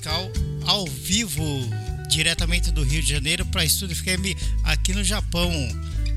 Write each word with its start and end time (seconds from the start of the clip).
Menescal 0.00 0.32
ao 0.64 0.86
vivo, 0.86 1.44
diretamente 2.08 2.70
do 2.70 2.82
Rio 2.82 3.02
de 3.02 3.10
Janeiro 3.10 3.44
para 3.44 3.64
Estúdio 3.64 3.94
FM 3.94 4.34
aqui 4.64 4.94
no 4.94 5.04
Japão. 5.04 5.52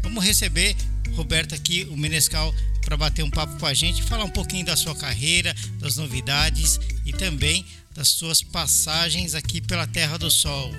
Vamos 0.01 0.23
receber 0.23 0.73
Roberto 1.15 1.53
aqui, 1.53 1.85
o 1.91 1.97
Menescal, 1.97 2.53
para 2.81 2.95
bater 2.95 3.23
um 3.23 3.29
papo 3.29 3.59
com 3.59 3.65
a 3.65 3.73
gente, 3.73 4.01
falar 4.03 4.23
um 4.23 4.29
pouquinho 4.29 4.65
da 4.65 4.77
sua 4.77 4.95
carreira, 4.95 5.53
das 5.79 5.97
novidades 5.97 6.79
e 7.05 7.11
também 7.11 7.65
das 7.93 8.07
suas 8.07 8.41
passagens 8.41 9.35
aqui 9.35 9.59
pela 9.59 9.85
Terra 9.85 10.17
do 10.17 10.31
Sol. 10.31 10.71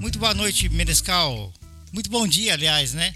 Muito 0.00 0.18
boa 0.18 0.34
noite, 0.34 0.68
Menescal. 0.68 1.52
Muito 1.92 2.10
bom 2.10 2.26
dia, 2.26 2.54
aliás, 2.54 2.92
né? 2.92 3.14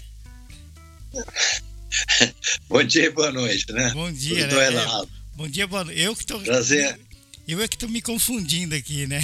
bom 2.69 2.83
dia 2.83 3.05
e 3.05 3.09
boa 3.09 3.31
noite, 3.31 3.69
né? 3.73 3.91
Bom 3.91 4.09
dia, 4.09 4.47
Tudo 4.47 4.55
né? 4.55 5.07
Bom 5.35 5.47
dia, 5.49 5.67
boa 5.67 5.83
noite. 5.83 5.99
Eu 5.99 6.15
que 6.15 6.25
tô. 6.25 6.39
Prazer. 6.39 7.08
Eu 7.49 7.59
é 7.63 7.67
que 7.67 7.75
estou 7.75 7.89
me 7.89 7.99
confundindo 7.99 8.75
aqui, 8.75 9.07
né? 9.07 9.19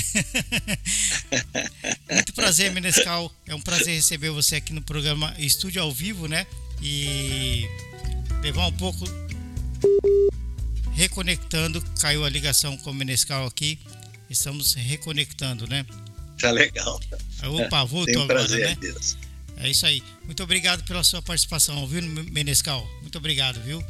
Muito 2.09 2.33
prazer, 2.33 2.71
Menescal. 2.71 3.31
É 3.45 3.53
um 3.53 3.61
prazer 3.61 3.93
receber 3.93 4.31
você 4.31 4.55
aqui 4.55 4.73
no 4.73 4.81
programa 4.81 5.35
Estúdio 5.37 5.79
ao 5.79 5.91
Vivo, 5.91 6.27
né? 6.27 6.47
E 6.81 7.69
levar 8.41 8.65
um 8.65 8.71
pouco. 8.71 9.05
Reconectando. 10.93 11.79
Caiu 12.01 12.25
a 12.25 12.29
ligação 12.29 12.75
com 12.77 12.89
o 12.89 12.95
Menescal 12.95 13.45
aqui. 13.45 13.77
Estamos 14.27 14.73
reconectando, 14.73 15.67
né? 15.67 15.85
Tá 16.39 16.49
legal. 16.49 16.99
Opa, 17.43 17.83
voltou 17.83 18.23
agora, 18.23 18.39
prazer 18.39 18.69
né? 18.69 18.75
disso. 18.81 19.19
É 19.57 19.69
isso 19.69 19.85
aí. 19.85 20.01
Muito 20.23 20.41
obrigado 20.41 20.83
pela 20.85 21.03
sua 21.03 21.21
participação, 21.21 21.85
viu, 21.85 22.01
Menescal? 22.01 22.89
Muito 23.03 23.19
obrigado, 23.19 23.61
viu? 23.61 23.85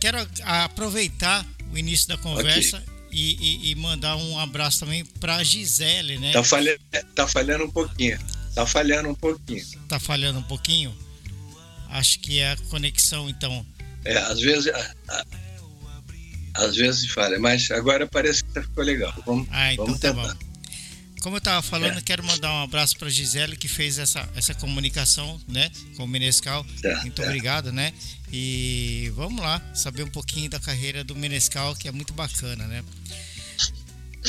Quero 0.00 0.18
aproveitar 0.44 1.44
o 1.72 1.76
início 1.76 2.06
da 2.06 2.16
conversa 2.16 2.80
e, 3.12 3.36
e- 3.68 3.70
e 3.70 3.74
mandar 3.74 4.16
um 4.16 4.38
abraço 4.38 4.80
também 4.80 5.04
para 5.04 5.42
Gisele, 5.44 6.18
né? 6.18 6.32
Tá 6.32 6.42
falhando, 6.44 6.80
tá 7.14 7.26
falhando 7.28 7.64
um 7.64 7.70
pouquinho. 7.70 8.18
Tá 8.54 8.66
falhando 8.66 9.08
um 9.08 9.14
pouquinho. 9.14 9.64
Tá 9.88 10.00
falhando 10.00 10.38
um 10.38 10.42
pouquinho. 10.42 10.94
Acho 11.88 12.18
que 12.20 12.38
é 12.38 12.52
a 12.52 12.56
conexão, 12.68 13.28
então. 13.28 13.64
É, 14.04 14.16
às 14.16 14.40
vezes. 14.40 14.72
às 16.54 16.76
vezes 16.76 17.10
falha, 17.10 17.38
mas 17.38 17.70
agora 17.70 18.06
parece 18.06 18.44
que 18.44 18.60
ficou 18.60 18.84
legal. 18.84 19.12
Vamos, 19.24 19.46
Ah, 19.50 19.72
então 19.72 19.86
vamos 19.86 20.00
tá 20.00 20.12
tentar. 20.12 20.34
bom. 20.34 20.49
Como 21.20 21.36
eu 21.36 21.38
estava 21.38 21.60
falando, 21.60 21.98
É. 21.98 22.00
quero 22.00 22.24
mandar 22.24 22.50
um 22.50 22.62
abraço 22.62 22.96
para 22.96 23.10
Gisele 23.10 23.56
que 23.56 23.68
fez 23.68 23.98
essa, 23.98 24.28
essa 24.34 24.54
comunicação, 24.54 25.40
né, 25.46 25.70
com 25.96 26.04
o 26.04 26.08
Menescal. 26.08 26.64
Certo, 26.80 27.02
muito 27.02 27.22
é. 27.22 27.26
obrigado, 27.26 27.72
né? 27.72 27.92
E 28.32 29.12
vamos 29.14 29.40
lá 29.40 29.60
saber 29.74 30.02
um 30.02 30.10
pouquinho 30.10 30.48
da 30.48 30.58
carreira 30.58 31.04
do 31.04 31.14
Menescal, 31.14 31.76
que 31.76 31.88
é 31.88 31.92
muito 31.92 32.12
bacana, 32.14 32.66
né? 32.66 32.82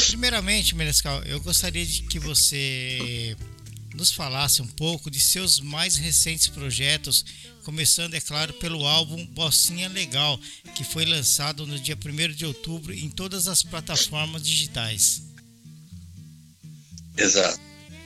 Primeiramente, 0.07 0.75
Menescal, 0.75 1.21
eu 1.23 1.39
gostaria 1.41 1.85
de 1.85 2.03
que 2.03 2.19
você 2.19 3.35
nos 3.93 4.11
falasse 4.11 4.61
um 4.61 4.67
pouco 4.67 5.11
de 5.11 5.19
seus 5.19 5.59
mais 5.59 5.97
recentes 5.97 6.47
projetos, 6.47 7.25
começando, 7.63 8.13
é 8.15 8.21
claro, 8.21 8.53
pelo 8.53 8.85
álbum 8.85 9.25
Bossinha 9.27 9.89
Legal, 9.89 10.39
que 10.75 10.83
foi 10.83 11.05
lançado 11.05 11.67
no 11.67 11.77
dia 11.79 11.97
1 11.97 12.33
de 12.33 12.45
outubro 12.45 12.93
em 12.93 13.09
todas 13.09 13.47
as 13.47 13.63
plataformas 13.63 14.43
digitais. 14.43 15.23
Exato. 17.21 17.59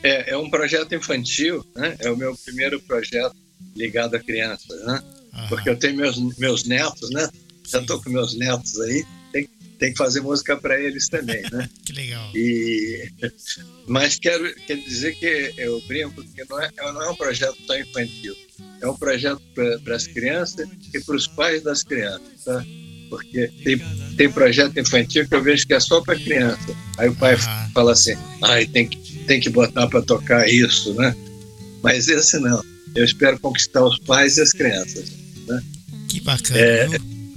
É, 0.03 0.31
é 0.31 0.37
um 0.37 0.49
projeto 0.49 0.93
infantil, 0.93 1.65
né? 1.75 1.95
É 1.99 2.11
o 2.11 2.17
meu 2.17 2.35
primeiro 2.37 2.79
projeto 2.81 3.35
ligado 3.75 4.15
a 4.15 4.19
crianças, 4.19 4.85
né? 4.85 5.03
Aham. 5.33 5.47
Porque 5.47 5.69
eu 5.69 5.77
tenho 5.77 5.97
meus, 5.97 6.17
meus 6.37 6.63
netos, 6.63 7.09
né? 7.09 7.29
Já 7.67 7.81
estou 7.81 8.01
com 8.01 8.09
meus 8.09 8.35
netos 8.37 8.79
aí, 8.79 9.03
tem, 9.31 9.49
tem 9.79 9.91
que 9.91 9.97
fazer 9.97 10.21
música 10.21 10.55
para 10.55 10.79
eles 10.79 11.09
também, 11.09 11.41
né? 11.51 11.69
Que 11.85 11.93
legal. 11.93 12.31
E, 12.35 13.09
mas 13.87 14.17
quero, 14.17 14.53
quero 14.67 14.81
dizer 14.81 15.15
que 15.15 15.53
eu 15.57 15.81
brinco 15.87 16.23
que 16.23 16.45
não 16.49 16.61
é, 16.61 16.71
não 16.77 17.01
é 17.01 17.09
um 17.09 17.15
projeto 17.15 17.57
só 17.65 17.77
infantil, 17.77 18.35
é 18.81 18.87
um 18.87 18.95
projeto 18.95 19.41
para 19.83 19.95
as 19.95 20.07
crianças 20.07 20.67
e 20.93 20.99
para 20.99 21.15
os 21.15 21.27
pais 21.27 21.63
das 21.63 21.83
crianças, 21.83 22.43
tá? 22.43 22.63
Porque 23.15 23.49
tem, 23.63 23.81
tem 24.17 24.29
projeto 24.29 24.77
infantil 24.77 25.27
que 25.27 25.35
eu 25.35 25.43
vejo 25.43 25.65
que 25.65 25.73
é 25.73 25.79
só 25.79 26.01
para 26.01 26.19
criança. 26.19 26.73
Aí 26.97 27.09
o 27.09 27.15
pai 27.15 27.35
Aham. 27.35 27.71
fala 27.73 27.91
assim, 27.93 28.15
ai, 28.43 28.65
tem 28.65 28.87
que, 28.87 28.97
tem 29.25 29.39
que 29.39 29.49
botar 29.49 29.87
para 29.87 30.01
tocar 30.01 30.47
isso, 30.47 30.93
né? 30.95 31.15
Mas 31.81 32.07
esse 32.07 32.39
não. 32.39 32.63
Eu 32.95 33.03
espero 33.03 33.39
conquistar 33.39 33.83
os 33.83 33.99
pais 33.99 34.37
e 34.37 34.41
as 34.41 34.53
crianças. 34.53 35.11
Que 36.07 36.21
bacana, 36.21 36.59
É? 36.59 36.87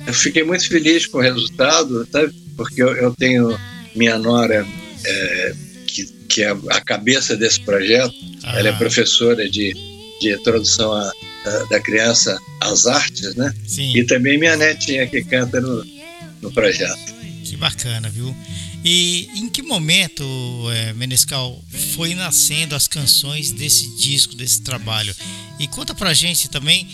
Eu 0.06 0.14
fiquei 0.14 0.42
muito 0.42 0.66
feliz 0.68 1.06
com 1.06 1.18
o 1.18 1.22
resultado, 1.22 2.06
sabe? 2.10 2.32
Porque 2.56 2.82
eu, 2.82 2.96
eu 2.96 3.14
tenho 3.14 3.58
minha 3.94 4.16
nora, 4.18 4.66
é, 5.04 5.54
que, 5.86 6.04
que 6.28 6.42
é 6.42 6.56
a 6.70 6.80
cabeça 6.80 7.36
desse 7.36 7.60
projeto, 7.60 8.14
ela 8.54 8.68
é 8.68 8.70
Aham. 8.70 8.78
professora 8.78 9.48
de, 9.48 9.74
de 10.20 10.32
introdução 10.34 10.92
à- 10.92 11.12
da, 11.44 11.64
da 11.64 11.80
criança 11.80 12.38
às 12.60 12.86
artes, 12.86 13.34
né? 13.36 13.54
Sim, 13.66 13.96
E 13.96 14.04
também 14.04 14.38
minha 14.38 14.56
netinha 14.56 15.06
que 15.06 15.22
canta 15.24 15.60
no, 15.60 15.84
no 16.42 16.52
projeto. 16.52 17.14
que 17.44 17.56
bacana, 17.56 18.08
viu? 18.10 18.34
E 18.84 19.28
em 19.34 19.48
que 19.48 19.62
momento, 19.62 20.24
eh, 20.72 20.92
Menescal, 20.92 21.62
foi 21.94 22.14
nascendo 22.14 22.74
as 22.76 22.86
canções 22.86 23.50
desse 23.50 23.88
disco, 23.96 24.34
desse 24.36 24.62
trabalho? 24.62 25.14
E 25.58 25.66
conta 25.66 25.94
pra 25.94 26.14
gente 26.14 26.48
também, 26.48 26.86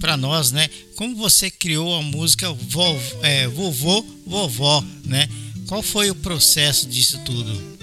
pra 0.00 0.16
nós, 0.16 0.50
né? 0.50 0.68
Como 0.96 1.14
você 1.14 1.48
criou 1.50 1.94
a 1.96 2.02
música 2.02 2.52
Vo- 2.52 3.00
eh, 3.22 3.46
Vovô, 3.48 4.04
Vovó, 4.26 4.84
né? 5.04 5.28
Qual 5.68 5.82
foi 5.82 6.10
o 6.10 6.14
processo 6.14 6.88
disso 6.88 7.20
tudo? 7.24 7.78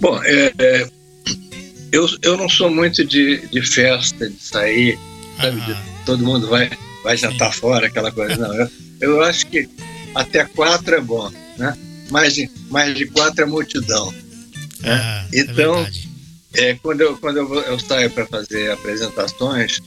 Bom, 0.00 0.20
é, 0.24 0.52
é, 0.58 0.90
eu, 1.92 2.08
eu 2.22 2.36
não 2.36 2.48
sou 2.48 2.70
muito 2.70 3.04
de, 3.04 3.46
de 3.48 3.62
festa, 3.62 4.28
de 4.28 4.42
sair, 4.42 4.98
sabe? 5.36 5.60
De, 5.60 5.72
Aham. 5.72 5.82
todo 6.06 6.24
mundo 6.24 6.48
vai, 6.48 6.70
vai 7.02 7.16
jantar 7.16 7.52
fora, 7.54 7.86
aquela 7.86 8.10
coisa. 8.12 8.36
Não, 8.36 8.54
eu, 8.54 8.68
eu 9.00 9.22
acho 9.22 9.46
que 9.46 9.68
até 10.14 10.44
quatro 10.44 10.94
é 10.94 11.00
bom, 11.00 11.30
né? 11.58 11.76
Mais 12.10 12.34
de, 12.34 12.50
mais 12.70 12.94
de 12.96 13.06
quatro 13.06 13.42
é 13.42 13.46
multidão. 13.46 14.10
né? 14.80 14.90
Ah, 15.02 15.26
é 15.32 15.40
Então, 15.40 15.74
verdade. 15.76 16.08
É, 16.54 16.74
quando 16.74 17.00
eu, 17.02 17.16
quando 17.16 17.36
eu, 17.36 17.46
vou- 17.48 17.60
eu 17.62 17.78
saio 17.78 18.10
para 18.10 18.26
fazer 18.26 18.72
apresentações, 18.72 19.80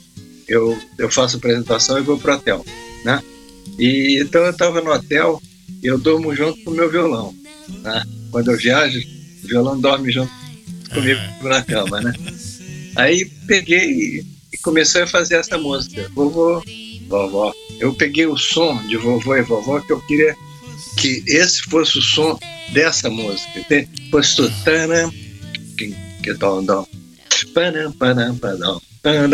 eu, 0.48 0.78
eu 0.98 1.10
faço 1.10 1.36
apresentação 1.36 1.98
e 1.98 2.02
vou 2.02 2.18
pro 2.18 2.34
hotel, 2.34 2.64
né? 3.04 3.22
E 3.78 4.18
então 4.22 4.42
eu 4.44 4.50
estava 4.50 4.80
no 4.80 4.90
hotel 4.90 5.42
e 5.82 5.86
eu 5.86 5.98
durmo 5.98 6.34
junto 6.34 6.58
com 6.64 6.70
o 6.70 6.74
meu 6.74 6.90
violão, 6.90 7.34
né? 7.82 8.02
Quando 8.30 8.50
eu 8.50 8.56
viajo, 8.56 8.98
o 8.98 9.46
violão 9.46 9.78
dorme 9.78 10.10
junto 10.10 10.32
comigo 10.92 11.20
Ah. 11.20 11.48
na 11.48 11.62
cama, 11.62 12.00
né? 12.00 12.12
Aí 12.96 13.24
peguei 13.46 13.84
e- 14.20 14.58
comecei 14.62 15.02
a 15.02 15.06
fazer 15.06 15.36
essa 15.36 15.58
música, 15.58 16.08
vovô, 16.14 16.62
vovó. 17.08 17.52
Eu 17.80 17.94
peguei 17.94 18.26
o 18.26 18.36
som 18.36 18.80
de 18.86 18.96
vovô 18.96 19.36
e 19.36 19.42
vovó 19.42 19.80
que 19.80 19.92
eu 19.92 20.00
queria 20.02 20.34
que 20.96 21.22
esse 21.26 21.62
fosse 21.62 21.98
o 21.98 22.02
som 22.02 22.38
dessa 22.72 23.10
música, 23.10 23.58
entende? 23.58 23.88
Fosse 24.10 24.36
taram, 24.64 25.10
que 25.76 25.94
que 26.22 26.32
dom, 26.34 26.64
dom, 26.64 26.86
param, 27.52 27.92
param, 27.92 28.36
padom, 28.38 28.80
param, 29.02 29.28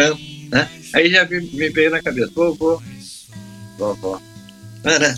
né? 0.50 0.68
Aí 0.94 1.10
já 1.10 1.24
me, 1.26 1.40
me 1.40 1.68
veio 1.70 1.90
na 1.90 2.02
cabeça, 2.02 2.32
vovô, 2.34 2.82
vovó, 3.78 4.20
né? 4.82 5.16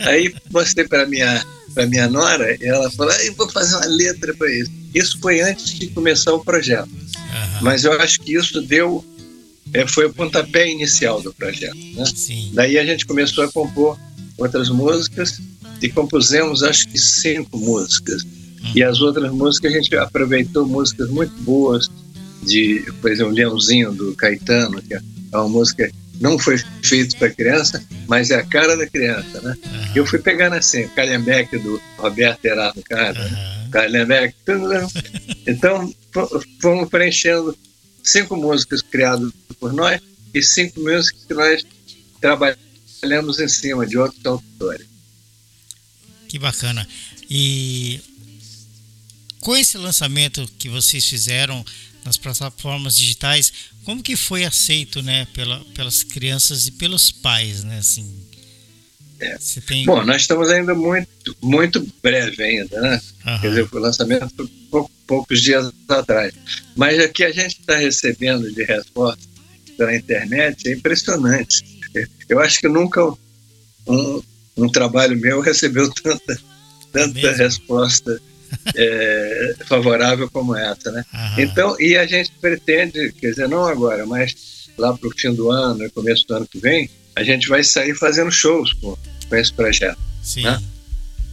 Aí 0.00 0.34
mostrei 0.50 0.88
para 0.88 1.06
minha 1.06 1.44
para 1.72 1.86
minha 1.86 2.08
nora 2.08 2.56
e 2.60 2.64
ela 2.66 2.90
falou, 2.90 3.12
"Ah, 3.12 3.24
eu 3.24 3.34
vou 3.34 3.48
fazer 3.48 3.74
uma 3.76 3.86
letra 3.86 4.34
para 4.34 4.50
isso. 4.50 4.70
Isso 4.94 5.18
foi 5.20 5.40
antes 5.40 5.78
de 5.78 5.86
começar 5.88 6.32
o 6.34 6.44
projeto, 6.44 6.88
Aham. 7.16 7.58
mas 7.62 7.84
eu 7.84 7.92
acho 8.00 8.20
que 8.20 8.34
isso 8.34 8.60
deu 8.62 9.04
é, 9.72 9.86
foi 9.86 10.04
o 10.06 10.12
pontapé 10.12 10.70
inicial 10.70 11.22
do 11.22 11.32
projeto, 11.32 11.76
né? 11.94 12.04
Sim. 12.14 12.50
Daí 12.52 12.78
a 12.78 12.84
gente 12.84 13.06
começou 13.06 13.42
a 13.44 13.50
compor 13.50 13.98
outras 14.36 14.68
músicas 14.68 15.40
e 15.80 15.88
compusemos 15.88 16.62
acho 16.62 16.88
que 16.88 16.98
cinco 16.98 17.56
músicas. 17.58 18.22
E 18.74 18.82
as 18.82 19.00
outras 19.00 19.32
músicas 19.32 19.72
a 19.72 19.76
gente 19.76 19.96
aproveitou 19.96 20.66
músicas 20.66 21.08
muito 21.08 21.32
boas 21.42 21.90
de, 22.42 22.84
por 23.00 23.10
exemplo, 23.10 23.32
Leãozinho 23.32 23.92
do 23.92 24.14
Caetano, 24.14 24.80
que 24.82 24.94
é 24.94 25.00
uma 25.32 25.48
música 25.48 25.90
não 26.20 26.38
foi 26.38 26.56
feito 26.82 27.16
para 27.16 27.30
criança, 27.30 27.84
mas 28.06 28.30
é 28.30 28.36
a 28.36 28.46
cara 28.46 28.76
da 28.76 28.86
criança, 28.86 29.40
né? 29.40 29.56
Aham. 29.64 29.92
Eu 29.94 30.06
fui 30.06 30.18
pegando 30.18 30.54
assim, 30.54 30.84
o 30.84 30.90
Calhambeck 30.90 31.56
do 31.58 31.80
Roberto 31.98 32.44
Erasmo 32.44 32.82
Carlos, 32.82 33.24
Aham. 33.24 33.70
Calhambeck, 33.70 34.34
tudo, 34.44 34.68
né? 34.68 34.86
então 35.46 35.92
fo- 36.12 36.42
fomos 36.60 36.88
preenchendo 36.88 37.56
cinco 38.04 38.36
músicas 38.36 38.82
criadas 38.82 39.30
por 39.58 39.72
nós 39.72 40.00
e 40.34 40.42
cinco 40.42 40.80
músicas 40.80 41.24
que 41.26 41.34
nós 41.34 41.64
trabalhamos 42.20 43.38
em 43.40 43.48
cima 43.48 43.86
de 43.86 43.98
outros 43.98 44.24
autores. 44.24 44.86
Que 46.28 46.38
bacana. 46.38 46.86
E 47.28 48.00
com 49.40 49.56
esse 49.56 49.76
lançamento 49.76 50.48
que 50.58 50.68
vocês 50.68 51.04
fizeram 51.06 51.64
nas 52.04 52.16
plataformas 52.16 52.96
digitais, 52.96 53.52
como 53.84 54.02
que 54.02 54.16
foi 54.16 54.44
aceito, 54.44 55.02
né, 55.02 55.26
pela, 55.34 55.60
pelas 55.74 56.02
crianças 56.02 56.66
e 56.66 56.72
pelos 56.72 57.10
pais, 57.10 57.64
né, 57.64 57.78
assim? 57.78 58.08
Você 59.38 59.60
tem... 59.60 59.82
É. 59.82 59.86
Bom, 59.86 60.04
nós 60.04 60.22
estamos 60.22 60.50
ainda 60.50 60.74
muito, 60.74 61.36
muito 61.40 61.86
breve 62.02 62.42
ainda, 62.42 62.80
né? 62.80 63.00
Aham. 63.24 63.40
Quer 63.40 63.48
dizer, 63.48 63.68
o 63.70 63.78
lançamento 63.78 64.28
foi 64.36 64.46
pou- 64.70 64.90
poucos 65.06 65.40
dias 65.40 65.72
atrás. 65.88 66.34
Mas 66.74 67.02
o 67.02 67.08
que 67.08 67.22
a 67.22 67.30
gente 67.30 67.60
está 67.60 67.76
recebendo 67.76 68.52
de 68.52 68.64
resposta 68.64 69.22
pela 69.76 69.94
internet 69.94 70.68
é 70.68 70.72
impressionante. 70.72 71.64
Eu 72.28 72.40
acho 72.40 72.60
que 72.60 72.68
nunca 72.68 73.00
um, 73.86 74.22
um 74.56 74.68
trabalho 74.68 75.16
meu 75.16 75.40
recebeu 75.40 75.88
tanta, 75.92 76.40
tanta 76.92 77.14
Mesmo? 77.20 77.36
resposta 77.36 78.20
é, 78.76 79.54
favorável 79.66 80.30
como 80.30 80.54
essa, 80.56 80.90
né? 80.90 81.04
Aham. 81.12 81.40
Então, 81.40 81.80
e 81.80 81.96
a 81.96 82.06
gente 82.06 82.32
pretende, 82.40 83.12
quer 83.12 83.30
dizer, 83.30 83.48
não 83.48 83.64
agora, 83.66 84.06
mas 84.06 84.34
lá 84.78 84.96
para 84.96 85.08
o 85.08 85.12
fim 85.16 85.34
do 85.34 85.50
ano, 85.50 85.90
começo 85.92 86.26
do 86.26 86.34
ano 86.36 86.46
que 86.46 86.58
vem, 86.58 86.88
a 87.14 87.22
gente 87.22 87.48
vai 87.48 87.62
sair 87.62 87.94
fazendo 87.94 88.30
shows 88.30 88.72
com, 88.74 88.96
com 89.28 89.36
esse 89.36 89.52
projeto 89.52 89.98
Sim. 90.22 90.42
né? 90.42 90.62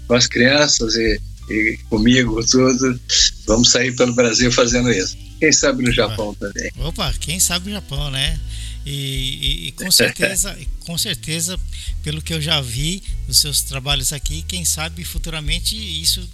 com 0.07 0.13
as 0.16 0.27
crianças 0.27 0.95
e, 0.95 1.19
e 1.50 1.77
comigo, 1.89 2.44
tudo. 2.45 3.00
Vamos 3.48 3.71
sair 3.71 3.95
pelo 3.95 4.13
Brasil 4.13 4.51
fazendo 4.51 4.92
isso. 4.92 5.18
Quem 5.39 5.51
sabe 5.54 5.83
no 5.83 5.92
Japão 5.92 6.33
também. 6.36 6.69
Opa, 6.80 7.13
quem 7.19 7.39
sabe 7.39 7.69
o 7.69 7.74
Japão, 7.74 8.10
né? 8.12 8.39
E, 8.86 8.92
e- 8.92 9.68
e 9.68 9.71
com 9.74 9.92
certeza, 9.92 10.57
com 10.86 10.98
certeza, 10.98 11.60
pelo 12.04 12.21
que 12.21 12.33
eu 12.33 12.42
já 12.42 12.60
vi 12.60 13.04
dos 13.27 13.39
seus 13.39 13.62
trabalhos 13.62 14.12
aqui, 14.12 14.44
quem 14.48 14.66
sabe 14.66 15.04
futuramente 15.04 15.75
isso 15.75 16.27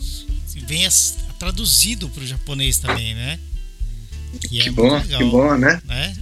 venha 0.59 0.89
traduzido 1.39 2.07
para 2.09 2.23
o 2.23 2.27
japonês 2.27 2.77
também, 2.77 3.13
né? 3.13 3.39
E 4.43 4.47
Que 4.47 4.61
é 4.69 4.71
bom, 4.71 4.97
legal, 4.97 5.19
que 5.19 5.25
bom, 5.29 5.57
né? 5.57 5.81
né? 5.85 6.15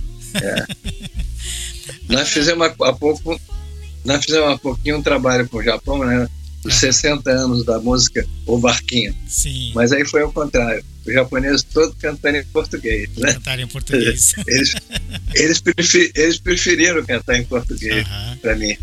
Nós 2.09 2.29
fizemos 2.29 2.67
há 2.81 2.93
pouco, 2.93 3.39
nós 4.05 4.23
fizemos 4.23 4.49
há 4.53 4.57
pouquinho 4.57 4.97
um 4.97 5.01
trabalho 5.03 5.47
com 5.49 5.57
o 5.57 5.63
Japão, 5.63 5.99
né? 6.05 6.27
Os 6.65 6.73
Ah. 6.75 6.79
60 6.79 7.29
anos 7.29 7.65
da 7.65 7.77
música 7.79 8.25
O 8.45 8.57
Barquinho. 8.57 9.13
Sim, 9.27 9.71
Mas 9.75 9.91
aí 9.91 10.05
foi 10.05 10.21
ao 10.21 10.31
contrário. 10.31 10.83
Os 11.05 11.13
japoneses 11.13 11.63
todos 11.63 11.93
cantando 11.99 12.37
em 12.37 12.45
português, 12.45 13.09
né? 13.17 13.33
cantar 13.33 13.59
em 13.59 13.67
português. 13.67 14.33
Eles, 14.47 14.73
eles, 15.35 15.59
prefer- 15.59 16.11
eles 16.15 16.39
preferiram 16.39 17.05
cantar 17.05 17.35
em 17.37 17.43
português 17.43 18.05
Aham. 18.07 18.37
para 18.37 18.55
mim. 18.55 18.77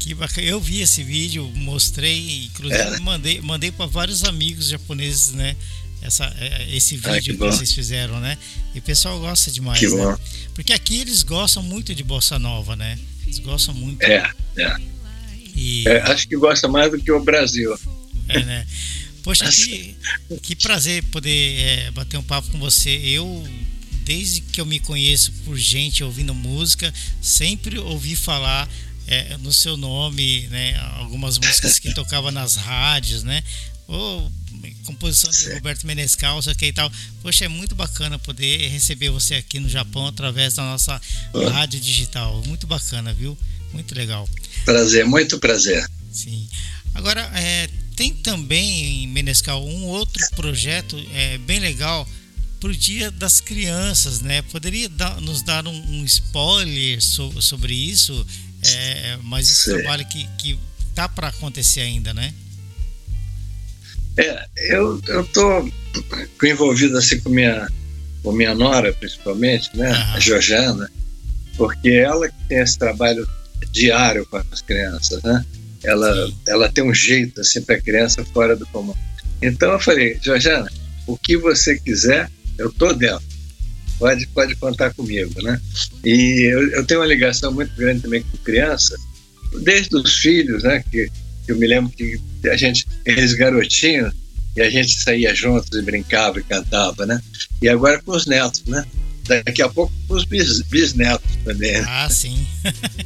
Que 0.00 0.14
bacana. 0.14 0.46
Eu 0.46 0.60
vi 0.60 0.80
esse 0.80 1.02
vídeo, 1.04 1.46
mostrei, 1.54 2.46
inclusive 2.46 2.80
É. 2.82 2.98
mandei, 3.00 3.40
mandei 3.40 3.70
para 3.70 3.86
vários 3.86 4.24
amigos 4.24 4.68
japoneses, 4.68 5.32
né? 5.32 5.54
Essa, 6.02 6.24
é, 6.38 6.74
esse 6.74 6.98
Ah, 7.04 7.12
vídeo 7.12 7.34
que 7.34 7.38
que, 7.38 7.46
vocês 7.46 7.72
fizeram, 7.72 8.18
né? 8.18 8.38
E 8.74 8.78
o 8.78 8.82
pessoal 8.82 9.20
gosta 9.20 9.50
demais, 9.50 9.78
Que 9.78 9.86
né? 9.88 9.96
bom. 10.02 10.18
Porque 10.54 10.72
aqui 10.72 11.00
eles 11.00 11.22
gostam 11.22 11.62
muito 11.62 11.94
de 11.94 12.02
bossa 12.02 12.38
nova, 12.38 12.74
né? 12.74 12.98
Eles 13.24 13.38
gostam 13.38 13.74
muito. 13.74 14.02
É, 14.02 14.32
é. 14.56 14.76
E, 15.54 15.86
É, 15.86 16.00
acho 16.10 16.26
que 16.26 16.36
gosta 16.36 16.66
mais 16.66 16.90
do 16.90 16.98
que 16.98 17.12
o 17.12 17.22
Brasil. 17.22 17.78
é, 18.28 18.42
né? 18.42 18.66
Poxa, 19.22 19.44
que, 19.52 19.94
que 20.42 20.56
prazer 20.56 21.04
poder 21.04 21.60
é, 21.60 21.90
bater 21.90 22.16
um 22.16 22.22
papo 22.22 22.48
com 22.50 22.58
você. 22.58 22.88
Eu, 23.04 23.46
desde 24.02 24.40
que 24.40 24.58
eu 24.62 24.64
me 24.64 24.80
conheço 24.80 25.30
por 25.44 25.58
gente 25.58 26.02
ouvindo 26.02 26.34
música, 26.34 26.92
sempre 27.20 27.78
ouvi 27.78 28.16
falar 28.16 28.66
é, 29.06 29.36
no 29.38 29.52
seu 29.52 29.76
nome, 29.76 30.46
né? 30.48 30.76
Algumas 30.98 31.38
músicas 31.38 31.78
que 31.78 31.92
tocava 31.94 32.30
nas 32.30 32.56
rádios, 32.56 33.22
né? 33.22 33.42
Ou 33.88 34.30
composição 34.84 35.30
de. 35.30 35.54
Roberto 35.54 35.86
Menescal, 35.86 36.40
sei 36.42 36.52
o 36.52 36.56
que 36.56 36.66
e 36.66 36.72
tal. 36.72 36.90
Poxa, 37.22 37.44
é 37.44 37.48
muito 37.48 37.74
bacana 37.74 38.18
poder 38.18 38.68
receber 38.68 39.10
você 39.10 39.34
aqui 39.36 39.58
no 39.58 39.68
Japão 39.68 40.06
através 40.06 40.54
da 40.54 40.62
nossa 40.62 41.00
Ah. 41.34 41.50
rádio 41.50 41.80
digital. 41.80 42.42
Muito 42.46 42.66
bacana, 42.66 43.12
viu? 43.12 43.36
Muito 43.72 43.94
legal. 43.94 44.28
Prazer, 44.64 45.04
muito 45.06 45.38
prazer. 45.38 45.88
Sim. 46.12 46.48
Agora, 46.94 47.20
é, 47.34 47.68
tem 47.96 48.12
também 48.14 49.04
em 49.04 49.06
Menescal 49.06 49.64
um 49.64 49.84
outro 49.86 50.20
projeto 50.34 50.96
é, 51.14 51.38
bem 51.38 51.60
legal 51.60 52.08
para 52.58 52.70
o 52.70 52.76
Dia 52.76 53.10
das 53.12 53.40
Crianças, 53.40 54.20
né? 54.20 54.42
Poderia 54.42 54.88
dar- 54.88 55.20
nos 55.20 55.40
dar 55.42 55.66
um, 55.66 55.72
um 56.00 56.04
spoiler 56.04 57.00
so- 57.02 57.40
sobre 57.40 57.74
isso? 57.74 58.26
É, 58.62 59.18
mas 59.22 59.48
esse 59.48 59.62
Sei. 59.64 59.74
trabalho 59.74 60.06
que, 60.06 60.28
que 60.38 60.58
tá 60.94 61.08
para 61.08 61.28
acontecer 61.28 61.80
ainda, 61.80 62.12
né? 62.12 62.34
É, 64.16 64.46
eu 64.74 65.00
eu 65.08 65.24
tô 65.26 65.70
envolvido 66.42 66.98
assim 66.98 67.20
com 67.20 67.30
minha 67.30 67.68
com 68.22 68.32
minha 68.32 68.54
nora 68.54 68.92
principalmente, 68.92 69.70
né, 69.74 69.90
Aham. 69.90 70.14
a 70.14 70.20
Georgiana, 70.20 70.90
porque 71.56 71.90
ela 71.90 72.28
que 72.28 72.44
tem 72.48 72.58
esse 72.58 72.78
trabalho 72.78 73.26
diário 73.70 74.26
com 74.26 74.36
as 74.36 74.60
crianças, 74.60 75.22
né? 75.22 75.44
Ela 75.82 76.26
Sim. 76.26 76.36
ela 76.48 76.68
tem 76.70 76.84
um 76.84 76.94
jeito 76.94 77.40
assim 77.40 77.62
para 77.62 77.80
criança 77.80 78.24
fora 78.26 78.54
do 78.54 78.66
comum. 78.66 78.94
Então 79.40 79.72
eu 79.72 79.80
falei, 79.80 80.18
Georgiana, 80.20 80.70
o 81.06 81.16
que 81.16 81.36
você 81.36 81.78
quiser, 81.78 82.30
eu 82.58 82.70
tô 82.70 82.92
dentro. 82.92 83.29
Pode 84.00 84.26
pode 84.28 84.56
contar 84.56 84.94
comigo, 84.94 85.40
né? 85.42 85.60
E 86.02 86.50
eu, 86.50 86.70
eu 86.72 86.86
tenho 86.86 87.00
uma 87.00 87.06
ligação 87.06 87.52
muito 87.52 87.72
grande 87.76 88.00
também 88.00 88.22
com 88.22 88.36
criança, 88.38 88.96
desde 89.62 89.94
os 89.94 90.16
filhos, 90.16 90.62
né, 90.62 90.82
que 90.90 91.10
eu 91.46 91.56
me 91.56 91.66
lembro 91.66 91.92
que 91.92 92.18
a 92.50 92.56
gente, 92.56 92.86
eles 93.04 93.34
garotinhos, 93.34 94.14
e 94.56 94.62
a 94.62 94.70
gente 94.70 94.98
saía 94.98 95.34
juntos 95.34 95.78
e 95.78 95.82
brincava 95.82 96.40
e 96.40 96.42
cantava, 96.42 97.06
né? 97.06 97.20
E 97.62 97.68
agora 97.68 98.00
com 98.02 98.12
os 98.12 98.26
netos, 98.26 98.64
né? 98.64 98.84
Daqui 99.24 99.62
a 99.62 99.68
pouco 99.68 99.92
com 100.08 100.14
os 100.14 100.24
bis, 100.24 100.60
bisnetos 100.62 101.36
também. 101.44 101.72
né? 101.72 101.84
Ah, 101.86 102.08
sim. 102.10 102.46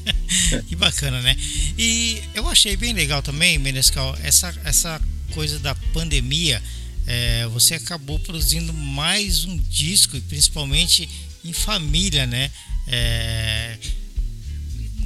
que 0.66 0.74
bacana, 0.76 1.20
né? 1.20 1.36
E 1.76 2.22
eu 2.34 2.48
achei 2.48 2.76
bem 2.76 2.94
legal 2.94 3.20
também, 3.20 3.58
Menescal, 3.58 4.16
essa, 4.22 4.54
essa 4.64 5.00
coisa 5.32 5.58
da 5.58 5.74
pandemia. 5.92 6.62
É, 7.06 7.46
você 7.48 7.74
acabou 7.74 8.18
produzindo 8.18 8.72
mais 8.72 9.44
um 9.44 9.56
disco, 9.56 10.20
principalmente 10.22 11.08
em 11.44 11.52
família, 11.52 12.26
né? 12.26 12.50
É, 12.86 13.76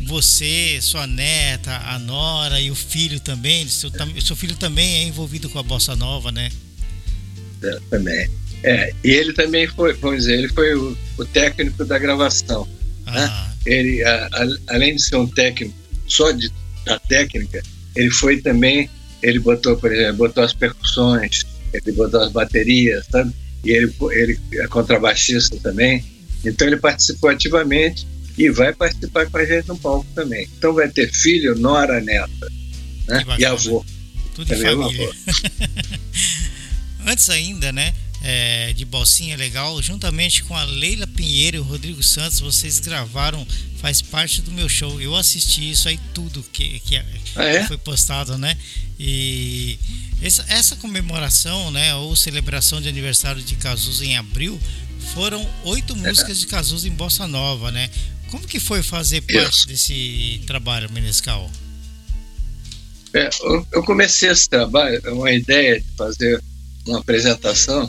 você, 0.07 0.79
sua 0.81 1.07
neta, 1.07 1.77
a 1.77 1.99
nora 1.99 2.61
e 2.61 2.71
o 2.71 2.75
filho 2.75 3.21
também. 3.21 3.69
Seu, 3.69 3.91
seu 4.25 4.37
filho 4.37 4.57
também 4.57 4.95
é 4.97 5.03
envolvido 5.05 5.49
com 5.51 5.59
a 5.59 5.63
bossa 5.63 5.95
nova, 5.95 6.33
né? 6.33 6.51
É, 7.63 7.79
também. 7.91 8.29
É, 8.63 8.93
e 9.05 9.11
ele 9.11 9.33
também 9.33 9.67
foi, 9.69 9.93
vamos 9.95 10.21
dizer, 10.21 10.39
ele 10.39 10.49
foi 10.49 10.75
o, 10.75 10.97
o 11.19 11.25
técnico 11.25 11.85
da 11.85 11.99
gravação. 11.99 12.67
Ah, 13.07 13.53
Ele, 13.67 14.03
a- 14.05 14.29
a- 14.33 14.75
além 14.75 14.97
de 14.97 15.03
ser 15.03 15.17
um 15.17 15.27
técnico 15.27 15.75
só 16.07 16.31
de, 16.31 16.51
da 16.85 16.99
técnica, 16.99 17.63
ele 17.95 18.11
foi 18.11 18.41
também, 18.41 18.89
ele 19.23 19.39
botou, 19.39 19.77
por 19.77 19.93
exemplo, 19.93 20.17
botou 20.19 20.43
as 20.43 20.53
percussões, 20.53 21.45
ele 21.73 21.93
botou 21.93 22.21
as 22.21 22.33
baterias, 22.33 23.07
sabe? 23.11 23.33
E 23.65 23.71
ele, 23.71 23.93
ele 24.13 24.39
é 24.55 24.67
contrabaixista 24.69 25.57
também. 25.61 26.05
Então 26.45 26.67
ele 26.67 26.77
participou 26.77 27.31
ativamente 27.31 28.07
e 28.37 28.51
vai 28.51 28.73
participar 28.73 29.27
com 29.27 29.37
a 29.39 29.45
gente 29.45 29.69
no 29.69 29.77
palco 29.77 30.07
também. 30.15 30.49
Então 30.57 30.73
vai 30.73 30.89
ter 30.89 31.13
filho, 31.13 31.55
nora, 31.57 32.01
neta, 32.01 32.53
né? 33.07 33.25
E 33.39 33.45
avô. 33.45 33.85
tudo 34.35 34.49
Também 34.49 34.67
é 34.67 34.77
família. 34.77 35.11
Antes 37.07 37.31
ainda, 37.31 37.73
né? 37.73 37.95
É, 38.23 38.73
de 38.73 38.85
Bolsinha 38.85 39.37
Legal, 39.37 39.81
juntamente 39.83 40.43
com 40.45 40.57
a 40.57 40.65
Leila 40.65 41.07
Pinheiro 41.07 41.57
e 41.59 41.61
o 41.61 41.63
Rodrigo 41.63 42.03
Santos, 42.03 42.41
vocês 42.41 42.81
gravaram, 42.81 43.47
faz 43.81 44.03
parte 44.03 44.43
do 44.43 44.51
meu 44.51 44.69
show. 44.69 45.01
Eu 45.01 45.15
assisti 45.15 45.71
isso 45.71 45.89
aí 45.89 45.99
tudo 46.13 46.43
que, 46.53 46.81
que, 46.81 46.97
Ah, 47.37 47.45
é? 47.45 47.67
foi 47.67 47.79
postado, 47.79 48.37
né? 48.37 48.57
E 48.99 49.79
essa, 50.21 50.45
essa 50.49 50.77
comemoração, 50.77 51.71
né, 51.71 51.95
ou 51.95 52.17
celebração 52.17 52.81
de 52.81 52.89
aniversário 52.89 53.41
de 53.41 53.55
Cazuza 53.55 54.05
em 54.05 54.17
abril, 54.17 54.61
foram 55.15 55.49
oito 55.65 55.95
músicas 55.97 56.41
de 56.41 56.47
Cazuza 56.49 56.89
em 56.89 56.93
Bossa 56.93 57.27
Nova, 57.29 57.71
né? 57.71 57.89
Como 58.31 58.47
que 58.47 58.59
foi 58.61 58.83
fazer 58.83 59.21
parte 59.23 59.59
Isso. 59.59 59.67
desse 59.69 60.43
trabalho, 60.47 60.91
Menescal? 60.93 61.51
É, 63.15 63.31
eu- 63.43 63.67
eu 63.73 63.83
comecei 63.85 64.29
esse 64.31 64.49
trabalho, 64.49 65.01
uma 65.15 65.33
ideia 65.33 65.81
de 65.81 65.87
fazer 65.97 66.43
uma 66.87 66.99
apresentação 66.99 67.89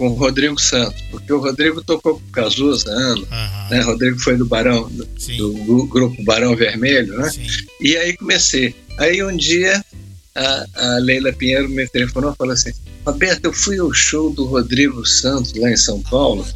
com 0.00 0.08
o 0.08 0.14
Rodrigo 0.14 0.58
Santos, 0.58 1.02
porque 1.10 1.30
o 1.30 1.40
Rodrigo 1.40 1.84
tocou 1.84 2.14
com 2.14 2.26
o 2.26 2.32
Cazuza 2.32 2.90
anos, 2.90 3.28
uhum. 3.28 3.68
né? 3.70 3.82
O 3.82 3.84
Rodrigo 3.84 4.18
foi 4.18 4.34
do 4.34 4.46
Barão, 4.46 4.88
do, 4.88 5.04
do, 5.52 5.86
grupo 5.86 6.24
Barão 6.24 6.56
Vermelho, 6.56 7.18
né? 7.18 7.28
Sim. 7.28 7.42
E 7.82 7.98
aí 7.98 8.16
comecei. 8.16 8.74
Aí 8.96 9.22
um 9.22 9.36
dia 9.36 9.84
a, 10.34 10.66
a 10.74 10.98
Leila 11.00 11.34
Pinheiro 11.34 11.68
me 11.68 11.86
telefonou 11.86 12.32
e 12.32 12.36
falou 12.36 12.54
assim: 12.54 12.72
Roberto, 13.04 13.44
eu 13.44 13.52
fui 13.52 13.78
ao 13.78 13.92
show 13.92 14.32
do 14.32 14.46
Rodrigo 14.46 15.04
Santos 15.04 15.52
lá 15.52 15.70
em 15.70 15.76
São 15.76 16.00
Paulo, 16.04 16.48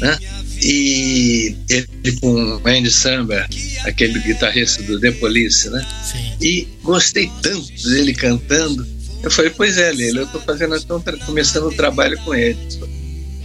né? 0.00 0.18
E 0.60 1.54
ele 1.70 2.16
com 2.20 2.34
o 2.34 2.60
Andy 2.66 2.90
Samber, 2.90 3.48
aquele 3.84 4.18
guitarrista 4.18 4.82
do 4.82 4.98
The 4.98 5.12
Police, 5.12 5.70
né? 5.70 5.86
Sim. 6.02 6.32
E 6.40 6.68
gostei 6.82 7.30
tanto 7.42 7.72
dele 7.84 8.12
cantando. 8.12 8.84
Eu 9.22 9.30
falei, 9.30 9.50
pois 9.50 9.78
é, 9.78 9.90
Leila, 9.90 10.20
eu 10.20 10.24
estou 10.24 10.40
fazendo, 10.40 10.74
estou 10.74 11.02
começando 11.26 11.64
o 11.64 11.68
um 11.68 11.76
trabalho 11.76 12.18
com 12.24 12.34
ele. 12.34 12.58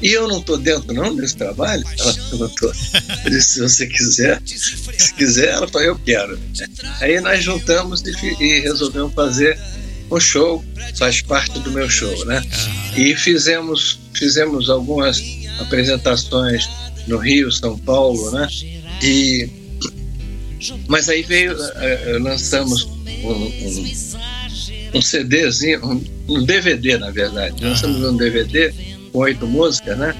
E 0.01 0.11
eu 0.11 0.27
não 0.27 0.39
estou 0.39 0.57
dentro 0.57 0.93
não 0.93 1.15
desse 1.15 1.35
trabalho? 1.37 1.83
Ela 1.97 2.13
perguntou. 2.13 2.73
Eu 3.23 3.31
disse, 3.31 3.53
se 3.53 3.59
você 3.61 3.87
quiser, 3.87 4.41
se 4.45 5.13
quiser, 5.13 5.49
ela 5.49 5.67
falou, 5.67 5.87
eu 5.87 5.99
quero. 5.99 6.37
Aí 6.99 7.19
nós 7.21 7.41
juntamos 7.43 8.01
e, 8.01 8.43
e 8.43 8.59
resolvemos 8.59 9.13
fazer 9.13 9.57
um 10.11 10.19
show, 10.19 10.63
faz 10.97 11.21
parte 11.21 11.57
do 11.59 11.71
meu 11.71 11.89
show, 11.89 12.25
né? 12.25 12.43
E 12.97 13.15
fizemos, 13.15 13.99
fizemos 14.13 14.69
algumas 14.69 15.23
apresentações 15.59 16.69
no 17.07 17.17
Rio, 17.17 17.49
São 17.51 17.77
Paulo, 17.79 18.31
né? 18.31 18.47
E 19.01 19.49
mas 20.87 21.09
aí 21.09 21.23
veio, 21.23 21.53
uh, 21.53 22.19
lançamos 22.21 22.83
um, 22.83 23.31
um, 23.31 23.91
um 24.93 25.01
CDzinho, 25.01 25.85
um, 25.85 26.03
um, 26.29 26.43
DVD 26.43 26.97
na 26.97 27.11
verdade. 27.11 27.63
Lançamos 27.63 28.01
um 28.03 28.15
DVD 28.15 28.73
com 29.11 29.19
oito 29.19 29.47
músicas, 29.47 29.97
né? 29.97 30.15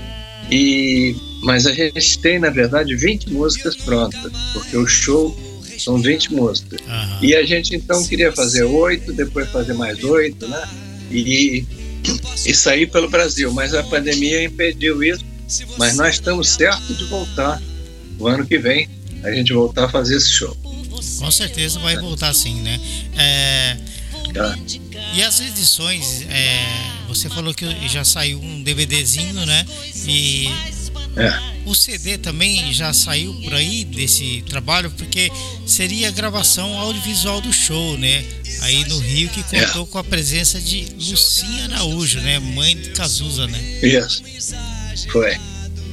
E 0.51 1.15
mas 1.43 1.65
a 1.67 1.73
gente 1.73 2.19
tem 2.19 2.39
na 2.39 2.49
verdade 2.49 2.95
20 2.95 3.31
músicas 3.31 3.75
prontas, 3.75 4.31
porque 4.53 4.77
o 4.77 4.87
show 4.87 5.37
são 5.77 6.01
20 6.01 6.33
músicas. 6.33 6.79
Uhum. 6.81 7.19
E 7.21 7.35
a 7.35 7.43
gente 7.43 7.75
então 7.75 8.03
queria 8.05 8.31
fazer 8.31 8.63
oito, 8.63 9.11
depois 9.13 9.49
fazer 9.49 9.73
mais 9.73 10.03
oito, 10.03 10.47
né? 10.47 10.63
E, 11.11 11.65
e 12.45 12.53
sair 12.53 12.87
pelo 12.87 13.09
Brasil. 13.09 13.51
Mas 13.51 13.73
a 13.73 13.83
pandemia 13.83 14.43
impediu 14.43 15.03
isso. 15.03 15.25
Mas 15.77 15.97
nós 15.97 16.15
estamos 16.15 16.49
certos 16.49 16.97
de 16.97 17.03
voltar 17.05 17.61
o 18.17 18.27
ano 18.27 18.45
que 18.45 18.57
vem, 18.57 18.89
a 19.23 19.31
gente 19.31 19.53
voltar 19.53 19.85
a 19.85 19.89
fazer 19.89 20.15
esse 20.15 20.31
show. 20.31 20.55
Com 21.19 21.31
certeza 21.31 21.79
vai 21.79 21.97
voltar 21.97 22.33
sim, 22.33 22.61
né? 22.61 22.79
É... 23.17 23.77
Tá. 24.33 24.57
E 25.13 25.21
as 25.21 25.39
edições, 25.39 26.23
é... 26.29 26.65
você 27.07 27.29
falou 27.29 27.53
que 27.53 27.65
já 27.87 28.03
saiu 28.03 28.39
um 28.41 28.63
DVDzinho, 28.63 29.45
né? 29.45 29.65
E 30.07 30.49
é. 31.15 31.53
O 31.65 31.75
CD 31.75 32.17
também 32.17 32.73
já 32.73 32.91
saiu 32.91 33.33
por 33.43 33.53
aí 33.53 33.85
desse 33.85 34.43
trabalho, 34.49 34.91
porque 34.91 35.31
seria 35.65 36.09
a 36.09 36.11
gravação 36.11 36.77
audiovisual 36.77 37.39
do 37.39 37.53
show, 37.53 37.97
né? 37.97 38.23
Aí 38.61 38.83
no 38.85 38.97
Rio, 38.99 39.29
que 39.29 39.43
contou 39.43 39.83
é. 39.83 39.87
com 39.87 39.97
a 39.97 40.03
presença 40.03 40.59
de 40.59 40.87
Lucinha 41.09 41.65
Araújo, 41.65 42.19
né? 42.19 42.39
Mãe 42.39 42.75
de 42.75 42.89
Cazuza, 42.89 43.47
né? 43.47 43.59
Isso. 43.81 44.23
Foi. 45.09 45.37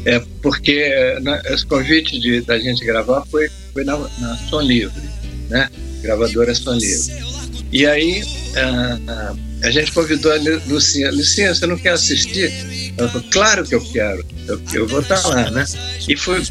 É 0.07 0.19
porque 0.43 1.19
na, 1.21 1.41
esse 1.47 1.67
convite 1.67 2.19
de, 2.19 2.41
da 2.41 2.59
gente 2.59 2.85
gravar 2.85 3.25
foi, 3.27 3.51
foi 3.73 3.85
na, 3.85 3.99
na 4.19 4.37
Som 4.49 4.63
Livre, 4.63 5.03
né? 5.49 5.69
Gravadora 6.03 6.55
Som 6.55 6.75
Livre. 6.75 7.30
E 7.73 7.87
aí 7.87 8.25
a, 8.57 9.13
a, 9.13 9.35
a 9.63 9.71
gente 9.71 9.93
convidou 9.93 10.33
a 10.33 10.37
Lucinha. 10.67 11.11
Lucinha, 11.11 11.55
você 11.55 11.67
não 11.67 11.77
quer 11.77 11.91
assistir? 11.91 12.53
Ela 12.97 13.09
falou, 13.09 13.27
claro 13.31 13.65
que 13.65 13.75
eu 13.75 13.81
quero, 13.93 14.25
eu, 14.47 14.61
eu 14.73 14.87
vou 14.87 15.01
estar 15.01 15.21
lá, 15.29 15.51
né? 15.51 15.65
E 16.09 16.17
foi, 16.17 16.43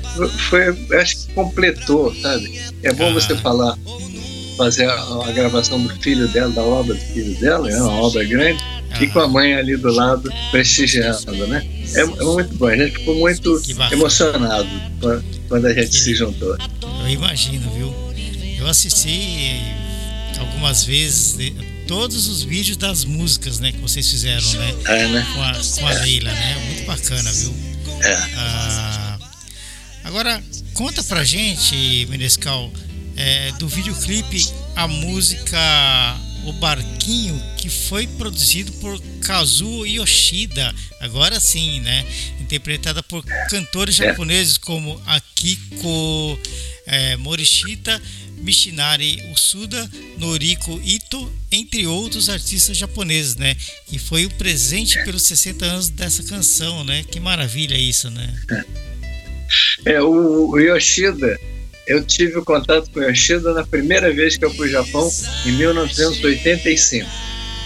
foi, 0.50 0.98
acho 0.98 1.18
que 1.18 1.34
completou, 1.34 2.16
sabe? 2.22 2.60
É 2.84 2.94
bom 2.94 3.14
você 3.14 3.36
falar, 3.36 3.78
fazer 4.58 4.90
a, 4.90 4.94
a 5.28 5.32
gravação 5.32 5.82
do 5.82 5.90
filho 6.02 6.28
dela, 6.30 6.52
da 6.52 6.62
obra 6.62 6.96
do 6.96 7.02
filho 7.02 7.36
dela, 7.40 7.70
é 7.70 7.82
uma 7.82 8.02
obra 8.02 8.24
grande, 8.24 8.64
e 9.00 9.08
com 9.08 9.20
a 9.20 9.28
mãe 9.28 9.54
ali 9.54 9.76
do 9.76 9.92
lado 9.92 10.32
prestigiando, 10.52 11.48
né? 11.48 11.66
É, 11.94 12.02
é 12.02 12.06
muito 12.06 12.56
bom, 12.56 12.68
a 12.68 12.76
gente 12.76 12.98
ficou 12.98 13.16
muito 13.16 13.62
emocionado 13.92 14.70
quando 15.48 15.66
a 15.66 15.74
gente 15.74 15.96
se 15.96 16.16
juntou. 16.16 16.58
Eu 17.02 17.10
imagino, 17.10 17.70
viu? 17.72 17.94
Eu 18.60 18.68
assisti 18.68 19.62
algumas 20.60 20.84
vezes 20.84 21.38
todos 21.88 22.28
os 22.28 22.44
vídeos 22.44 22.75
das 22.75 23.06
músicas, 23.06 23.60
né, 23.60 23.72
que 23.72 23.80
vocês 23.80 24.10
fizeram, 24.10 24.54
né? 24.54 24.75
É, 24.86 25.08
né? 25.08 25.28
Com 25.34 25.42
a, 25.42 25.54
com 25.54 25.88
a 25.88 25.92
Leila, 26.01 26.32
né? 26.32 26.66
Muito 26.68 26.86
bacana, 26.86 27.32
viu? 27.32 27.56
É. 28.04 28.13
Ah, 28.36 29.20
agora, 30.04 30.44
conta 30.74 31.01
pra 31.04 31.24
gente, 31.24 32.06
Menescal, 32.10 32.72
é, 33.16 33.51
do 33.54 33.68
videoclipe 33.68 34.48
a 34.75 34.88
música 34.88 36.18
O 36.46 36.54
Barquinho, 36.54 37.42
que 37.58 37.70
foi 37.70 38.06
produzido 38.06 38.72
por 38.74 39.01
Kazuo 39.22 39.86
Yoshida, 39.86 40.75
agora 41.00 41.39
sim, 41.39 41.80
né? 41.80 42.06
Interpretada 42.39 43.01
por 43.01 43.24
cantores 43.50 44.00
é. 44.00 44.08
japoneses 44.08 44.58
como 44.58 45.01
Akiko 45.06 46.39
é, 46.86 47.16
Morishita 47.18 48.01
Mishinari 48.39 49.22
Usuda, 49.34 49.89
Noriko 50.17 50.79
Ito, 50.84 51.31
entre 51.51 51.86
outros 51.88 52.29
artistas 52.29 52.77
japoneses, 52.77 53.36
né? 53.36 53.55
E 53.91 54.00
foi 54.00 54.25
o 54.25 54.29
presente 54.31 55.03
pelos 55.03 55.24
60 55.24 55.65
anos 55.65 55.89
dessa 55.89 56.24
canção, 56.24 56.84
né? 56.84 57.03
Que 57.03 57.19
maravilha 57.19 57.75
isso, 57.75 58.10
né? 58.10 58.34
É, 59.86 60.01
o, 60.01 60.58
Yoshida, 60.58 61.39
eu 61.88 62.03
tive 62.03 62.38
o 62.38 62.46
contato 62.46 62.89
com 62.91 63.00
o 63.00 63.03
Yoshida 63.03 63.53
na 63.53 63.65
primeira 63.65 64.13
vez 64.13 64.38
que 64.38 64.46
eu 64.46 64.53
fui 64.53 64.74
ao 64.75 64.84
Japão, 64.84 65.12
em 65.46 65.51
1985. 65.53 67.10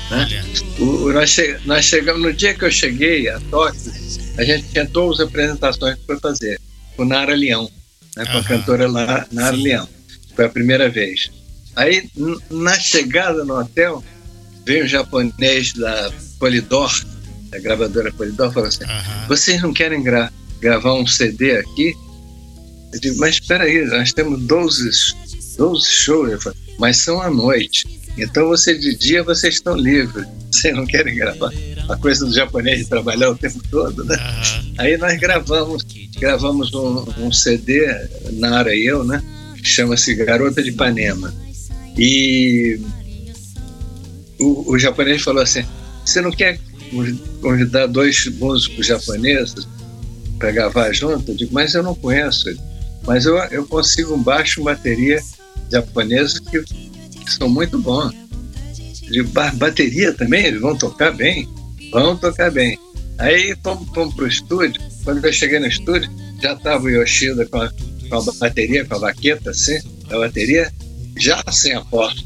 Né? 0.09 0.43
O, 0.79 1.11
nós, 1.11 1.29
che, 1.29 1.57
nós 1.65 1.85
chegamos, 1.85 2.21
no 2.21 2.33
dia 2.33 2.53
que 2.53 2.65
eu 2.65 2.71
cheguei 2.71 3.27
a 3.29 3.39
Tóquio, 3.39 3.91
a 4.37 4.43
gente 4.43 4.67
tinha 4.69 4.85
todas 4.85 5.19
as 5.19 5.27
apresentações 5.27 5.97
para 6.05 6.19
fazer, 6.19 6.59
com 6.95 7.05
Nara 7.05 7.35
Leão, 7.35 7.69
né, 8.15 8.25
com 8.25 8.37
a 8.37 8.43
cantora 8.43 8.87
Nara 8.87 9.57
Leão. 9.57 9.87
Foi 10.35 10.45
a 10.45 10.49
primeira 10.49 10.89
vez. 10.89 11.31
Aí, 11.75 12.09
na 12.49 12.79
chegada 12.79 13.43
no 13.43 13.59
hotel, 13.59 14.03
veio 14.65 14.85
um 14.85 14.87
japonês 14.87 15.73
da 15.73 16.11
Polydor, 16.39 16.91
da 17.49 17.59
gravadora 17.59 18.11
Polydor, 18.11 18.51
falou 18.51 18.69
assim: 18.69 18.83
uhum. 18.83 19.27
Vocês 19.27 19.61
não 19.61 19.73
querem 19.73 20.03
gra 20.03 20.31
gravar 20.59 20.93
um 20.93 21.07
CD 21.07 21.57
aqui? 21.57 21.93
Eu 22.93 22.99
digo: 22.99 23.19
Mas 23.19 23.35
espera 23.35 23.63
aí, 23.63 23.85
nós 23.85 24.13
temos 24.13 24.41
12, 24.43 24.89
12 25.57 25.89
shows. 25.89 26.43
Falo, 26.43 26.55
mas 26.77 26.97
são 26.97 27.21
à 27.21 27.29
noite. 27.29 28.01
Então, 28.17 28.47
você 28.47 28.77
de 28.77 28.95
dia 28.95 29.23
vocês 29.23 29.55
estão 29.55 29.75
livres. 29.75 30.27
Vocês 30.51 30.75
não 30.75 30.85
querem 30.85 31.15
gravar 31.15 31.51
a 31.89 31.97
coisa 31.97 32.25
do 32.25 32.33
japonês 32.33 32.79
de 32.79 32.85
trabalhar 32.85 33.31
o 33.31 33.37
tempo 33.37 33.59
todo, 33.69 34.03
né? 34.03 34.15
Uhum. 34.15 34.73
Aí 34.77 34.97
nós 34.97 35.19
gravamos, 35.19 35.83
gravamos 36.19 36.73
um, 36.73 37.05
um 37.17 37.31
CD, 37.31 37.87
Nara 38.33 38.75
e 38.75 38.85
eu, 38.85 39.03
né? 39.03 39.23
Chama-se 39.63 40.13
Garota 40.15 40.61
de 40.61 40.69
Ipanema. 40.69 41.33
E 41.97 42.79
o, 44.39 44.73
o 44.73 44.79
japonês 44.79 45.21
falou 45.21 45.41
assim: 45.41 45.63
você 46.05 46.21
não 46.21 46.31
quer 46.31 46.59
convidar 47.41 47.87
dois 47.87 48.25
músicos 48.27 48.87
japoneses 48.87 49.67
para 50.37 50.51
gravar 50.51 50.91
junto? 50.93 51.31
Eu 51.31 51.35
digo, 51.35 51.53
mas 51.53 51.73
eu 51.73 51.83
não 51.83 51.95
conheço. 51.95 52.49
Mas 53.05 53.25
eu, 53.25 53.35
eu 53.51 53.65
consigo 53.65 54.13
um 54.13 54.21
baixo 54.21 54.63
bateria 54.63 55.19
japonesa 55.71 56.41
que, 56.41 56.63
são 57.31 57.49
muito 57.49 57.79
bons. 57.79 58.13
Digo, 59.09 59.29
bateria 59.55 60.13
também? 60.13 60.45
Eles 60.45 60.61
vão 60.61 60.77
tocar 60.77 61.11
bem? 61.11 61.47
Vão 61.91 62.17
tocar 62.17 62.51
bem. 62.51 62.77
Aí 63.17 63.55
fomos 63.63 64.13
para 64.13 64.23
o 64.23 64.27
estúdio. 64.27 64.81
Quando 65.03 65.23
eu 65.25 65.33
cheguei 65.33 65.59
no 65.59 65.67
estúdio, 65.67 66.09
já 66.41 66.53
estava 66.53 66.83
o 66.83 66.89
Yoshida 66.89 67.45
com 67.45 67.61
a 67.61 67.71
com 68.21 68.29
a 68.29 68.33
bateria, 68.33 68.85
com 68.85 68.95
a 68.95 68.99
baqueta, 68.99 69.51
assim, 69.51 69.79
a 70.09 70.17
bateria, 70.17 70.71
já 71.17 71.43
sem 71.51 71.73
aposto, 71.73 72.23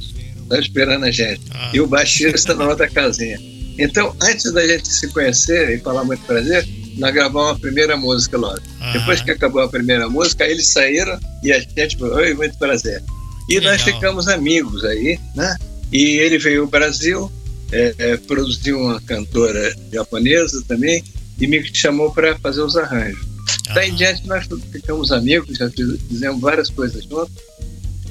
tá 0.49 0.59
esperando 0.59 1.05
a 1.05 1.11
gente. 1.11 1.41
Ah. 1.53 1.71
E 1.73 1.79
o 1.79 1.87
baixista 1.87 2.53
na 2.53 2.67
outra 2.67 2.89
casinha. 2.89 3.39
Então, 3.77 4.15
antes 4.21 4.51
da 4.51 4.65
gente 4.67 4.87
se 4.87 5.07
conhecer 5.09 5.69
e 5.69 5.79
falar 5.79 6.03
muito 6.03 6.23
prazer, 6.23 6.67
nós 6.97 7.13
gravamos 7.13 7.57
a 7.57 7.59
primeira 7.59 7.95
música 7.95 8.37
logo. 8.37 8.61
Ah. 8.81 8.93
Depois 8.93 9.21
que 9.21 9.31
acabou 9.31 9.61
a 9.61 9.69
primeira 9.69 10.09
música, 10.09 10.45
eles 10.45 10.71
saíram 10.71 11.19
e 11.43 11.51
a 11.51 11.59
gente 11.59 11.97
falou, 11.97 12.15
oi, 12.15 12.33
muito 12.33 12.57
prazer. 12.57 13.03
E 13.49 13.55
Legal. 13.55 13.71
nós 13.71 13.81
ficamos 13.81 14.27
amigos 14.27 14.83
aí, 14.83 15.19
né? 15.35 15.55
E 15.91 16.17
ele 16.17 16.37
veio 16.37 16.61
ao 16.63 16.67
Brasil, 16.67 17.31
é, 17.71 17.95
é, 17.97 18.17
produziu 18.17 18.79
uma 18.79 18.99
cantora 19.01 19.73
japonesa 19.91 20.63
também 20.67 21.03
e 21.39 21.47
me 21.47 21.63
chamou 21.73 22.11
para 22.11 22.37
fazer 22.39 22.61
os 22.61 22.75
arranjos. 22.75 23.36
Daí 23.73 23.89
em 23.89 23.95
diante 23.95 24.27
nós 24.27 24.47
ficamos 24.71 25.11
amigos, 25.11 25.57
já 25.57 25.69
fizemos 25.69 26.41
várias 26.41 26.69
coisas 26.69 27.03
juntos. 27.03 27.35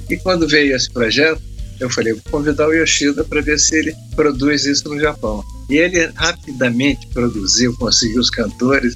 E 0.09 0.17
quando 0.17 0.47
veio 0.47 0.77
esse 0.77 0.91
projeto, 0.91 1.43
eu 1.81 1.91
falei, 1.91 2.13
vou 2.13 2.23
convidar 2.31 2.69
o 2.69 2.73
Yoshida 2.73 3.25
para 3.25 3.41
ver 3.41 3.59
se 3.59 3.77
ele 3.77 3.95
produz 4.15 4.65
isso 4.65 4.89
no 4.89 5.01
Japão. 5.01 5.45
E 5.69 5.77
ele 5.77 6.07
rapidamente 6.15 7.07
produziu, 7.09 7.77
conseguiu 7.77 8.21
os 8.21 8.31
cantores. 8.31 8.95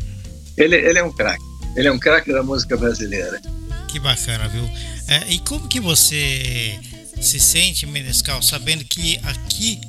Ele, 0.57 0.77
ele 0.77 0.99
é 0.99 1.03
um 1.03 1.13
craque. 1.13 1.43
Ele 1.77 1.89
é 1.89 1.93
um 1.93 1.99
craque 1.99 2.33
da 2.33 2.43
música 2.43 2.77
brasileira. 2.77 3.41
Que 3.89 3.99
bacana, 3.99 4.49
viu? 4.49 4.65
É, 5.09 5.33
e 5.33 5.39
como 5.41 5.67
que 5.69 5.81
você 5.81 6.79
se 7.21 7.39
sente, 7.41 7.87
Menescal, 7.87 8.41
sabendo 8.43 8.85
que 8.85 9.19
aqui 9.25 9.81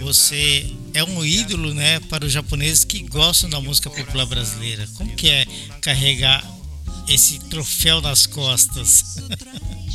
você 0.00 0.66
é 0.94 1.02
um 1.04 1.24
ídolo, 1.24 1.74
né, 1.74 2.00
para 2.08 2.24
os 2.24 2.32
japoneses 2.32 2.84
que 2.84 3.02
gostam 3.02 3.50
da 3.50 3.60
música 3.60 3.90
popular 3.90 4.26
brasileira? 4.26 4.86
Como 4.96 5.14
que 5.14 5.28
é 5.28 5.44
carregar 5.80 6.44
esse 7.08 7.38
troféu 7.48 8.00
nas 8.00 8.26
costas? 8.26 9.16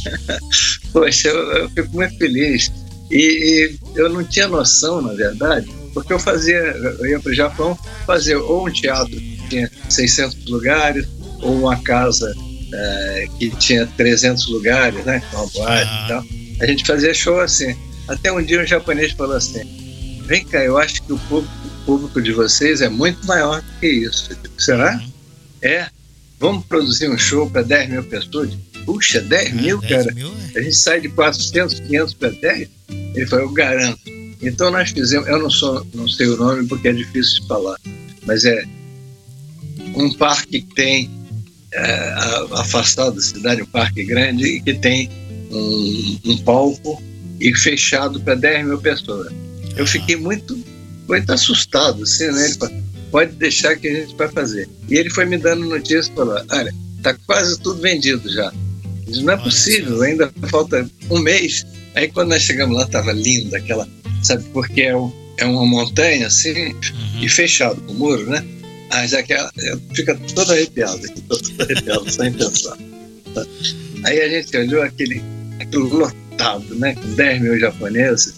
Poxa, 0.93 1.29
eu, 1.29 1.51
eu, 1.53 1.69
fico 1.69 1.95
muito 1.95 2.17
feliz. 2.17 2.71
E, 3.09 3.17
e, 3.17 3.79
eu 3.95 4.09
não 4.09 4.23
tinha 4.23 4.47
noção, 4.47 5.01
na 5.01 5.13
verdade, 5.13 5.67
porque 5.93 6.13
eu 6.13 6.19
fazia, 6.19 6.57
eu 6.57 7.05
ia 7.05 7.19
para 7.19 7.31
o 7.31 7.35
Japão 7.35 7.77
fazer 8.05 8.35
ou 8.35 8.67
um 8.67 8.71
teatro 8.71 9.15
que 9.15 9.41
tinha 9.49 9.71
600 9.89 10.45
lugares, 10.45 11.07
ou 11.41 11.59
uma 11.59 11.77
casa 11.81 12.33
é, 12.73 13.27
que 13.37 13.49
tinha 13.57 13.85
300 13.85 14.47
lugares, 14.47 15.03
né, 15.05 15.21
uma 15.33 15.47
boate 15.47 15.89
ah. 15.89 16.03
e 16.05 16.07
tal. 16.07 16.25
A 16.61 16.65
gente 16.67 16.85
fazia 16.85 17.13
show 17.13 17.39
assim. 17.39 17.75
Até 18.07 18.31
um 18.31 18.43
dia 18.43 18.61
um 18.61 18.65
japonês 18.65 19.11
falou 19.13 19.35
assim: 19.35 19.80
Vem 20.25 20.45
cá, 20.45 20.63
eu 20.63 20.77
acho 20.77 21.01
que 21.03 21.13
o 21.13 21.19
público, 21.19 21.53
o 21.65 21.85
público 21.85 22.21
de 22.21 22.31
vocês 22.31 22.81
é 22.81 22.89
muito 22.89 23.25
maior 23.25 23.61
do 23.61 23.79
que 23.79 23.87
isso. 23.87 24.29
Será? 24.57 24.95
Uhum. 24.95 25.11
É. 25.61 25.87
Vamos 26.39 26.65
produzir 26.65 27.09
um 27.09 27.17
show 27.17 27.49
para 27.49 27.61
10 27.61 27.89
mil 27.89 28.03
pessoas? 28.03 28.49
Puxa, 28.85 29.21
10 29.21 29.49
é, 29.49 29.53
mil, 29.53 29.79
10 29.79 29.91
cara? 29.91 30.15
Mil, 30.15 30.33
é. 30.55 30.59
A 30.59 30.61
gente 30.63 30.75
sai 30.75 31.01
de 31.01 31.09
400, 31.09 31.79
500 31.81 32.13
para 32.15 32.29
10? 32.29 32.69
Ele 33.13 33.27
falou, 33.27 33.45
eu 33.45 33.51
garanto. 33.51 33.99
Então 34.41 34.71
nós 34.71 34.89
fizemos, 34.89 35.27
eu 35.27 35.37
não, 35.37 35.49
sou, 35.49 35.85
não 35.93 36.07
sei 36.07 36.27
o 36.27 36.37
nome 36.37 36.67
porque 36.67 36.87
é 36.87 36.93
difícil 36.93 37.41
de 37.41 37.47
falar, 37.47 37.77
mas 38.25 38.43
é 38.43 38.63
um 39.95 40.11
parque 40.13 40.61
que 40.61 40.73
tem 40.73 41.11
é, 41.73 42.13
afastado 42.53 43.15
da 43.15 43.21
cidade, 43.21 43.61
um 43.61 43.67
parque 43.67 44.03
grande, 44.03 44.43
e 44.45 44.61
que 44.61 44.73
tem 44.73 45.09
um, 45.51 46.19
um 46.25 46.37
palco 46.39 47.01
e 47.39 47.55
fechado 47.55 48.19
para 48.21 48.35
10 48.35 48.65
mil 48.65 48.77
pessoas. 48.79 49.31
Eu 49.75 49.87
fiquei 49.87 50.15
muito, 50.15 50.57
muito 51.07 51.31
assustado, 51.31 52.03
assim, 52.03 52.29
né? 52.31 52.45
Ele 52.45 52.53
falou, 52.55 52.75
pode 53.11 53.31
deixar 53.33 53.75
que 53.75 53.87
a 53.87 53.93
gente 53.93 54.15
vai 54.15 54.29
fazer. 54.29 54.69
E 54.89 54.95
ele 54.95 55.09
foi 55.09 55.25
me 55.25 55.37
dando 55.37 55.65
notícias 55.65 56.07
e 56.07 56.13
falou, 56.13 56.41
olha, 56.49 56.73
tá 57.01 57.13
quase 57.25 57.59
tudo 57.59 57.81
vendido 57.81 58.31
já. 58.31 58.51
Disse, 59.05 59.23
não 59.23 59.33
é 59.33 59.37
possível, 59.37 60.01
ainda 60.01 60.31
falta 60.49 60.89
um 61.09 61.19
mês. 61.19 61.65
Aí 61.95 62.07
quando 62.07 62.29
nós 62.29 62.41
chegamos 62.41 62.77
lá, 62.77 62.85
tava 62.87 63.11
lindo 63.11 63.55
aquela, 63.55 63.87
sabe, 64.23 64.43
porque 64.53 64.81
é, 64.83 64.95
um, 64.95 65.11
é 65.37 65.45
uma 65.45 65.65
montanha 65.65 66.27
assim, 66.27 66.53
uhum. 66.53 66.79
e 67.21 67.27
fechado 67.27 67.81
com 67.81 67.91
o 67.91 67.95
muro, 67.95 68.29
né? 68.29 68.45
Ah, 68.89 69.07
já 69.07 69.23
que 69.23 69.33
ela, 69.33 69.51
fica 69.93 70.15
todo 70.33 70.51
arrepiado, 70.51 71.01
todo 71.27 71.41
arrepiado, 71.63 72.11
só 72.11 72.23
em 72.23 72.33
pensar. 72.33 72.77
Aí 74.03 74.21
a 74.21 74.29
gente 74.29 74.55
olhou 74.57 74.83
aquele, 74.83 75.21
aquele 75.59 75.83
lotado, 75.83 76.75
né, 76.75 76.95
com 76.95 77.13
10 77.13 77.41
mil 77.41 77.59
japoneses. 77.59 78.35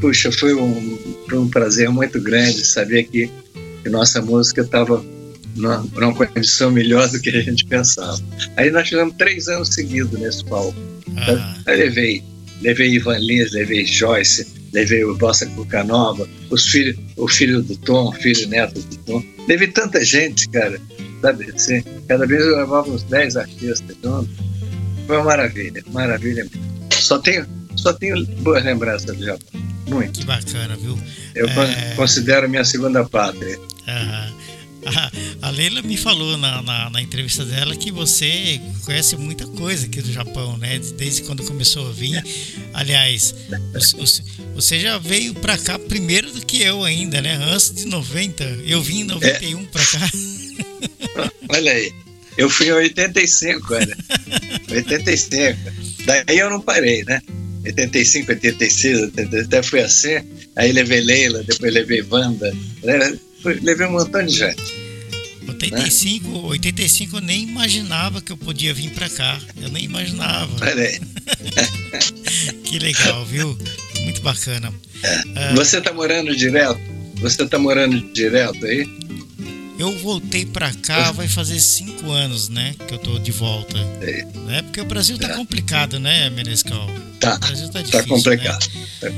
Puxa, 0.00 0.30
foi 0.32 0.54
um, 0.54 0.98
foi 1.28 1.38
um 1.38 1.48
prazer 1.48 1.88
muito 1.88 2.20
grande 2.20 2.64
saber 2.64 3.04
que 3.04 3.30
que 3.84 3.90
nossa 3.90 4.20
música 4.22 4.62
estava 4.62 5.04
numa, 5.54 5.86
numa, 5.94 6.26
condição 6.26 6.70
melhor 6.70 7.06
do 7.10 7.20
que 7.20 7.28
a 7.28 7.42
gente 7.42 7.66
pensava. 7.66 8.18
Aí 8.56 8.70
nós 8.70 8.88
tivemos 8.88 9.14
três 9.16 9.46
anos 9.46 9.68
seguidos 9.68 10.18
nesse 10.18 10.42
palco. 10.46 10.74
Ah. 11.18 11.56
Aí 11.66 11.76
levei, 11.76 12.24
levei 12.62 12.94
Ivan 12.94 13.18
Lins, 13.18 13.52
levei 13.52 13.84
Joyce, 13.84 14.46
levei 14.72 15.04
o 15.04 15.14
Bossa 15.14 15.44
Cucanova, 15.46 16.26
os 16.50 16.66
filhos, 16.66 16.96
o 17.16 17.28
filho 17.28 17.62
do 17.62 17.76
Tom, 17.76 18.10
filho 18.12 18.42
e 18.42 18.46
neto 18.46 18.80
do 18.80 18.96
Tom. 19.04 19.22
Levei 19.46 19.68
tanta 19.68 20.02
gente, 20.02 20.48
cara, 20.48 20.80
sabe? 21.20 21.52
Assim, 21.54 21.84
cada 22.08 22.26
vez 22.26 22.42
eu 22.42 22.56
levava 22.56 22.90
uns 22.90 23.02
10 23.02 23.36
artistas 23.36 23.96
juntos. 24.02 24.34
Foi 25.06 25.16
uma 25.16 25.26
maravilha, 25.26 25.84
maravilha. 25.92 26.48
Só 26.90 27.18
tenho, 27.18 27.46
só 27.76 27.92
tenho 27.92 28.26
boas 28.40 28.64
lembranças 28.64 29.14
do 29.14 29.22
Japão. 29.22 29.73
Muito. 29.86 30.20
Que 30.20 30.26
bacana, 30.26 30.76
viu? 30.76 30.98
Eu 31.34 31.48
é... 31.48 31.94
considero 31.94 32.48
minha 32.48 32.64
segunda 32.64 33.04
pátria. 33.04 33.58
A 35.40 35.50
Leila 35.50 35.82
me 35.82 35.96
falou 35.96 36.36
na, 36.36 36.62
na, 36.62 36.90
na, 36.90 37.02
entrevista 37.02 37.44
dela 37.44 37.74
que 37.74 37.90
você 37.90 38.60
conhece 38.84 39.16
muita 39.16 39.46
coisa 39.46 39.86
aqui 39.86 40.02
do 40.02 40.12
Japão, 40.12 40.56
né? 40.58 40.78
Desde 40.96 41.22
quando 41.22 41.42
começou 41.44 41.88
a 41.88 41.92
vir. 41.92 42.22
Aliás, 42.72 43.34
você 44.54 44.80
já 44.80 44.98
veio 44.98 45.34
para 45.34 45.56
cá 45.56 45.78
primeiro 45.78 46.30
do 46.32 46.44
que 46.44 46.62
eu 46.62 46.84
ainda, 46.84 47.20
né? 47.20 47.34
Antes 47.50 47.74
de 47.74 47.86
90. 47.86 48.44
Eu 48.66 48.82
vim 48.82 49.00
em 49.00 49.04
91 49.04 49.60
é. 49.60 49.64
para 49.64 49.86
cá. 49.86 50.10
Olha 51.48 51.72
aí. 51.72 51.92
Eu 52.36 52.50
fui 52.50 52.66
em 52.68 52.72
85, 52.72 53.74
olha. 53.74 53.96
85. 54.68 55.56
Daí 56.04 56.36
eu 56.36 56.50
não 56.50 56.60
parei, 56.60 57.04
né? 57.04 57.22
85, 57.64 58.32
86, 58.32 59.10
até 59.44 59.62
fui 59.62 59.80
assim. 59.80 60.18
Aí 60.54 60.72
levei 60.72 61.00
Leila, 61.00 61.42
depois 61.42 61.72
levei 61.72 62.02
Wanda. 62.02 62.54
Né? 62.82 63.18
levei 63.62 63.86
um 63.86 63.92
montão 63.92 64.24
de 64.24 64.36
gente. 64.36 64.84
85, 65.48 66.28
né? 66.28 66.38
85 66.48 67.16
eu 67.16 67.20
nem 67.20 67.42
imaginava 67.42 68.20
que 68.20 68.32
eu 68.32 68.36
podia 68.36 68.74
vir 68.74 68.90
para 68.90 69.08
cá. 69.08 69.40
Eu 69.60 69.70
nem 69.70 69.84
imaginava. 69.84 70.54
que 72.64 72.78
legal, 72.78 73.24
viu? 73.24 73.58
Muito 74.00 74.20
bacana. 74.20 74.72
É. 75.02 75.52
Uh, 75.52 75.56
Você 75.56 75.80
tá 75.80 75.92
morando 75.92 76.36
direto? 76.36 76.80
Você 77.16 77.46
tá 77.46 77.58
morando 77.58 78.00
direto 78.12 78.64
aí? 78.66 78.86
Eu 79.78 79.98
voltei 79.98 80.46
para 80.46 80.72
cá, 80.72 81.10
vai 81.10 81.26
fazer 81.26 81.58
cinco 81.60 82.10
anos, 82.10 82.48
né? 82.48 82.74
Que 82.86 82.94
eu 82.94 82.98
tô 82.98 83.18
de 83.18 83.32
volta. 83.32 83.76
É. 84.00 84.24
Né? 84.46 84.62
Porque 84.62 84.80
o 84.80 84.84
Brasil 84.84 85.18
tá 85.18 85.28
é. 85.28 85.34
complicado, 85.34 85.98
né, 85.98 86.30
Menescal? 86.30 86.88
Tá. 87.18 87.34
O 87.34 87.38
Brasil 87.40 87.66
tá, 87.68 87.72
tá 87.72 87.82
difícil. 87.82 88.02
Tá 88.02 88.08
complicado. 88.08 88.68
Né? 89.02 89.14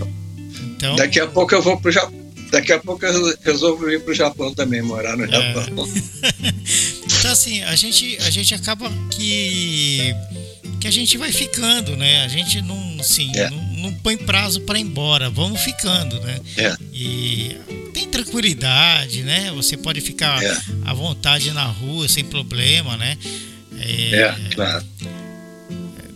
Então, 0.77 0.97
Daqui 0.97 1.21
a 1.21 1.27
pouco 1.27 1.55
eu 1.55 1.63
vou 1.63 1.79
pro 1.81 1.91
Japão 1.91 2.27
Daqui 2.51 2.73
a 2.73 2.79
pouco 2.79 3.05
eu 3.05 3.37
resolvo 3.43 3.91
ir 3.91 4.01
para 4.03 4.13
o 4.13 4.15
Japão 4.15 4.55
também, 4.55 4.81
morar 4.81 5.17
no 5.17 5.25
é. 5.25 5.29
Japão. 5.29 5.89
Então, 7.19 7.33
assim, 7.33 7.63
a 7.63 7.75
gente, 7.75 8.19
a 8.21 8.31
gente 8.31 8.55
acaba 8.55 8.93
que, 9.11 10.15
que 10.79 10.87
a 10.87 10.91
gente 10.91 11.17
vai 11.17 11.33
ficando, 11.33 11.97
né? 11.97 12.25
A 12.25 12.29
gente 12.29 12.61
não, 12.63 13.01
assim, 13.01 13.33
é. 13.35 13.51
não, 13.51 13.66
não, 13.77 13.93
põe 13.93 14.17
prazo 14.17 14.63
para 14.63 14.79
ir 14.79 14.83
embora, 14.83 15.29
vamos 15.31 15.61
ficando, 15.61 16.19
né? 16.21 16.41
É. 16.57 16.77
E 16.93 17.57
tem 17.93 18.09
tranquilidade, 18.09 19.23
né? 19.23 19.53
Você 19.55 19.77
pode 19.77 20.01
ficar 20.01 20.43
é. 20.43 20.57
à 20.85 20.95
vontade 20.95 21.53
na 21.53 21.65
rua 21.65 22.09
sem 22.09 22.25
problema, 22.25 22.97
né? 22.97 23.17
É, 23.79 24.15
é 24.21 24.35
claro. 24.55 24.85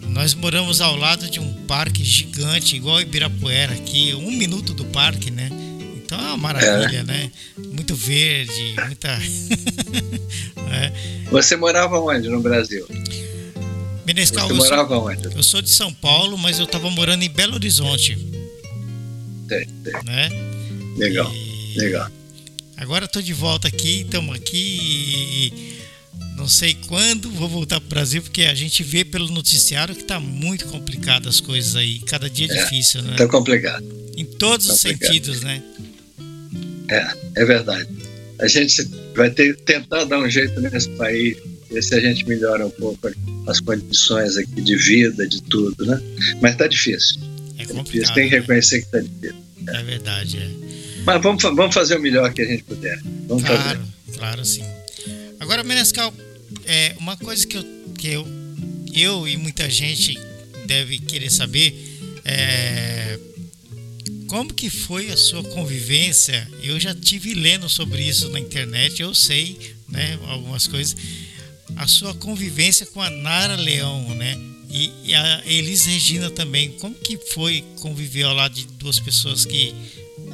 Nós 0.09 0.35
moramos 0.35 0.81
ao 0.81 0.97
lado 0.97 1.31
de 1.31 1.39
um 1.39 1.53
parque 1.67 2.03
gigante, 2.03 2.75
igual 2.77 3.01
Ibirapuera 3.01 3.73
aqui, 3.75 4.15
um 4.15 4.31
minuto 4.31 4.75
do 4.75 4.85
parque, 4.87 5.31
né? 5.31 5.49
Então 5.97 6.19
é 6.19 6.25
uma 6.25 6.37
maravilha, 6.37 6.99
é. 6.99 7.03
né? 7.05 7.31
Muito 7.73 7.95
verde, 7.95 8.75
muita. 8.85 9.09
é. 10.73 10.93
Você 11.31 11.55
morava 11.57 12.01
onde 12.01 12.29
no 12.29 12.41
Brasil? 12.41 12.87
Menescal, 14.07 14.49
Você 14.49 14.55
morava 14.55 14.95
sou, 14.95 15.09
onde? 15.09 15.37
Eu 15.37 15.43
sou 15.43 15.63
de 15.63 15.71
São 15.71 15.93
Paulo, 15.93 16.37
mas 16.39 16.59
eu 16.59 16.65
estava 16.65 16.91
morando 16.91 17.23
em 17.23 17.31
Belo 17.31 17.55
Horizonte. 17.55 18.17
Tem, 19.49 19.67
tem. 19.67 19.93
Né? 20.05 20.29
Legal, 20.97 21.31
e... 21.35 21.79
legal. 21.79 22.11
Agora 22.77 23.05
estou 23.05 23.21
de 23.21 23.33
volta 23.33 23.69
aqui, 23.69 24.03
estamos 24.03 24.35
aqui 24.35 24.57
e 24.57 25.81
não 26.41 26.49
sei 26.49 26.75
quando 26.89 27.31
vou 27.31 27.47
voltar 27.47 27.79
para 27.79 27.87
o 27.87 27.91
Brasil, 27.91 28.23
porque 28.23 28.43
a 28.43 28.55
gente 28.55 28.83
vê 28.83 29.05
pelo 29.05 29.29
noticiário 29.29 29.95
que 29.95 30.01
está 30.01 30.19
muito 30.19 30.65
complicado 30.67 31.29
as 31.29 31.39
coisas 31.39 31.77
aí. 31.77 31.99
Cada 32.01 32.31
dia 32.31 32.47
é, 32.51 32.57
é 32.57 32.63
difícil, 32.63 33.03
né? 33.03 33.13
Está 33.13 33.29
complicado. 33.29 33.85
Em 34.17 34.25
todos 34.25 34.67
tá 34.67 34.73
os 34.73 34.83
complicado. 34.83 35.13
sentidos, 35.13 35.43
né? 35.43 35.63
É, 36.89 37.43
é 37.43 37.45
verdade. 37.45 37.89
A 38.39 38.49
gente 38.49 38.83
vai 39.15 39.31
ter 39.31 39.55
tentar 39.59 40.05
dar 40.05 40.19
um 40.19 40.31
jeito 40.31 40.59
nesse 40.63 40.89
país, 40.91 41.37
ver 41.71 41.83
se 41.83 41.95
a 41.95 42.01
gente 42.01 42.27
melhora 42.27 42.67
um 42.67 42.71
pouco 42.71 43.11
as 43.47 43.61
condições 43.61 44.37
aqui 44.37 44.61
de 44.61 44.77
vida, 44.77 45.27
de 45.27 45.43
tudo, 45.43 45.87
né? 45.87 46.01
Mas 46.41 46.53
está 46.53 46.67
difícil. 46.67 47.21
É 47.59 47.67
tá 47.67 47.83
difícil. 47.83 48.15
Tem 48.15 48.29
que 48.29 48.35
né? 48.35 48.41
reconhecer 48.41 48.81
que 48.81 48.87
está 48.87 49.01
difícil. 49.01 49.37
É. 49.69 49.77
é 49.77 49.83
verdade, 49.83 50.39
é. 50.39 50.51
Mas 51.05 51.23
vamos, 51.23 51.43
vamos 51.43 51.75
fazer 51.75 51.97
o 51.97 52.01
melhor 52.01 52.33
que 52.33 52.43
a 52.43 52.47
gente 52.47 52.63
puder. 52.65 53.01
Vamos 53.27 53.45
claro, 53.45 53.63
fazer. 53.63 54.19
claro, 54.19 54.45
sim. 54.45 54.65
Agora, 55.39 55.65
Menescal, 55.65 56.13
é 56.67 56.95
uma 56.99 57.17
coisa 57.17 57.47
que 57.47 57.57
eu, 57.57 57.65
que 57.97 58.09
eu, 58.09 58.29
eu 58.93 59.29
e 59.29 59.37
muita 59.37 59.69
gente 59.71 60.19
deve 60.67 60.99
querer 60.99 61.31
saber 61.31 61.89
é 62.25 63.19
como 64.31 64.55
que 64.55 64.71
foi 64.71 65.11
a 65.11 65.17
sua 65.17 65.43
convivência? 65.43 66.49
Eu 66.63 66.79
já 66.79 66.95
tive 66.95 67.35
lendo 67.35 67.69
sobre 67.69 68.01
isso 68.01 68.29
na 68.29 68.39
internet, 68.39 69.03
eu 69.03 69.13
sei, 69.13 69.75
né, 69.89 70.17
algumas 70.29 70.69
coisas. 70.69 70.95
A 71.77 71.87
sua 71.87 72.15
convivência 72.15 72.87
com 72.87 73.01
a 73.01 73.11
Nara 73.11 73.57
Leão, 73.57 74.15
né? 74.15 74.39
E, 74.71 74.91
e 75.05 75.15
a 75.15 75.43
Elis 75.47 75.87
Regina 75.87 76.31
também. 76.31 76.73
Como 76.73 76.95
que 76.95 77.19
foi 77.33 77.65
conviver 77.81 78.25
ao 78.25 78.35
lado 78.35 78.55
de 78.55 78.67
duas 78.67 79.01
pessoas 79.01 79.45
que 79.45 79.75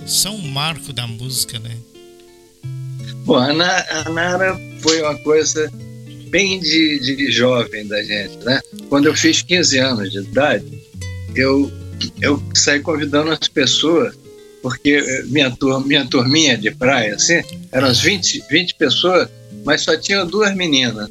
são 0.06 0.36
um 0.36 0.48
marco 0.48 0.92
da 0.92 1.06
música, 1.06 1.58
né? 1.58 1.76
Bom, 3.24 3.36
a, 3.36 3.52
Na, 3.52 3.86
a 3.90 4.10
Nara 4.10 4.58
foi 4.80 5.00
uma 5.02 5.16
coisa 5.18 5.70
bem 6.28 6.60
de, 6.60 7.00
de 7.00 7.30
jovem 7.30 7.86
da 7.86 8.02
gente, 8.02 8.36
né? 8.44 8.60
Quando 8.88 9.06
eu 9.06 9.14
fiz 9.14 9.42
15 9.42 9.78
anos 9.78 10.12
de 10.12 10.18
idade, 10.18 10.66
eu, 11.34 11.70
eu 12.20 12.42
saí 12.54 12.80
convidando 12.80 13.30
as 13.30 13.48
pessoas, 13.48 14.14
porque 14.62 15.00
minha, 15.26 15.50
turma, 15.50 15.80
minha 15.80 16.04
turminha 16.06 16.56
de 16.56 16.70
praia, 16.70 17.14
assim, 17.14 17.42
eram 17.72 17.88
as 17.88 18.00
20, 18.00 18.44
20 18.50 18.74
pessoas, 18.74 19.28
mas 19.64 19.82
só 19.82 19.96
tinham 19.96 20.26
duas 20.26 20.54
meninas. 20.54 21.08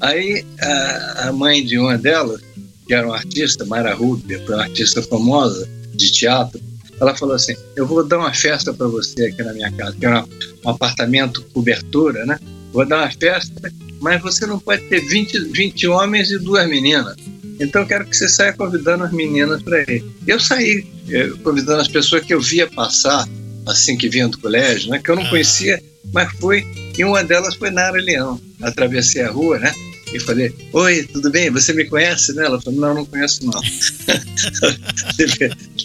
Aí 0.00 0.44
a, 0.60 1.28
a 1.28 1.32
mãe 1.32 1.64
de 1.64 1.78
uma 1.78 1.96
delas, 1.96 2.40
que 2.86 2.94
era 2.94 3.06
uma 3.06 3.16
artista, 3.16 3.64
Mara 3.64 3.94
Rubia, 3.94 4.42
uma 4.48 4.62
artista 4.62 5.02
famosa 5.02 5.68
de 5.94 6.10
teatro, 6.10 6.60
ela 7.00 7.14
falou 7.14 7.34
assim: 7.34 7.54
Eu 7.76 7.86
vou 7.86 8.04
dar 8.04 8.18
uma 8.18 8.32
festa 8.32 8.72
para 8.72 8.86
você 8.86 9.26
aqui 9.26 9.42
na 9.42 9.52
minha 9.52 9.70
casa, 9.72 9.96
que 9.96 10.06
é 10.06 10.20
um, 10.20 10.70
apartamento 10.70 11.42
cobertura, 11.52 12.24
né? 12.24 12.38
Vou 12.72 12.86
dar 12.86 13.02
uma 13.02 13.10
festa, 13.10 13.72
mas 14.00 14.20
você 14.22 14.46
não 14.46 14.58
pode 14.58 14.82
ter 14.88 15.00
20, 15.00 15.50
20 15.50 15.86
homens 15.88 16.30
e 16.30 16.38
duas 16.38 16.68
meninas. 16.68 17.16
Então 17.60 17.82
eu 17.82 17.88
quero 17.88 18.06
que 18.06 18.16
você 18.16 18.28
saia 18.28 18.52
convidando 18.52 19.04
as 19.04 19.12
meninas 19.12 19.62
para 19.62 19.82
ir. 19.82 20.04
Eu 20.26 20.40
saí 20.40 20.84
eu, 21.08 21.38
convidando 21.38 21.80
as 21.80 21.88
pessoas 21.88 22.24
que 22.24 22.34
eu 22.34 22.40
via 22.40 22.66
passar, 22.66 23.28
assim 23.66 23.96
que 23.96 24.08
vinham 24.08 24.28
do 24.28 24.38
colégio, 24.38 24.90
né? 24.90 24.98
Que 24.98 25.10
eu 25.10 25.16
não 25.16 25.22
ah. 25.22 25.30
conhecia, 25.30 25.80
mas 26.12 26.30
fui. 26.38 26.64
E 26.96 27.04
uma 27.04 27.24
delas 27.24 27.56
foi 27.56 27.70
Nara 27.70 28.00
Leão. 28.00 28.40
Atravessei 28.62 29.22
a 29.22 29.30
rua, 29.30 29.58
né? 29.58 29.72
e 30.14 30.20
falei: 30.20 30.54
Oi, 30.72 31.02
tudo 31.12 31.30
bem? 31.30 31.50
Você 31.50 31.72
me 31.72 31.84
conhece? 31.84 32.32
Né? 32.34 32.44
Ela 32.46 32.60
falou: 32.60 32.80
Não, 32.80 32.94
não 32.94 33.04
conheço, 33.04 33.44
não. 33.44 33.60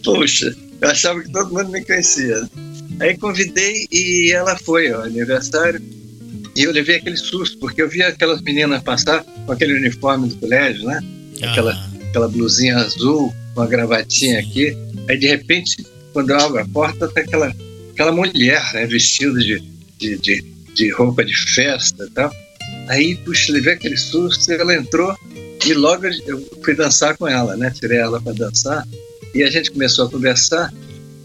Poxa, 0.04 0.56
eu 0.82 0.90
achava 0.90 1.22
que 1.22 1.32
todo 1.32 1.52
mundo 1.54 1.70
me 1.70 1.84
conhecia. 1.84 2.48
Aí 3.00 3.18
convidei 3.18 3.88
e 3.92 4.32
ela 4.32 4.56
foi 4.58 4.92
ao 4.92 5.02
aniversário. 5.02 5.82
E 6.56 6.64
eu 6.64 6.72
levei 6.72 6.98
aquele 6.98 7.18
susto, 7.18 7.58
porque 7.60 7.82
eu 7.82 7.90
via 7.90 8.10
aquelas 8.10 8.42
meninas 8.42 8.84
passar 8.84 9.24
com 9.24 9.52
aquele 9.52 9.74
uniforme 9.74 10.28
do 10.28 10.36
colégio, 10.36 10.86
né? 10.86 11.00
Aquela, 11.42 11.72
ah. 11.72 11.90
aquela 12.10 12.28
blusinha 12.28 12.78
azul, 12.78 13.34
com 13.56 13.62
a 13.62 13.68
gravatinha 13.68 14.40
aqui. 14.40 14.76
Aí, 15.08 15.18
de 15.18 15.28
repente, 15.28 15.86
quando 16.12 16.32
eu 16.32 16.40
abro 16.40 16.60
a 16.62 16.68
porta, 16.68 17.08
tá 17.08 17.22
aquela, 17.22 17.56
aquela 17.94 18.12
mulher, 18.12 18.62
né? 18.74 18.86
Vestida 18.88 19.40
de, 19.40 19.60
de, 20.00 20.18
de, 20.18 20.42
de 20.74 20.90
roupa 20.92 21.24
de 21.24 21.36
festa 21.54 22.06
e 22.06 22.10
tal. 22.10 22.32
Aí, 22.88 23.16
puxa, 23.18 23.52
levei 23.54 23.74
aquele 23.74 23.98
susto, 23.98 24.52
ela 24.52 24.74
entrou 24.74 25.16
e 25.66 25.74
logo 25.74 26.08
eu 26.26 26.48
fui 26.64 26.74
dançar 26.74 27.16
com 27.18 27.28
ela, 27.28 27.56
né? 27.56 27.72
Tirei 27.72 28.00
ela 28.00 28.20
para 28.20 28.34
dançar 28.34 28.88
e 29.36 29.44
a 29.44 29.50
gente 29.50 29.72
começou 29.72 30.06
a 30.06 30.10
conversar. 30.10 30.74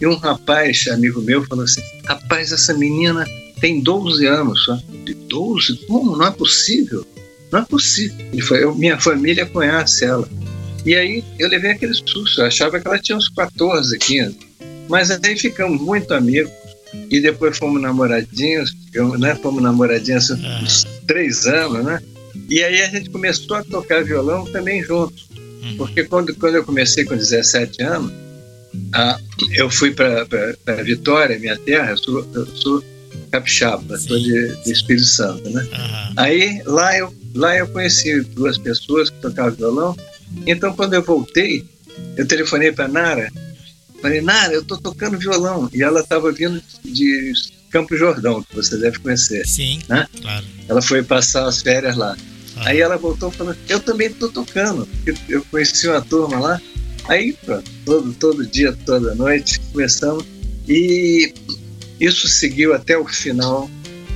E 0.00 0.06
um 0.06 0.16
rapaz, 0.16 0.86
amigo 0.88 1.22
meu, 1.22 1.44
falou 1.44 1.64
assim: 1.64 1.80
Rapaz, 2.04 2.52
essa 2.52 2.74
menina 2.74 3.24
tem 3.60 3.80
12 3.80 4.26
anos. 4.26 4.66
De 5.04 5.14
12? 5.14 5.86
Como? 5.86 6.16
Não 6.16 6.26
é 6.26 6.30
possível. 6.30 7.06
Não 7.50 7.60
é 7.60 7.64
possível. 7.64 8.16
Ele 8.32 8.42
foi, 8.42 8.74
minha 8.74 9.00
família 9.00 9.46
conhece 9.46 10.04
ela. 10.04 10.28
E 10.84 10.94
aí 10.94 11.24
eu 11.38 11.48
levei 11.48 11.70
aquele 11.70 11.94
susto. 11.94 12.40
Eu 12.40 12.46
achava 12.46 12.78
que 12.78 12.86
ela 12.86 12.98
tinha 12.98 13.16
uns 13.16 13.28
14, 13.28 13.96
15. 13.98 14.36
Mas 14.88 15.10
aí 15.10 15.38
ficamos 15.38 15.80
muito 15.80 16.12
amigos. 16.12 16.52
E 17.10 17.20
depois 17.20 17.56
fomos 17.58 17.80
namoradinhos. 17.80 18.74
Né, 19.18 19.34
fomos 19.36 19.62
namoradinhos 19.62 20.30
uns 20.30 20.86
três 21.06 21.46
anos, 21.46 21.84
né? 21.84 22.00
E 22.48 22.62
aí 22.62 22.82
a 22.82 22.88
gente 22.88 23.10
começou 23.10 23.56
a 23.56 23.64
tocar 23.64 24.04
violão 24.04 24.44
também 24.46 24.82
juntos. 24.82 25.28
Uhum. 25.62 25.76
Porque 25.76 26.04
quando, 26.04 26.34
quando 26.34 26.56
eu 26.56 26.64
comecei 26.64 27.04
com 27.04 27.16
17 27.16 27.82
anos, 27.82 28.12
ah, 28.92 29.18
eu 29.52 29.70
fui 29.70 29.92
para 29.92 30.26
Vitória, 30.82 31.38
minha 31.38 31.56
terra, 31.56 31.92
eu 31.92 31.96
sou, 31.96 32.28
eu 32.34 32.46
sou 32.46 32.84
capixaba, 33.30 33.98
sou 33.98 34.18
de, 34.18 34.56
de, 34.62 34.72
Espírito 34.72 35.06
Santo, 35.06 35.48
né? 35.50 35.62
Uhum. 35.62 36.14
Aí 36.16 36.62
lá 36.64 36.96
eu, 36.96 37.14
lá 37.34 37.56
eu 37.56 37.66
conheci 37.68 38.20
duas 38.20 38.58
pessoas 38.58 39.10
que 39.10 39.20
tocavam 39.20 39.52
violão. 39.52 39.96
Então 40.46 40.72
quando 40.72 40.94
eu 40.94 41.02
voltei, 41.02 41.64
eu 42.16 42.26
telefonei 42.26 42.72
para 42.72 42.88
Nara, 42.88 43.30
falei, 44.04 44.20
Nara, 44.20 44.52
eu 44.52 44.62
tô 44.62 44.76
tocando 44.76 45.18
violão. 45.18 45.70
E 45.72 45.82
ela 45.82 46.00
estava 46.00 46.30
vindo 46.30 46.62
de 46.84 47.32
Campo 47.70 47.96
Jordão, 47.96 48.42
que 48.42 48.54
você 48.54 48.76
deve 48.76 48.98
conhecer. 48.98 49.46
Sim, 49.46 49.80
né? 49.88 50.06
claro. 50.20 50.44
Ela 50.68 50.82
foi 50.82 51.02
passar 51.02 51.46
as 51.46 51.62
férias 51.62 51.96
lá. 51.96 52.16
Ah. 52.56 52.68
Aí 52.68 52.80
ela 52.80 52.98
voltou 52.98 53.30
falando, 53.30 53.56
eu 53.68 53.80
também 53.80 54.08
estou 54.08 54.30
tocando. 54.30 54.86
Eu 55.28 55.42
conheci 55.50 55.88
uma 55.88 56.02
turma 56.02 56.38
lá. 56.38 56.60
Aí, 57.08 57.32
pronto, 57.32 57.70
todo, 57.84 58.12
todo 58.14 58.46
dia, 58.46 58.76
toda 58.84 59.14
noite, 59.14 59.58
começamos. 59.72 60.24
E 60.68 61.32
isso 61.98 62.28
seguiu 62.28 62.74
até 62.74 62.96
o 62.96 63.06
final 63.06 63.70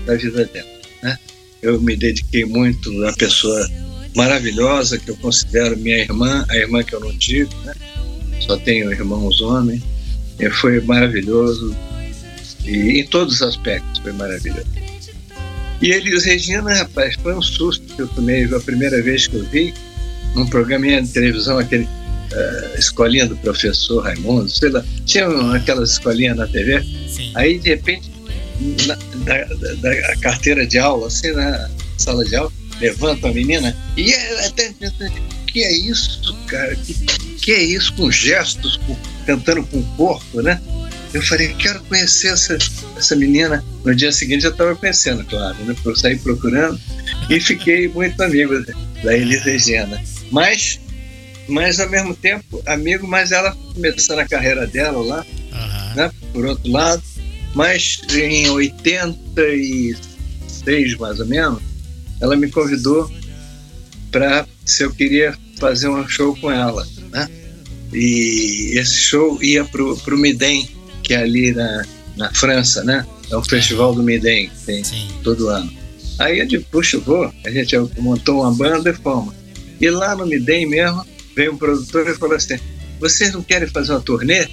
da 0.07 0.15
vida 0.17 0.45
dela. 0.45 0.69
Né? 1.03 1.19
Eu 1.63 1.81
me 1.81 1.97
dediquei 1.97 2.45
muito 2.45 2.91
a 2.91 2.93
uma 2.93 3.13
pessoa 3.15 3.69
maravilhosa 4.15 4.99
que 4.99 5.11
eu 5.11 5.17
considero 5.17 5.77
minha 5.77 5.99
irmã, 5.99 6.45
a 6.49 6.57
irmã 6.57 6.83
que 6.83 6.95
eu 6.95 7.01
não 7.01 7.17
tive, 7.17 7.55
né? 7.65 7.75
Só 8.41 8.57
tenho 8.57 8.93
irmãos 8.93 9.41
homens. 9.41 9.83
E 10.39 10.49
foi 10.51 10.81
maravilhoso, 10.81 11.75
e 12.65 13.01
em 13.01 13.07
todos 13.07 13.37
os 13.37 13.43
aspectos 13.43 13.99
foi 13.99 14.13
maravilhoso. 14.13 14.67
E 15.81 15.91
Elis 15.91 16.25
Regina, 16.25 16.75
rapaz, 16.75 17.15
foi 17.23 17.35
um 17.35 17.43
susto 17.43 17.95
que 17.95 18.03
eu 18.03 18.09
tomei 18.09 18.45
a 18.45 18.61
primeira 18.61 19.01
vez 19.03 19.27
que 19.27 19.37
eu 19.37 19.45
vi, 19.45 19.73
num 20.35 20.47
programinha 20.47 21.01
de 21.03 21.09
televisão, 21.09 21.59
aquele 21.59 21.85
uh, 21.85 22.79
escolinha 22.79 23.27
do 23.27 23.37
professor 23.37 24.03
Raimundo, 24.03 24.49
sei 24.49 24.71
lá, 24.71 24.85
tinha 25.07 25.27
aquelas 25.55 25.93
escolinhas 25.93 26.37
na 26.37 26.47
TV. 26.47 26.83
Sim. 27.09 27.33
Aí, 27.35 27.59
de 27.59 27.71
repente, 27.71 28.11
na, 28.87 28.95
da, 29.25 29.45
da, 29.45 29.75
da, 29.75 30.17
carteira 30.17 30.67
de 30.67 30.79
aula, 30.79 31.07
assim, 31.07 31.33
na 31.33 31.71
sala 31.97 32.25
de 32.25 32.37
aula, 32.37 32.53
levanta 32.81 33.29
a 33.29 33.33
menina 33.33 33.77
e 33.97 34.13
é, 34.13 34.47
até 34.47 34.73
que 35.47 35.63
é 35.63 35.73
isso, 35.73 36.37
cara? 36.47 36.77
Que, 36.77 36.95
que 37.39 37.53
é 37.53 37.63
isso 37.63 37.93
com 37.95 38.11
gestos, 38.11 38.77
com, 38.79 38.97
cantando 39.27 39.63
com 39.65 39.79
o 39.79 39.97
corpo, 39.97 40.43
né? 40.43 40.61
Eu 41.13 41.23
falei, 41.23 41.55
quero 41.55 41.83
conhecer 41.85 42.33
essa, 42.33 42.59
essa 42.97 43.15
menina. 43.17 43.65
No 43.85 43.95
dia 43.95 44.11
seguinte 44.13 44.45
eu 44.45 44.51
estava 44.51 44.77
conhecendo, 44.77 45.25
claro, 45.25 45.57
né? 45.65 45.75
Eu 45.85 45.97
saí 45.97 46.19
procurando 46.19 46.79
e 47.31 47.41
fiquei 47.41 47.89
muito 47.89 48.23
amigo 48.23 48.55
da 49.03 49.17
Elis 49.17 49.43
Regina. 49.43 50.03
Mas, 50.31 50.79
mas 51.49 51.81
ao 51.81 51.89
mesmo 51.89 52.15
tempo, 52.15 52.63
amigo, 52.67 53.07
mas 53.07 53.33
ela 53.33 53.57
começando 53.75 54.19
a 54.19 54.29
carreira 54.29 54.67
dela 54.67 55.03
lá, 55.03 55.25
uhum. 55.53 55.95
né? 55.95 56.13
Por 56.33 56.45
outro 56.45 56.71
lado. 56.71 57.03
Mas 57.55 58.03
em 58.15 58.51
86, 58.51 60.97
mais 60.97 61.19
ou 61.19 61.27
menos, 61.27 61.63
ela 62.21 62.37
me 62.37 62.51
convidou 62.51 63.11
para 64.11 64.47
se 64.65 64.83
eu 64.83 64.93
queria 64.93 65.37
fazer 65.59 65.89
um 65.89 66.07
show 66.09 66.37
com 66.37 66.51
ela, 66.51 66.87
né? 67.11 67.29
E 67.93 68.79
esse 68.79 68.97
show 68.99 69.43
ia 69.43 69.65
para 69.65 69.83
o 69.83 70.19
Midem, 70.19 70.69
que 71.03 71.15
é 71.15 71.19
ali 71.19 71.53
na, 71.53 71.85
na 72.17 72.35
França, 72.35 72.85
né? 72.85 73.07
É 73.31 73.37
o 73.37 73.43
Festival 73.43 73.95
do 73.95 74.03
Midem, 74.03 74.49
que 74.49 74.67
tem 74.67 74.85
Sim. 74.85 75.09
todo 75.23 75.49
ano. 75.49 75.71
Aí 76.19 76.41
eu 76.41 76.47
digo, 76.47 76.65
puxa, 76.71 76.99
vou. 76.99 77.33
A 77.45 77.51
gente 77.51 77.77
montou 77.99 78.43
uma 78.43 78.53
banda 78.53 78.91
e 78.91 78.95
fomos. 78.95 79.35
E 79.81 79.89
lá 79.89 80.17
no 80.17 80.27
Midem 80.27 80.67
mesmo, 80.67 81.05
veio 81.35 81.53
um 81.53 81.57
produtor 81.57 82.09
e 82.09 82.15
falou 82.15 82.37
assim: 82.37 82.59
vocês 83.01 83.33
não 83.33 83.43
querem 83.43 83.69
fazer 83.69 83.93
uma 83.93 84.01
turnê? 84.01 84.49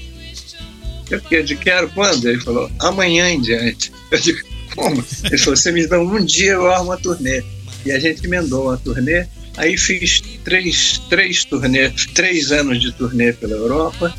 Eu 1.10 1.44
disse, 1.44 1.56
quero 1.58 1.90
quando? 1.90 2.28
Ele 2.28 2.42
falou, 2.42 2.70
amanhã 2.80 3.30
em 3.30 3.40
diante. 3.40 3.92
Eu 4.12 4.20
digo, 4.20 4.40
como? 4.76 5.04
Ele 5.24 5.38
falou, 5.38 5.56
você 5.56 5.72
me 5.72 5.86
dá 5.88 6.00
um 6.00 6.24
dia, 6.24 6.54
eu 6.54 6.72
arrumo 6.72 6.92
uma 6.92 6.98
turnê. 6.98 7.44
E 7.86 7.92
a 7.92 8.00
gente 8.00 8.26
emendou 8.26 8.66
uma 8.66 8.78
turnê. 8.78 9.28
Aí 9.58 9.78
fiz 9.78 10.22
três, 10.44 11.00
três 11.10 11.46
turnês, 11.46 12.06
três 12.14 12.52
anos 12.52 12.82
de 12.82 12.92
turnê 12.92 13.34
pela 13.34 13.54
Europa. 13.54 14.14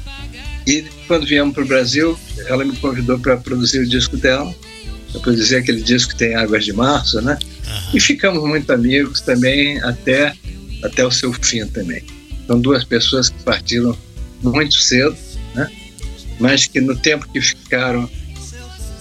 E 0.66 0.85
quando 1.07 1.27
viemos 1.27 1.55
para 1.55 1.62
o 1.62 1.66
Brasil, 1.66 2.18
ela 2.46 2.64
me 2.64 2.75
convidou 2.77 3.18
para 3.18 3.37
produzir 3.37 3.81
o 3.81 3.87
disco 3.87 4.16
dela. 4.16 4.55
Eu 5.14 5.20
produzi 5.20 5.55
aquele 5.57 5.81
disco 5.81 6.12
que 6.12 6.18
tem 6.18 6.35
Águas 6.35 6.64
de 6.64 6.72
Março, 6.72 7.20
né? 7.20 7.38
E 7.94 8.01
ficamos 8.01 8.42
muito 8.42 8.72
amigos 8.72 9.20
também 9.20 9.81
até, 9.83 10.35
até 10.83 11.07
o 11.07 11.11
seu 11.11 11.33
fim 11.33 11.66
também. 11.66 12.03
São 12.46 12.61
duas 12.61 12.85
pessoas 12.85 13.29
que 13.29 13.42
partiram 13.42 13.96
muito 14.42 14.75
cedo, 14.75 15.16
né? 15.55 15.70
Mas 16.40 16.66
que 16.66 16.81
no 16.81 16.96
tempo 16.96 17.29
que 17.33 17.40
ficaram 17.40 18.11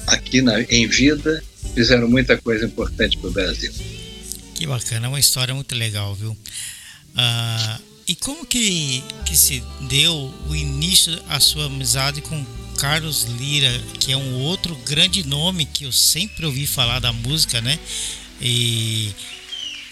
aqui 0.08 0.42
na, 0.42 0.62
em 0.64 0.88
vida, 0.88 1.44
fizeram 1.74 2.08
muita 2.08 2.38
coisa 2.38 2.66
importante 2.66 3.18
para 3.18 3.30
o 3.30 3.34
Brasil. 3.34 3.72
Que 4.66 4.70
bacana, 4.70 5.06
é 5.06 5.10
uma 5.10 5.20
história 5.20 5.54
muito 5.54 5.76
legal, 5.76 6.16
viu? 6.16 6.36
Ah, 7.16 7.80
e 8.08 8.16
como 8.16 8.44
que, 8.44 9.04
que 9.24 9.38
se 9.38 9.64
deu 9.82 10.34
o 10.50 10.56
início 10.56 11.14
a 11.30 11.40
sua 11.40 11.68
amizade 11.68 12.20
com 12.20 12.44
Carlos 12.80 13.26
Lira, 13.38 13.70
que 14.00 14.12
é 14.12 14.18
um 14.18 14.42
outro 14.42 14.76
grande 14.78 15.24
nome 15.24 15.68
que 15.68 15.84
eu 15.84 15.92
sempre 15.92 16.48
ouvi 16.48 16.66
falar 16.66 16.98
da 16.98 17.14
música, 17.14 17.62
né? 17.62 17.78
E 18.42 19.12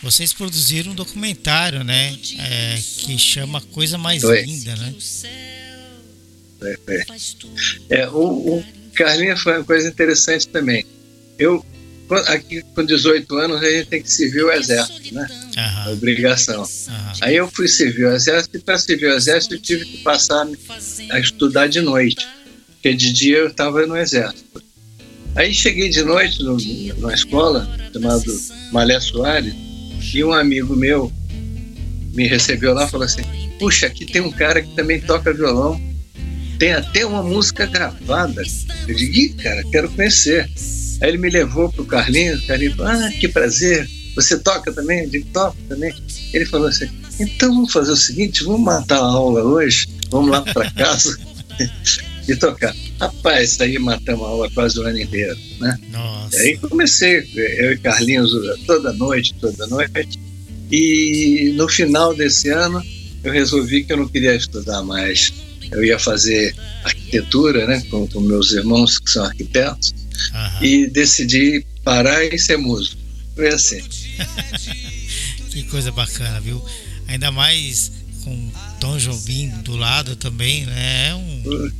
vocês 0.02 0.34
produziram 0.34 0.94
um 0.94 0.96
documentário, 0.96 1.84
né? 1.84 2.18
É, 2.40 2.82
que 2.98 3.16
chama 3.16 3.62
Coisa 3.62 3.96
Mais 4.00 4.24
Linda, 4.24 4.76
né? 4.76 4.96
É, 6.64 6.80
é. 6.88 8.02
é 8.02 8.10
o, 8.10 8.58
o, 8.58 8.66
Carlinhos 8.96 9.40
foi 9.40 9.56
uma 9.56 9.64
coisa 9.64 9.88
interessante 9.88 10.48
também. 10.48 10.84
Eu, 11.38 11.64
aqui 12.28 12.62
com 12.76 12.86
18 12.86 13.36
anos, 13.38 13.62
a 13.62 13.70
gente 13.70 13.88
tem 13.88 14.02
que 14.02 14.12
servir 14.12 14.44
o 14.44 14.52
exército, 14.52 15.14
né? 15.14 15.28
Uhum. 15.58 15.94
Obrigação. 15.94 16.62
Uhum. 16.62 17.12
Aí 17.22 17.36
eu 17.36 17.50
fui 17.50 17.68
servir 17.68 18.06
o 18.06 18.12
exército 18.12 18.58
e 18.58 18.60
para 18.60 18.78
servir 18.78 19.08
o 19.08 19.14
exército 19.14 19.56
eu 19.56 19.62
tive 19.62 19.86
que 19.86 19.98
passar 20.00 20.48
a 21.10 21.20
estudar 21.20 21.68
de 21.68 21.82
noite, 21.82 22.28
porque 22.74 22.94
de 22.94 23.12
dia 23.12 23.38
eu 23.38 23.48
estava 23.48 23.86
no 23.86 23.98
exército. 23.98 24.62
Aí 25.36 25.54
cheguei 25.54 25.90
de 25.90 26.04
noite 26.04 26.44
no, 26.44 26.58
numa 26.98 27.14
escola 27.14 27.68
chamada 27.92 28.24
Malé 28.72 29.00
Soares 29.00 29.54
e 30.14 30.24
um 30.24 30.32
amigo 30.32 30.76
meu 30.76 31.12
me 32.14 32.28
recebeu 32.28 32.74
lá 32.74 32.86
e 32.86 32.92
falou 32.92 33.06
assim: 33.06 33.24
Puxa, 33.58 33.88
aqui 33.88 34.06
tem 34.06 34.22
um 34.22 34.32
cara 34.32 34.62
que 34.62 34.76
também 34.76 35.02
toca 35.02 35.34
violão, 35.34 35.82
tem 36.60 36.74
até 36.74 37.06
uma 37.06 37.24
música 37.24 37.66
gravada. 37.66 38.44
Eu 38.88 38.96
digo, 38.96 39.42
cara, 39.42 39.64
quero 39.72 39.90
conhecer. 39.90 40.50
Aí 41.02 41.10
ele 41.10 41.18
me 41.18 41.30
levou 41.30 41.72
pro 41.72 41.86
Carlinhos, 41.86 42.44
o 42.44 42.48
Carlinhos 42.48 42.76
falou: 42.76 42.92
Ah, 42.92 43.12
que 43.20 43.28
prazer, 43.28 43.90
você 44.16 44.38
toca 44.38 44.72
também? 44.72 45.04
Eu 45.04 45.10
digo, 45.10 45.28
toco 45.34 45.58
também. 45.68 45.94
Ele 46.34 46.46
falou 46.46 46.68
assim: 46.68 46.90
Então 47.20 47.54
vamos 47.54 47.72
fazer 47.72 47.92
o 47.92 47.98
seguinte, 47.98 48.44
vamos 48.44 48.62
matar 48.62 48.98
a 48.98 49.06
aula 49.06 49.44
hoje, 49.44 49.88
vamos 50.10 50.30
lá 50.30 50.42
para 50.42 50.70
casa. 50.72 51.18
e 52.28 52.36
tocar. 52.36 52.74
Rapaz, 53.00 53.60
aí 53.60 53.78
matamos 53.78 54.24
a 54.24 54.30
aula 54.30 54.50
quase 54.52 54.80
o 54.80 54.84
ano 54.84 55.00
inteiro, 55.00 55.38
né? 55.60 55.78
Nossa. 55.92 56.38
Aí 56.38 56.58
comecei, 56.58 57.30
eu 57.36 57.74
e 57.74 57.78
Carlinhos 57.78 58.32
toda 58.66 58.94
noite, 58.94 59.34
toda 59.40 59.68
noite. 59.68 60.20
E 60.72 61.54
no 61.56 61.68
final 61.68 62.16
desse 62.16 62.50
ano 62.50 62.82
eu 63.24 63.32
resolvi 63.32 63.84
que 63.84 63.94
eu 63.94 63.98
não 63.98 64.08
queria 64.08 64.36
estudar 64.36 64.84
mais. 64.84 65.34
Eu 65.72 65.84
ia 65.84 65.98
fazer 65.98 66.56
arquitetura, 66.84 67.66
né, 67.66 67.82
com, 67.90 68.08
com 68.08 68.20
meus 68.22 68.52
irmãos 68.52 69.00
que 69.00 69.10
são 69.10 69.26
arquitetos, 69.26 69.94
uhum. 70.32 70.64
e 70.64 70.88
decidi 70.88 71.66
parar 71.84 72.24
e 72.24 72.38
ser 72.38 72.58
músico. 72.58 73.02
Foi 73.36 73.50
assim. 73.50 73.82
que 75.50 75.64
coisa 75.64 75.92
bacana, 75.92 76.40
viu? 76.40 76.64
Ainda 77.08 77.32
mais 77.32 77.92
com 78.24 78.52
Tom 78.80 78.98
Jobim 78.98 79.50
do 79.64 79.76
lado 79.76 80.16
também, 80.16 80.66
né? 80.66 81.10
É 81.10 81.16
um, 81.16 81.72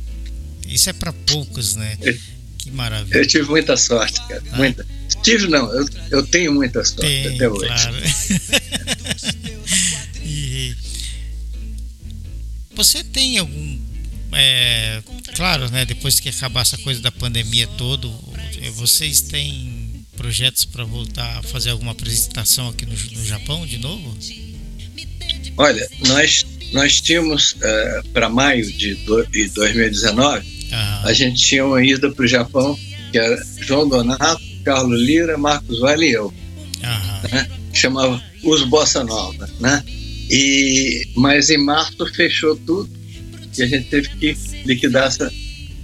isso 0.66 0.90
é 0.90 0.92
para 0.92 1.12
poucos, 1.12 1.76
né? 1.76 1.96
Que 2.58 2.70
maravilha. 2.70 3.18
Eu 3.18 3.26
tive 3.26 3.48
muita 3.48 3.76
sorte, 3.76 4.20
cara. 4.26 4.42
Ah. 4.52 4.56
Muita. 4.56 4.86
Tive 5.22 5.46
não, 5.48 5.72
eu, 5.72 5.86
eu 6.10 6.26
tenho 6.26 6.52
muita 6.52 6.84
sorte 6.84 7.02
Tem, 7.02 7.34
até 7.34 7.48
hoje. 7.48 7.66
Claro. 7.66 7.96
e 10.24 10.74
você 12.74 13.04
tem 13.04 13.38
algum. 13.38 13.78
É, 14.32 15.00
claro, 15.36 15.70
né? 15.70 15.84
Depois 15.84 16.18
que 16.18 16.28
acabar 16.28 16.62
essa 16.62 16.76
coisa 16.78 17.00
da 17.00 17.12
pandemia 17.12 17.68
todo, 17.78 18.12
vocês 18.70 19.20
têm 19.22 20.04
projetos 20.16 20.64
para 20.64 20.84
voltar 20.84 21.38
a 21.38 21.42
fazer 21.42 21.70
alguma 21.70 21.92
apresentação 21.92 22.68
aqui 22.68 22.86
no, 22.86 22.92
no 22.92 23.26
Japão 23.26 23.66
de 23.66 23.78
novo? 23.78 24.16
Olha, 25.56 25.88
nós 26.06 26.46
nós 26.72 27.00
tínhamos 27.00 27.52
uh, 27.52 27.64
é, 27.64 28.02
para 28.12 28.28
maio 28.28 28.70
de, 28.72 28.94
do, 28.94 29.24
de 29.26 29.48
2019 29.50 30.54
a 31.04 31.12
gente 31.12 31.40
tinha 31.40 31.64
uma 31.64 31.84
ida 31.84 32.10
para 32.10 32.24
o 32.24 32.28
Japão, 32.28 32.78
que 33.12 33.18
era 33.18 33.36
João 33.60 33.88
Donato, 33.88 34.42
Carlos 34.64 35.00
Lira, 35.00 35.36
Marcos 35.38 35.78
Vale 35.78 36.08
e 36.08 36.12
eu. 36.12 36.32
Né? 37.30 37.48
Chamava 37.72 38.22
Os 38.42 38.64
Bossa 38.64 39.04
Nova. 39.04 39.48
Né? 39.60 39.84
E, 40.30 41.06
mas 41.14 41.50
em 41.50 41.58
março 41.58 42.06
fechou 42.14 42.56
tudo 42.56 42.90
e 43.56 43.62
a 43.62 43.66
gente 43.66 43.88
teve 43.88 44.08
que 44.16 44.36
liquidar 44.64 45.06
essa, 45.06 45.32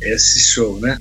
esse 0.01 0.41
show. 0.41 0.81
Né? 0.81 0.99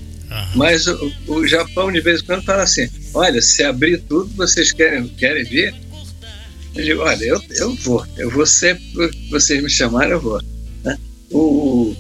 Mas 0.56 0.88
o, 0.88 1.12
o, 1.28 1.48
Japão, 1.48 1.92
de 1.92 2.02
vez 2.02 2.22
em 2.22 2.26
quando, 2.26 2.44
fala 2.44 2.64
assim: 2.64 2.88
olha, 3.14 3.42
se 3.42 3.64
abrir 3.64 4.00
tudo, 4.02 4.30
vocês 4.36 4.72
querem, 4.72 5.08
querem 5.10 5.44
ver? 5.44 5.74
Eu 6.76 6.84
digo: 6.84 7.02
olha, 7.02 7.26
eu, 7.26 7.42
eu 7.52 7.76
vou, 7.76 8.06
eu 8.18 8.30
vou 8.30 8.46
sempre 8.46 9.12
vocês 9.30 9.62
me 9.62 9.70
chamarem, 9.70 10.12
eu 10.12 10.22
vou. 10.22 10.42
Né? 10.84 10.98
O, 11.32 11.96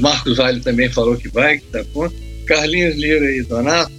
Marcos 0.00 0.36
Vale 0.36 0.60
também 0.60 0.90
falou 0.90 1.16
que 1.16 1.28
vai, 1.28 1.58
que 1.58 1.66
está 1.66 1.84
pronto. 1.84 2.14
Carlinhos 2.46 2.96
Lira 2.96 3.30
e 3.32 3.42
Donato 3.42 3.92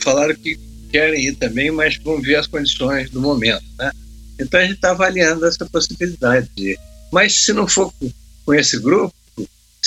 falaram 0.00 0.34
que 0.34 0.58
querem 0.90 1.26
ir 1.26 1.34
também, 1.34 1.70
mas 1.70 1.96
vão 1.98 2.20
ver 2.20 2.36
as 2.36 2.46
condições 2.46 3.10
do 3.10 3.20
momento. 3.20 3.64
Né? 3.78 3.92
Então 4.38 4.60
a 4.60 4.62
gente 4.62 4.74
está 4.74 4.90
avaliando 4.90 5.44
essa 5.44 5.66
possibilidade 5.66 6.48
de 6.56 6.72
ir. 6.72 6.78
Mas 7.12 7.44
se 7.44 7.52
não 7.52 7.66
for 7.66 7.92
com 8.44 8.54
esse 8.54 8.78
grupo, 8.78 9.14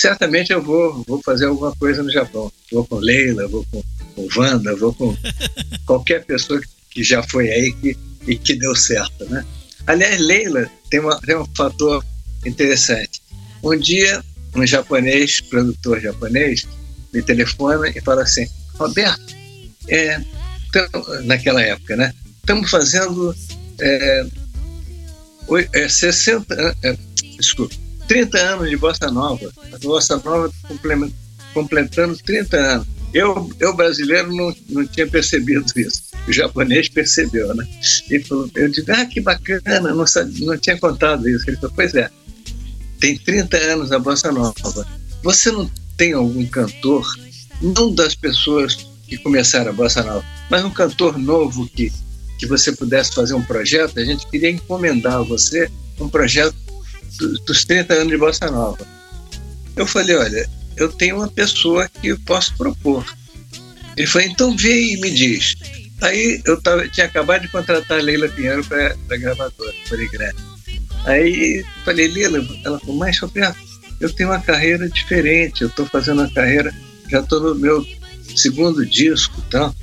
certamente 0.02 0.52
eu 0.52 0.60
vou, 0.60 1.04
vou 1.06 1.22
fazer 1.22 1.46
alguma 1.46 1.74
coisa 1.76 2.02
no 2.02 2.10
Japão. 2.10 2.52
Vou 2.72 2.84
com 2.84 2.96
Leila, 2.96 3.46
vou 3.46 3.64
com, 3.70 3.80
com 4.16 4.28
Wanda, 4.36 4.74
vou 4.74 4.92
com 4.92 5.16
qualquer 5.86 6.24
pessoa 6.24 6.60
que 6.90 7.04
já 7.04 7.22
foi 7.22 7.48
aí 7.48 7.72
que, 7.72 7.96
e 8.26 8.36
que 8.36 8.56
deu 8.56 8.74
certo. 8.74 9.24
Né? 9.26 9.44
Aliás, 9.86 10.20
Leila 10.20 10.68
tem, 10.90 10.98
uma, 10.98 11.20
tem 11.20 11.36
um 11.36 11.46
fator 11.56 12.04
interessante. 12.44 13.22
Um 13.62 13.78
dia, 13.78 14.20
um 14.56 14.66
japonês, 14.66 15.40
produtor 15.40 16.00
japonês, 16.00 16.66
me 17.14 17.22
telefona 17.22 17.88
e 17.88 18.00
fala 18.00 18.22
assim: 18.22 18.48
Roberto, 18.74 19.36
é, 19.88 20.20
naquela 21.22 21.62
época, 21.62 21.94
né? 21.94 22.12
Estamos 22.40 22.68
fazendo 22.68 23.32
é, 23.80 24.26
é, 25.74 25.88
60, 25.88 26.76
é, 26.82 26.96
desculpa, 27.38 27.76
30 28.08 28.38
anos 28.38 28.70
de 28.70 28.76
Bossa 28.76 29.10
Nova. 29.10 29.52
A 29.72 29.78
Bossa 29.78 30.20
Nova 30.24 30.52
completando 31.52 32.16
30 32.16 32.56
anos. 32.56 32.86
Eu, 33.12 33.50
eu 33.60 33.76
brasileiro, 33.76 34.34
não, 34.34 34.54
não 34.70 34.86
tinha 34.86 35.06
percebido 35.06 35.66
isso. 35.76 36.02
O 36.26 36.32
japonês 36.32 36.88
percebeu, 36.88 37.54
né? 37.54 37.66
E 38.10 38.20
falou, 38.20 38.48
eu 38.54 38.68
digo, 38.68 38.90
ah, 38.92 39.04
que 39.04 39.20
bacana, 39.20 39.92
não, 39.92 40.06
sabia, 40.06 40.46
não 40.46 40.56
tinha 40.56 40.78
contado 40.78 41.28
isso. 41.28 41.44
Ele 41.46 41.56
falou, 41.56 41.72
pois 41.74 41.94
é, 41.94 42.10
tem 42.98 43.18
30 43.18 43.56
anos 43.56 43.92
a 43.92 43.98
Bossa 43.98 44.32
Nova. 44.32 44.54
Você 45.22 45.50
não 45.50 45.70
tem 45.96 46.14
algum 46.14 46.46
cantor, 46.46 47.06
não 47.60 47.94
das 47.94 48.14
pessoas 48.14 48.88
que 49.06 49.18
começaram 49.18 49.70
a 49.70 49.74
Bossa 49.74 50.02
Nova, 50.02 50.24
mas 50.48 50.64
um 50.64 50.70
cantor 50.70 51.18
novo 51.18 51.68
que, 51.68 51.92
que 52.38 52.46
você 52.46 52.72
pudesse 52.72 53.12
fazer 53.12 53.34
um 53.34 53.42
projeto? 53.42 53.98
A 53.98 54.04
gente 54.04 54.26
queria 54.28 54.50
encomendar 54.50 55.14
a 55.14 55.22
você 55.22 55.70
um 56.00 56.08
projeto 56.08 56.54
dos 57.18 57.64
30 57.64 57.94
anos 57.94 58.08
de 58.08 58.18
Bossa 58.18 58.50
Nova. 58.50 58.86
Eu 59.76 59.86
falei, 59.86 60.16
olha, 60.16 60.48
eu 60.76 60.90
tenho 60.90 61.16
uma 61.16 61.28
pessoa 61.28 61.88
que 61.88 62.08
eu 62.08 62.18
posso 62.20 62.54
propor. 62.56 63.04
Ele 63.96 64.06
falou, 64.06 64.28
então 64.28 64.56
vê 64.56 64.92
e 64.92 65.00
me 65.00 65.10
diz. 65.10 65.54
Aí 66.00 66.42
eu 66.44 66.60
tava, 66.60 66.88
tinha 66.88 67.06
acabado 67.06 67.42
de 67.42 67.48
contratar 67.48 67.98
a 67.98 68.02
Leila 68.02 68.28
Pinheiro 68.28 68.64
para 68.64 68.96
a 69.10 69.16
gravadora, 69.16 69.72
grande. 70.10 70.36
Aí 71.04 71.64
falei, 71.84 72.06
Lila, 72.08 72.44
ela 72.64 72.78
falou, 72.80 72.96
mas 72.96 73.18
Roberto, 73.18 73.58
eu 74.00 74.12
tenho 74.12 74.30
uma 74.30 74.40
carreira 74.40 74.88
diferente, 74.88 75.62
eu 75.62 75.68
estou 75.68 75.86
fazendo 75.86 76.20
uma 76.20 76.32
carreira, 76.32 76.74
já 77.08 77.20
estou 77.20 77.40
no 77.40 77.54
meu 77.54 77.84
segundo 78.36 78.84
disco 78.84 79.40
e 79.46 79.50
tal. 79.50 79.74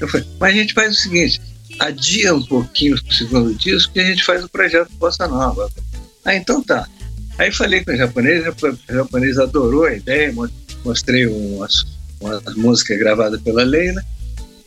Eu 0.00 0.08
falei, 0.08 0.26
mas 0.38 0.52
a 0.52 0.56
gente 0.56 0.74
faz 0.74 0.96
o 0.96 1.00
seguinte, 1.00 1.40
adia 1.78 2.34
um 2.34 2.44
pouquinho 2.44 2.96
o 2.96 3.14
segundo 3.14 3.54
disco 3.54 3.92
e 3.94 4.00
a 4.00 4.04
gente 4.04 4.24
faz 4.24 4.44
o 4.44 4.48
projeto 4.48 4.90
Bossa 4.94 5.28
Nova. 5.28 5.70
Ah, 6.24 6.34
então 6.34 6.62
tá. 6.62 6.88
Aí 7.38 7.52
falei 7.52 7.84
com 7.84 7.92
o 7.92 7.96
japonês, 7.96 8.44
o 8.46 8.92
japonês 8.92 9.38
adorou 9.38 9.84
a 9.84 9.94
ideia, 9.94 10.34
mostrei 10.84 11.26
umas, 11.26 11.86
umas 12.20 12.42
músicas 12.56 12.98
gravadas 12.98 13.40
pela 13.40 13.62
Leila, 13.62 14.02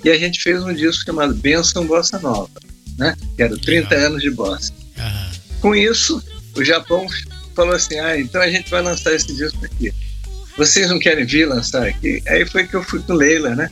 e 0.04 0.10
a 0.10 0.18
gente 0.18 0.42
fez 0.42 0.64
um 0.64 0.74
disco 0.74 1.04
chamado 1.04 1.34
Benção 1.36 1.86
Bossa 1.86 2.18
Nova, 2.20 2.50
né? 2.98 3.16
que 3.36 3.44
era 3.44 3.58
30 3.58 3.94
anos 3.96 4.22
de 4.22 4.32
bossa. 4.32 4.72
Uhum. 4.98 5.32
Com 5.60 5.76
isso, 5.76 6.24
o 6.56 6.64
Japão 6.64 7.06
falou 7.56 7.76
assim: 7.76 8.00
ah, 8.00 8.18
então 8.20 8.42
a 8.42 8.50
gente 8.50 8.70
vai 8.72 8.82
lançar 8.82 9.14
esse 9.14 9.34
disco 9.34 9.64
aqui. 9.66 9.94
Vocês 10.58 10.90
não 10.90 11.00
querem 11.00 11.26
vir 11.26 11.46
lançar 11.46 11.88
aqui? 11.88 12.22
Aí 12.28 12.46
foi 12.46 12.68
que 12.68 12.76
eu 12.76 12.84
fui 12.84 13.02
com 13.02 13.14
Leila, 13.14 13.56
né? 13.56 13.70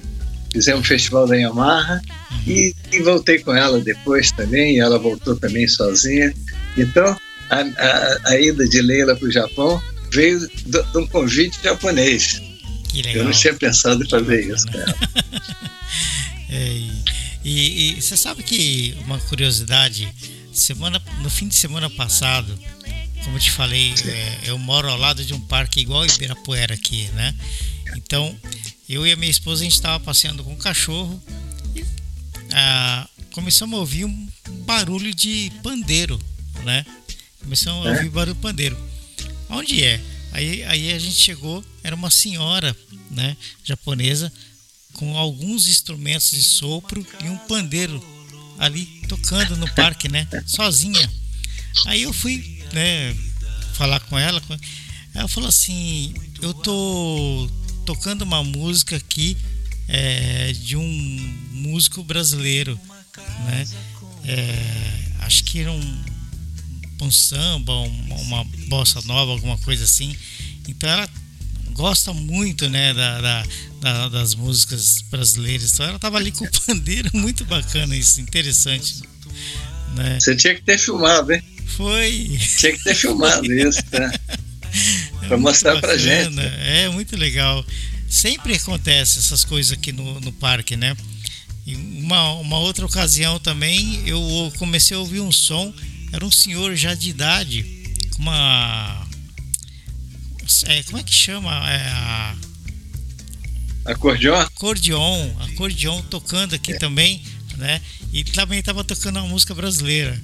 Fizemos 0.51 0.81
o 0.81 0.87
festival 0.87 1.27
da 1.27 1.35
Yamaha 1.35 2.01
e, 2.47 2.73
e 2.91 2.99
voltei 3.01 3.39
com 3.39 3.55
ela 3.55 3.79
depois 3.79 4.31
também, 4.31 4.75
e 4.75 4.79
ela 4.79 4.97
voltou 4.97 5.35
também 5.35 5.67
sozinha. 5.67 6.33
Então, 6.77 7.15
a, 7.49 7.61
a, 7.61 8.19
a 8.31 8.39
ida 8.39 8.67
de 8.67 8.81
Leila 8.81 9.15
para 9.15 9.27
o 9.27 9.31
Japão 9.31 9.81
veio 10.11 10.39
de, 10.39 10.97
um 10.97 11.07
convite 11.07 11.59
japonês. 11.63 12.41
Eu 13.13 13.23
não 13.23 13.31
tinha 13.31 13.53
pensado 13.53 14.03
em 14.03 14.09
fazer 14.09 14.53
isso 14.53 14.65
ela. 14.73 14.95
é, 16.49 16.81
e, 17.43 17.97
e 17.97 18.01
você 18.01 18.17
sabe 18.17 18.43
que 18.43 18.97
uma 19.05 19.19
curiosidade 19.19 20.11
semana, 20.51 21.01
no 21.21 21.29
fim 21.29 21.47
de 21.47 21.55
semana 21.55 21.89
passado, 21.89 22.57
como 23.23 23.37
eu 23.37 23.41
te 23.41 23.51
falei, 23.51 23.93
é, 24.05 24.39
eu 24.49 24.57
moro 24.57 24.89
ao 24.89 24.97
lado 24.97 25.23
de 25.23 25.33
um 25.33 25.39
parque 25.39 25.79
igual 25.79 26.05
Ibirapuera 26.05 26.73
aqui, 26.73 27.07
né? 27.13 27.35
Então, 27.95 28.35
eu 28.87 29.05
e 29.05 29.11
a 29.11 29.15
minha 29.15 29.31
esposa, 29.31 29.61
a 29.61 29.63
gente 29.63 29.73
estava 29.73 29.99
passeando 29.99 30.43
com 30.43 30.53
o 30.53 30.57
cachorro 30.57 31.21
e 31.75 31.85
ah, 32.53 33.07
começamos 33.31 33.77
a 33.77 33.79
ouvir 33.79 34.05
um 34.05 34.27
barulho 34.65 35.13
de 35.13 35.51
pandeiro, 35.61 36.19
né? 36.63 36.85
Começamos 37.41 37.85
a 37.85 37.89
ouvir 37.91 38.07
é? 38.07 38.09
barulho 38.09 38.35
de 38.35 38.41
pandeiro. 38.41 38.77
Onde 39.49 39.83
é? 39.83 40.01
Aí, 40.31 40.63
aí 40.63 40.91
a 40.93 40.99
gente 40.99 41.15
chegou, 41.15 41.63
era 41.83 41.95
uma 41.95 42.09
senhora, 42.09 42.75
né, 43.09 43.35
japonesa, 43.63 44.31
com 44.93 45.17
alguns 45.17 45.67
instrumentos 45.67 46.31
de 46.31 46.43
sopro 46.43 47.05
e 47.23 47.29
um 47.29 47.37
pandeiro 47.37 48.03
ali 48.57 48.85
tocando 49.07 49.57
no 49.57 49.67
parque, 49.73 50.07
né, 50.07 50.27
sozinha. 50.45 51.11
Aí 51.85 52.03
eu 52.03 52.13
fui, 52.13 52.63
né, 52.73 53.15
falar 53.73 53.99
com 54.01 54.19
ela, 54.19 54.41
ela 55.15 55.27
falou 55.27 55.49
assim, 55.49 56.13
eu 56.41 56.53
tô 56.53 57.49
tocando 57.85 58.21
uma 58.21 58.43
música 58.43 58.95
aqui 58.97 59.35
é, 59.87 60.53
de 60.53 60.77
um 60.77 61.37
músico 61.51 62.03
brasileiro, 62.03 62.79
né? 63.45 63.67
É, 64.25 65.25
acho 65.25 65.43
que 65.43 65.59
era 65.59 65.71
um, 65.71 66.03
um 67.05 67.11
samba, 67.11 67.73
uma, 67.73 68.15
uma 68.15 68.43
bossa 68.67 69.01
nova, 69.05 69.31
alguma 69.31 69.57
coisa 69.59 69.83
assim. 69.83 70.15
Então 70.67 70.89
ela 70.89 71.09
gosta 71.71 72.13
muito, 72.13 72.69
né, 72.69 72.93
da, 72.93 73.21
da, 73.21 73.45
da, 73.79 74.09
das 74.09 74.35
músicas 74.35 75.03
brasileiras. 75.09 75.73
Então 75.73 75.85
ela 75.85 75.99
tava 75.99 76.17
ali 76.17 76.31
com 76.31 76.45
o 76.45 76.51
pandeiro, 76.65 77.09
muito 77.15 77.45
bacana 77.45 77.95
isso, 77.95 78.21
interessante. 78.21 79.01
Né? 79.95 80.19
Você 80.19 80.35
tinha 80.35 80.55
que 80.55 80.61
ter 80.61 80.77
filmado, 80.77 81.33
hein? 81.33 81.41
Foi. 81.77 82.37
Tinha 82.57 82.73
que 82.73 82.83
ter 82.83 82.95
filmado 82.95 83.51
isso, 83.51 83.83
né? 83.91 84.11
É 85.23 85.27
para 85.27 85.37
mostrar 85.37 85.75
bacana, 85.75 85.93
pra 85.93 85.97
gente. 85.97 86.39
É 86.39 86.87
muito 86.89 87.17
legal 87.17 87.65
sempre 88.09 88.55
acontece 88.55 89.19
essas 89.19 89.45
coisas 89.45 89.71
aqui 89.71 89.91
no, 89.91 90.19
no 90.19 90.31
parque, 90.33 90.75
né? 90.75 90.97
E 91.65 91.75
uma, 91.75 92.33
uma 92.33 92.57
outra 92.57 92.85
ocasião 92.85 93.39
também, 93.39 94.01
eu 94.07 94.51
comecei 94.57 94.97
a 94.97 94.99
ouvir 94.99 95.19
um 95.19 95.31
som, 95.31 95.71
era 96.11 96.25
um 96.25 96.31
senhor 96.31 96.75
já 96.75 96.93
de 96.93 97.09
idade, 97.09 97.65
com 98.15 98.21
uma. 98.23 99.07
É, 100.65 100.83
como 100.83 100.97
é 100.97 101.03
que 101.03 101.13
chama? 101.13 101.51
É 101.69 101.89
a. 101.89 102.35
Acordeon? 103.85 104.35
Acordeon, 104.35 105.31
acordeon 105.39 106.01
tocando 106.03 106.53
aqui 106.53 106.73
é. 106.73 106.77
também, 106.77 107.23
né? 107.57 107.81
E 108.11 108.23
também 108.23 108.59
estava 108.59 108.83
tocando 108.83 109.17
uma 109.19 109.27
música 109.27 109.53
brasileira. 109.53 110.19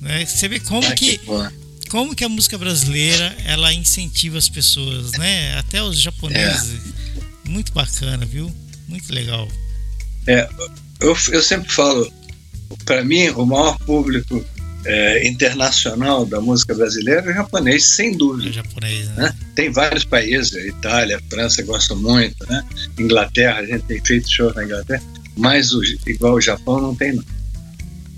Né? 0.00 0.26
Você 0.26 0.48
vê 0.48 0.60
como 0.60 0.86
ah, 0.86 0.92
que, 0.92 1.18
que 1.18 1.88
como 1.88 2.14
que 2.14 2.24
a 2.24 2.28
música 2.28 2.58
brasileira 2.58 3.36
ela 3.44 3.72
incentiva 3.72 4.38
as 4.38 4.48
pessoas, 4.48 5.12
né? 5.12 5.56
Até 5.58 5.82
os 5.82 6.00
japoneses. 6.00 6.80
É 7.44 7.48
muito 7.48 7.72
bacana, 7.72 8.24
viu? 8.26 8.52
Muito 8.88 9.12
legal. 9.12 9.48
É, 10.26 10.48
eu, 11.00 11.16
eu 11.30 11.42
sempre 11.42 11.70
falo, 11.72 12.12
para 12.84 13.04
mim, 13.04 13.28
o 13.30 13.46
maior 13.46 13.78
público 13.78 14.44
é, 14.86 15.26
internacional 15.26 16.24
da 16.24 16.40
música 16.40 16.72
brasileira 16.72 17.30
é 17.30 17.34
japonês, 17.34 17.90
sem 17.90 18.16
dúvida. 18.16 18.48
É 18.48 18.52
japonês, 18.52 19.08
né? 19.08 19.14
né? 19.16 19.36
Tem 19.54 19.70
vários 19.70 20.04
países, 20.04 20.52
Itália, 20.54 21.20
França 21.28 21.62
gostam 21.62 21.96
muito, 21.96 22.36
né? 22.48 22.64
Inglaterra, 22.98 23.58
a 23.58 23.66
gente 23.66 23.82
tem 23.82 24.04
feito 24.04 24.30
show 24.30 24.54
na 24.54 24.64
Inglaterra, 24.64 25.02
mas 25.36 25.72
o, 25.72 25.82
igual 26.06 26.34
o 26.34 26.40
Japão 26.40 26.80
não 26.80 26.94
tem 26.94 27.12
não. 27.12 27.24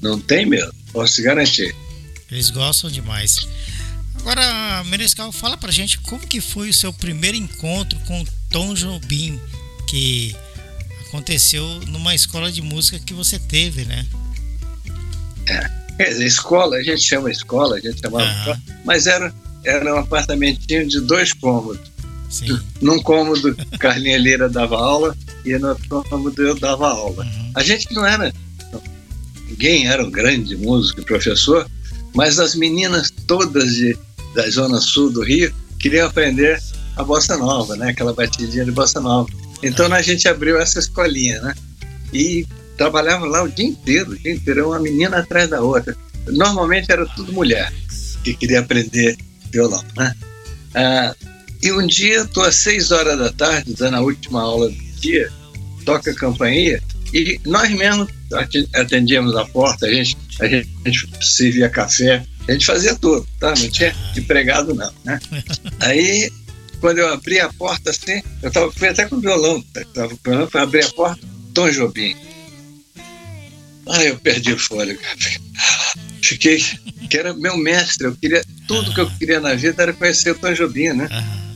Não 0.00 0.20
tem 0.20 0.46
mesmo, 0.46 0.72
posso 0.92 1.14
te 1.14 1.22
garantir. 1.22 1.74
Eles 2.30 2.50
gostam 2.50 2.90
demais. 2.90 3.48
Agora, 4.20 4.84
Menescal, 4.84 5.32
fala 5.32 5.56
pra 5.56 5.72
gente 5.72 5.98
como 6.00 6.26
que 6.26 6.40
foi 6.40 6.68
o 6.68 6.74
seu 6.74 6.92
primeiro 6.92 7.36
encontro 7.36 7.98
com 8.00 8.24
Tom 8.50 8.74
Jobim, 8.74 9.40
que 9.88 10.36
aconteceu 11.06 11.64
numa 11.86 12.14
escola 12.14 12.52
de 12.52 12.60
música 12.60 12.98
que 12.98 13.14
você 13.14 13.38
teve, 13.38 13.86
né? 13.86 14.06
É, 15.48 15.77
quer 15.98 16.10
dizer, 16.10 16.26
escola, 16.26 16.76
a 16.76 16.82
gente 16.82 17.02
chama 17.02 17.30
escola, 17.30 17.76
a 17.76 17.80
gente 17.80 18.00
chamava 18.00 18.30
escola, 18.30 18.60
mas 18.84 19.06
era, 19.06 19.34
era 19.64 19.94
um 19.94 19.98
apartamentinho 19.98 20.86
de 20.86 21.00
dois 21.00 21.32
cômodos. 21.32 21.90
Sim. 22.30 22.58
Num 22.80 23.02
cômodo, 23.02 23.56
Carlinha 23.78 24.16
Lira 24.16 24.48
dava 24.48 24.76
aula 24.76 25.16
e 25.44 25.58
no 25.58 25.70
outro 25.70 26.04
cômodo 26.08 26.40
eu 26.42 26.54
dava 26.54 26.88
aula. 26.88 27.24
Uhum. 27.24 27.52
A 27.54 27.62
gente 27.62 27.92
não 27.92 28.06
era. 28.06 28.32
Ninguém 29.48 29.88
era 29.88 30.04
um 30.04 30.10
grande 30.10 30.56
músico 30.56 31.00
e 31.00 31.04
professor, 31.04 31.68
mas 32.14 32.38
as 32.38 32.54
meninas 32.54 33.10
todas 33.26 33.74
de 33.74 33.96
da 34.34 34.48
zona 34.50 34.78
sul 34.78 35.10
do 35.10 35.24
Rio 35.24 35.52
queriam 35.80 36.06
aprender 36.06 36.60
a 36.96 37.02
bossa 37.02 37.36
nova, 37.36 37.74
né? 37.76 37.90
Aquela 37.90 38.12
batidinha 38.12 38.64
de 38.64 38.70
bossa 38.70 39.00
nova. 39.00 39.28
Então 39.62 39.92
a 39.92 40.02
gente 40.02 40.28
abriu 40.28 40.60
essa 40.60 40.78
escolinha, 40.78 41.40
né? 41.40 41.54
E 42.12 42.46
trabalhava 42.78 43.26
lá 43.26 43.42
o 43.42 43.48
dia 43.48 43.66
inteiro, 43.66 44.12
o 44.12 44.18
dia 44.18 44.32
inteiro, 44.32 44.68
uma 44.68 44.78
menina 44.78 45.18
atrás 45.18 45.50
da 45.50 45.60
outra. 45.60 45.94
Normalmente 46.28 46.90
era 46.90 47.04
tudo 47.06 47.32
mulher 47.32 47.70
que 48.22 48.34
queria 48.34 48.60
aprender 48.60 49.16
violão, 49.50 49.84
né? 49.96 50.14
Ah, 50.74 51.14
e 51.62 51.72
um 51.72 51.86
dia, 51.86 52.22
estou 52.22 52.44
às 52.44 52.54
seis 52.54 52.92
horas 52.92 53.18
da 53.18 53.32
tarde, 53.32 53.74
dando 53.74 53.96
a 53.96 54.00
última 54.00 54.42
aula 54.42 54.68
do 54.68 54.76
dia, 55.00 55.30
toca 55.84 56.10
a 56.10 56.14
campainha, 56.14 56.80
e 57.12 57.40
nós 57.44 57.68
mesmos 57.70 58.08
atendíamos 58.74 59.34
a 59.34 59.44
porta, 59.46 59.86
a 59.86 59.92
gente, 59.92 60.16
a 60.40 60.46
gente, 60.46 61.08
servia 61.20 61.68
café, 61.68 62.24
a 62.46 62.52
gente 62.52 62.66
fazia 62.66 62.94
tudo, 62.94 63.26
tá? 63.40 63.54
Não 63.58 63.70
tinha 63.70 63.94
empregado, 64.16 64.74
não, 64.74 64.92
né? 65.04 65.18
Aí, 65.80 66.30
quando 66.80 66.98
eu 66.98 67.12
abri 67.12 67.40
a 67.40 67.52
porta 67.52 67.90
assim, 67.90 68.22
eu 68.42 68.50
tava, 68.50 68.70
fui 68.70 68.88
até 68.88 69.06
com 69.06 69.16
o 69.16 69.20
violão, 69.20 69.60
tá? 69.72 69.82
tava 69.92 70.10
com 70.10 70.14
o 70.14 70.30
violão, 70.30 70.48
fui 70.48 70.60
abrir 70.60 70.84
a 70.84 70.90
porta, 70.90 71.26
Tom 71.54 71.70
Jobim. 71.70 72.14
Aí 73.90 74.08
eu 74.08 74.18
perdi 74.18 74.52
o 74.52 74.58
fôlego. 74.58 75.00
Fiquei, 76.22 76.62
que 77.08 77.16
era 77.16 77.32
meu 77.32 77.56
mestre, 77.56 78.06
eu 78.06 78.14
queria, 78.14 78.44
tudo 78.66 78.92
que 78.92 79.00
eu 79.00 79.10
queria 79.18 79.40
na 79.40 79.54
vida 79.54 79.82
era 79.82 79.92
conhecer 79.92 80.32
o 80.32 80.38
Tom 80.38 80.52
Jobim, 80.52 80.92
né? 80.92 81.08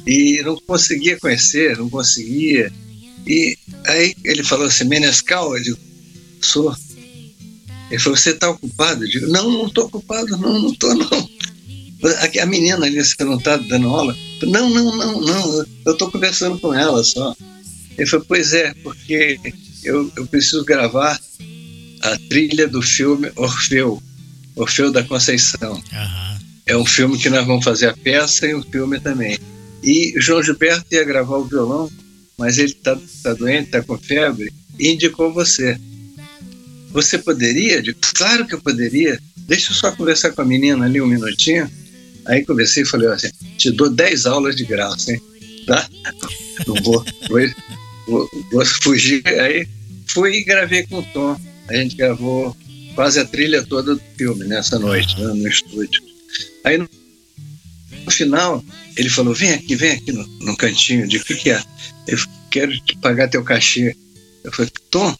E 0.07 0.41
não 0.43 0.57
conseguia 0.57 1.19
conhecer, 1.19 1.77
não 1.77 1.91
conseguia. 1.91 2.73
E 3.27 3.57
aí 3.87 4.15
ele 4.25 4.43
falou 4.43 4.67
assim, 4.67 4.85
Menescal, 4.85 5.57
eu 5.57 5.63
digo, 5.63 5.79
sou. 6.41 6.75
Ele 7.91 8.01
falou, 8.01 8.17
você 8.17 8.31
está 8.31 8.49
ocupado? 8.49 9.05
Eu 9.05 9.11
digo, 9.11 9.27
não, 9.29 9.51
não 9.51 9.67
estou 9.67 9.85
ocupado, 9.85 10.37
não, 10.39 10.61
não 10.61 10.73
estou 10.73 10.95
não. 10.95 11.31
A 12.41 12.47
menina 12.47 12.85
ali, 12.85 13.05
você 13.05 13.23
não 13.23 13.37
está 13.37 13.57
dando 13.57 13.89
aula? 13.89 14.17
Não, 14.43 14.69
não, 14.71 14.97
não, 14.97 15.21
não, 15.21 15.67
eu 15.85 15.93
estou 15.93 16.11
conversando 16.11 16.59
com 16.59 16.75
ela 16.75 17.05
só. 17.05 17.37
Ele 17.97 18.09
falou, 18.09 18.27
pois 18.27 18.53
é, 18.53 18.75
porque 18.83 19.39
eu, 19.85 20.11
eu 20.17 20.27
preciso 20.27 20.65
gravar 20.65 21.21
a 22.03 22.17
trilha 22.29 22.67
do 22.67 22.83
filme 22.83 23.31
Orfeu, 23.37 24.03
Orfeu 24.57 24.91
da 24.91 25.03
Conceição. 25.05 25.75
Uhum. 25.75 26.39
É 26.67 26.77
um 26.77 26.85
filme 26.85 27.19
que 27.19 27.31
nós 27.31 27.47
vamos 27.47 27.65
fazer 27.65 27.87
a 27.87 27.97
peça 27.97 28.47
e 28.47 28.55
um 28.55 28.63
filme 28.63 29.01
também. 29.01 29.39
E 29.83 30.15
João 30.17 30.43
Gilberto 30.43 30.87
ia 30.93 31.05
gravar 31.05 31.37
o 31.37 31.45
violão, 31.45 31.91
mas 32.39 32.59
ele 32.59 32.73
está 32.73 32.97
tá 33.23 33.35
doente, 33.35 33.67
está 33.67 33.83
com 33.83 33.99
febre, 33.99 34.53
e 34.79 34.89
indicou 34.89 35.33
você. 35.33 35.79
Você 36.91 37.19
poderia? 37.19 37.83
Digo, 37.83 37.99
claro 38.15 38.47
que 38.47 38.55
eu 38.55 38.61
poderia. 38.61 39.19
Deixa 39.37 39.73
eu 39.73 39.77
só 39.77 39.91
conversar 39.93 40.33
com 40.33 40.43
a 40.43 40.45
menina 40.45 40.85
ali 40.85 41.01
um 41.01 41.07
minutinho. 41.07 41.71
Aí 42.27 42.45
conversei 42.45 42.85
e 42.85 42.87
falei 42.87 43.09
assim, 43.09 43.31
te 43.59 43.71
dou 43.71 43.91
10 43.91 44.27
aulas 44.27 44.55
de 44.55 44.65
graça, 44.65 45.13
hein? 45.13 45.21
Tá? 45.67 45.89
Não 46.67 46.75
vou, 46.83 47.05
vou, 47.29 47.41
vou, 48.07 48.31
vou 48.53 48.65
fugir. 48.65 49.27
Aí 49.27 49.67
fui 50.07 50.37
e 50.37 50.45
gravei 50.45 50.87
com 50.87 50.99
o 50.99 51.03
Tom. 51.13 51.41
A 51.69 51.75
gente 51.75 51.97
gravou 51.97 52.57
quase 52.95 53.21
a 53.21 53.25
trilha 53.25 53.63
toda 53.63 53.95
do 53.95 54.03
filme 54.17 54.45
nessa 54.45 54.79
noite, 54.79 55.19
né, 55.21 55.27
no 55.29 55.49
estúdio. 55.49 56.03
Aí 56.65 56.79
no, 56.79 56.89
final, 58.11 58.65
ele 58.97 59.09
falou: 59.09 59.35
vem 59.35 59.53
aqui, 59.53 59.75
vem 59.75 59.93
aqui 59.93 60.13
no, 60.13 60.27
no 60.41 60.57
cantinho. 60.57 61.05
Eu 61.05 61.09
digo: 61.09 61.25
o 61.25 61.27
que, 61.27 61.35
que 61.37 61.51
é? 61.51 61.63
Eu 62.07 62.19
quero 62.51 62.73
te 62.81 62.97
pagar 62.99 63.29
teu 63.29 63.43
cachê. 63.43 63.97
Eu 64.45 64.53
falei: 64.53 64.71
Tom, 64.91 65.17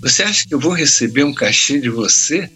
você 0.00 0.22
acha 0.22 0.46
que 0.46 0.54
eu 0.54 0.60
vou 0.60 0.72
receber 0.72 1.24
um 1.24 1.34
cachê 1.34 1.80
de 1.80 1.90
você? 1.90 2.50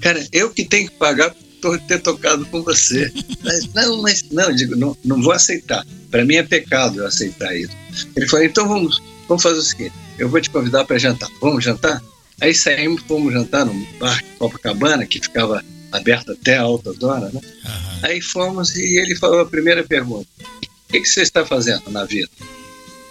Cara, 0.00 0.24
eu 0.32 0.50
que 0.50 0.64
tenho 0.64 0.88
que 0.88 0.96
pagar 0.96 1.34
por 1.60 1.78
ter 1.80 2.00
tocado 2.00 2.44
com 2.46 2.62
você. 2.62 3.12
Mas 3.44 3.72
não, 3.72 4.02
mas 4.02 4.24
não, 4.30 4.52
digo, 4.52 4.74
não, 4.74 4.96
não 5.04 5.22
vou 5.22 5.32
aceitar. 5.32 5.86
Para 6.10 6.24
mim 6.24 6.36
é 6.36 6.42
pecado 6.42 6.98
eu 6.98 7.06
aceitar 7.06 7.56
isso. 7.56 7.76
Ele 8.16 8.28
falou: 8.28 8.44
então 8.44 8.68
vamos, 8.68 9.02
vamos 9.28 9.42
fazer 9.42 9.58
o 9.58 9.62
seguinte: 9.62 9.94
eu 10.18 10.28
vou 10.28 10.40
te 10.40 10.50
convidar 10.50 10.84
para 10.84 10.98
jantar. 10.98 11.28
Vamos 11.40 11.64
jantar? 11.64 12.02
Aí 12.40 12.54
saímos, 12.54 13.02
fomos 13.02 13.32
jantar 13.32 13.64
no 13.64 13.74
bar 13.98 14.22
Copacabana, 14.38 15.06
que 15.06 15.20
ficava 15.20 15.62
aberto 15.92 16.32
até 16.32 16.56
altas 16.56 17.02
horas, 17.02 17.32
né? 17.32 17.40
Uhum. 17.42 17.98
Aí 18.02 18.20
fomos 18.20 18.74
e 18.74 18.98
ele 18.98 19.14
falou 19.16 19.40
a 19.40 19.46
primeira 19.46 19.84
pergunta: 19.84 20.28
O 20.40 20.92
que, 20.92 21.00
que 21.00 21.08
você 21.08 21.22
está 21.22 21.44
fazendo 21.44 21.90
na 21.90 22.04
vida? 22.04 22.30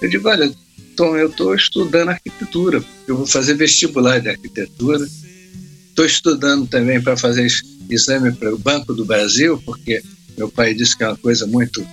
Eu 0.02 0.10
digo: 0.10 0.28
Olha, 0.28 0.52
Tom, 0.96 1.16
eu 1.16 1.30
estou 1.30 1.56
estudando 1.56 2.10
arquitetura, 2.10 2.84
eu 3.08 3.18
vou 3.18 3.28
fazer 3.28 3.54
vestibular 3.54 4.20
de 4.20 4.30
arquitetura. 4.30 5.08
Estou 5.90 6.06
estudando 6.06 6.68
também 6.68 7.02
para 7.02 7.18
fazer 7.18 7.48
exame 7.90 8.32
para 8.32 8.54
o 8.54 8.58
Banco 8.58 8.94
do 8.94 9.06
Brasil, 9.06 9.62
porque 9.66 10.02
meu 10.38 10.50
pai 10.50 10.74
disse 10.74 10.98
que 10.98 11.04
é 11.04 11.08
uma 11.08 11.18
coisa 11.18 11.46
muito 11.46 11.86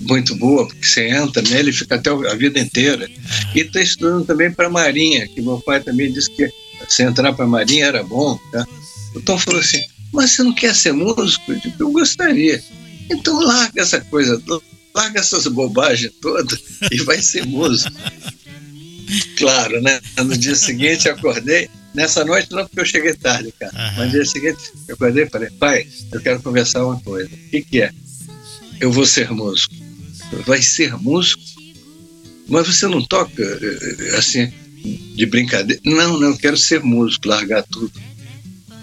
muito 0.00 0.34
boa, 0.36 0.66
porque 0.66 0.86
você 0.86 1.08
entra 1.08 1.42
nele 1.42 1.70
e 1.70 1.72
fica 1.72 1.96
até 1.96 2.10
a 2.10 2.34
vida 2.34 2.58
inteira. 2.58 3.08
E 3.54 3.60
estou 3.60 3.80
estudando 3.80 4.26
também 4.26 4.50
para 4.50 4.66
a 4.66 4.70
Marinha, 4.70 5.26
que 5.28 5.40
meu 5.40 5.60
pai 5.60 5.80
também 5.80 6.12
disse 6.12 6.30
que 6.30 6.48
se 6.88 7.02
entrar 7.02 7.32
para 7.32 7.44
a 7.44 7.48
Marinha 7.48 7.86
era 7.86 8.02
bom. 8.02 8.38
Tá? 8.52 8.66
O 9.14 9.20
Tom 9.20 9.38
falou 9.38 9.60
assim, 9.60 9.82
mas 10.12 10.30
você 10.30 10.42
não 10.42 10.54
quer 10.54 10.74
ser 10.74 10.92
músico? 10.92 11.52
Eu, 11.52 11.58
digo, 11.58 11.76
eu 11.78 11.90
gostaria. 11.90 12.62
Então 13.10 13.38
larga 13.40 13.82
essa 13.82 14.00
coisa 14.00 14.40
larga 14.94 15.20
essas 15.20 15.46
bobagens 15.48 16.12
todas 16.22 16.58
e 16.90 17.02
vai 17.02 17.20
ser 17.20 17.44
músico. 17.44 17.94
Claro, 19.36 19.82
né? 19.82 20.00
No 20.16 20.36
dia 20.36 20.54
seguinte 20.54 21.08
acordei, 21.08 21.68
nessa 21.92 22.24
noite 22.24 22.50
não 22.52 22.64
porque 22.64 22.80
eu 22.80 22.86
cheguei 22.86 23.12
tarde, 23.14 23.52
cara, 23.58 23.72
mas 23.96 24.06
no 24.06 24.10
dia 24.12 24.24
seguinte 24.24 24.58
eu 24.88 24.94
acordei 24.94 25.24
e 25.24 25.28
falei, 25.28 25.50
pai, 25.50 25.86
eu 26.12 26.20
quero 26.20 26.40
conversar 26.40 26.84
uma 26.86 26.98
coisa. 27.00 27.28
O 27.28 27.50
que, 27.50 27.62
que 27.62 27.82
é? 27.82 27.90
Eu 28.80 28.90
vou 28.90 29.06
ser 29.06 29.30
músico. 29.30 29.74
Vai 30.46 30.62
ser 30.62 30.96
músico? 30.96 31.42
Mas 32.48 32.66
você 32.66 32.86
não 32.86 33.02
toca 33.04 33.42
eh, 33.42 34.16
assim, 34.16 34.52
de 35.14 35.26
brincadeira? 35.26 35.80
Não, 35.84 36.18
não, 36.18 36.36
quero 36.36 36.56
ser 36.56 36.82
músico, 36.82 37.28
largar 37.28 37.62
tudo. 37.62 37.92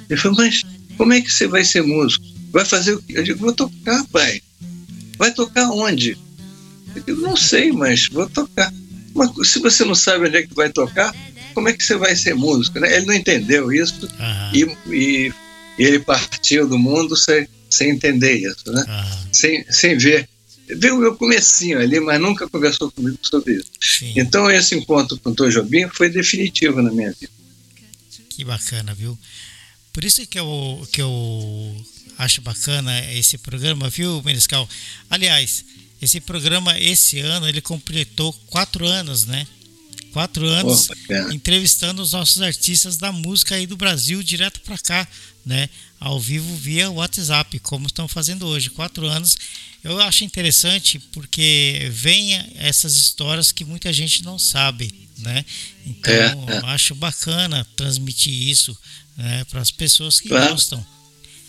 Ele 0.10 0.20
falou, 0.20 0.38
mas 0.38 0.62
como 0.98 1.14
é 1.14 1.22
que 1.22 1.32
você 1.32 1.48
vai 1.48 1.64
ser 1.64 1.84
músico? 1.84 2.26
Vai 2.52 2.66
fazer 2.66 2.94
o 2.94 3.02
quê? 3.02 3.14
Eu 3.16 3.24
digo, 3.24 3.40
vou 3.40 3.54
tocar, 3.54 4.04
pai. 4.08 4.42
Vai 5.18 5.34
tocar 5.34 5.70
onde? 5.70 6.18
Eu 6.96 7.02
digo, 7.04 7.22
não 7.22 7.36
sei, 7.36 7.72
mas 7.72 8.08
vou 8.08 8.28
tocar. 8.30 8.74
Mas 9.14 9.50
se 9.50 9.60
você 9.60 9.86
não 9.86 9.96
sabe 9.96 10.28
onde 10.28 10.38
é 10.38 10.48
que 10.48 10.54
vai 10.54 10.70
tocar, 10.70 11.14
como 11.54 11.70
é 11.70 11.74
que 11.74 11.84
você 11.84 11.96
vai 11.96 12.16
ser 12.16 12.34
músico? 12.34 12.80
Né? 12.80 12.96
Ele 12.96 13.06
não 13.06 13.14
entendeu 13.14 13.72
isso 13.72 14.06
uhum. 14.06 14.52
e, 14.54 15.28
e, 15.28 15.34
ele 15.78 16.00
partiu 16.00 16.68
do 16.68 16.78
mundo 16.78 17.16
sem, 17.16 17.48
sem 17.72 17.90
entender 17.92 18.36
isso, 18.36 18.72
né? 18.72 18.86
Uhum. 18.88 19.34
Sem, 19.34 19.66
sem 19.72 19.98
ver. 19.98 20.28
Viu 20.68 20.96
o 20.96 21.00
meu 21.00 21.16
comecinho 21.16 21.80
ali, 21.80 22.00
mas 22.00 22.20
nunca 22.20 22.48
conversou 22.48 22.92
comigo 22.92 23.18
sobre 23.22 23.56
isso. 23.56 23.72
Sim. 23.82 24.14
Então 24.16 24.50
esse 24.50 24.76
encontro 24.76 25.18
com 25.20 25.32
o 25.32 25.36
Tom 25.36 25.50
Jobim 25.50 25.88
foi 25.90 26.10
definitivo 26.10 26.82
na 26.82 26.92
minha 26.92 27.12
vida. 27.20 27.32
Que 28.30 28.44
bacana, 28.44 28.94
viu? 28.94 29.18
Por 29.92 30.04
isso 30.04 30.26
que 30.26 30.40
eu, 30.40 30.88
que 30.92 31.02
eu 31.02 31.86
acho 32.18 32.42
bacana 32.42 33.14
esse 33.14 33.38
programa, 33.38 33.90
viu, 33.90 34.22
Menescal? 34.24 34.68
Aliás, 35.10 35.66
esse 36.02 36.20
programa, 36.22 36.80
esse 36.80 37.20
ano, 37.20 37.48
ele 37.48 37.62
completou 37.62 38.34
quatro 38.48 38.86
anos, 38.86 39.26
né? 39.26 39.46
Quatro 40.12 40.46
anos 40.46 40.90
entrevistando 41.32 42.02
os 42.02 42.12
nossos 42.12 42.42
artistas 42.42 42.98
da 42.98 43.12
música 43.12 43.56
aí 43.56 43.66
do 43.66 43.78
Brasil 43.78 44.22
direto 44.22 44.60
para 44.62 44.78
cá, 44.78 45.08
né? 45.46 45.70
Ao 46.00 46.20
vivo 46.20 46.56
via 46.56 46.90
WhatsApp, 46.90 47.60
como 47.60 47.88
estão 47.88 48.08
fazendo 48.08 48.48
hoje. 48.48 48.70
Quatro 48.70 49.08
anos. 49.08 49.38
Eu 49.84 50.00
acho 50.02 50.24
interessante 50.24 51.00
porque 51.12 51.90
vem 51.92 52.34
essas 52.56 52.96
histórias 52.96 53.52
que 53.52 53.66
muita 53.66 53.92
gente 53.92 54.24
não 54.24 54.38
sabe, 54.38 54.94
né? 55.18 55.44
Então, 55.86 56.14
é, 56.14 56.56
é. 56.56 56.66
acho 56.66 56.94
bacana 56.94 57.66
transmitir 57.76 58.32
isso 58.32 58.78
né, 59.18 59.44
para 59.46 59.62
as 59.62 59.72
pessoas 59.72 60.20
que 60.20 60.30
claro. 60.30 60.52
gostam. 60.52 60.86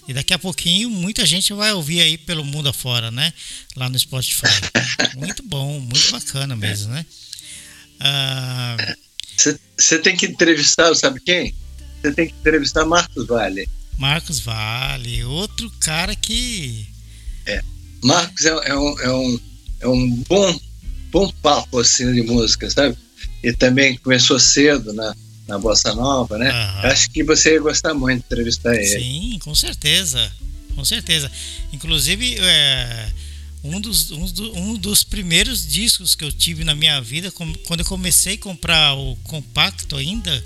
E 0.09 0.13
daqui 0.13 0.35
a 0.35 0.39
pouquinho 0.39 0.91
muita 0.91 1.25
gente 1.25 1.53
vai 1.53 1.73
ouvir 1.73 2.01
aí 2.01 2.19
pelo 2.19 2.45
mundo 2.45 2.69
afora, 2.69 3.11
né? 3.11 3.33
Lá 3.77 3.89
no 3.89 3.99
Spotify. 3.99 4.49
muito 5.17 5.43
bom, 5.43 5.79
muito 5.79 6.11
bacana 6.11 6.57
mesmo, 6.57 6.93
né? 6.93 7.07
Você 9.37 9.95
ah, 9.95 9.99
tem 10.03 10.17
que 10.17 10.27
entrevistar, 10.27 10.93
sabe 10.95 11.21
quem? 11.21 11.55
Você 12.01 12.13
tem 12.13 12.27
que 12.29 12.35
entrevistar 12.35 12.85
Marcos 12.85 13.27
Vale. 13.27 13.69
Marcos 13.99 14.41
Vale, 14.41 15.25
outro 15.25 15.71
cara 15.81 16.15
que. 16.15 16.87
É. 17.47 17.63
Marcos 18.03 18.45
é, 18.45 18.51
é, 18.51 18.75
um, 18.75 19.01
é, 19.01 19.13
um, 19.13 19.41
é 19.81 19.89
um 19.89 20.11
bom, 20.29 20.61
bom 21.11 21.33
papo 21.43 21.79
assim 21.79 22.13
de 22.13 22.23
música, 22.23 22.69
sabe? 22.71 22.97
E 23.43 23.53
também 23.53 23.97
começou 23.99 24.39
cedo 24.39 24.93
na, 24.93 25.15
na 25.47 25.59
Bossa 25.59 25.95
Nova, 25.95 26.39
né? 26.39 26.51
Uhum. 26.51 26.91
Acho 26.91 27.11
que 27.11 27.23
você 27.23 27.55
ia 27.55 27.61
gostar 27.61 27.95
muito 27.95 28.21
de 28.21 28.27
entrevistar 28.27 28.75
ele. 28.75 29.01
Sim, 29.01 29.39
com 29.43 29.55
certeza. 29.55 30.33
Com 30.75 30.85
certeza. 30.85 31.31
Inclusive, 31.73 32.37
é, 32.41 33.09
um, 33.65 33.81
dos, 33.81 34.11
um, 34.11 34.27
do, 34.27 34.59
um, 34.59 34.75
dos 34.75 35.05
primeiros 35.05 35.67
discos 35.67 36.15
que 36.15 36.25
eu 36.25 36.33
tive 36.33 36.65
na 36.65 36.75
minha 36.75 37.01
vida, 37.01 37.31
quando 37.31 37.81
eu 37.81 37.87
comecei 37.87 38.35
a 38.35 38.39
comprar 38.39 38.95
o 38.95 39.17
compacto 39.25 39.97
ainda, 39.97 40.45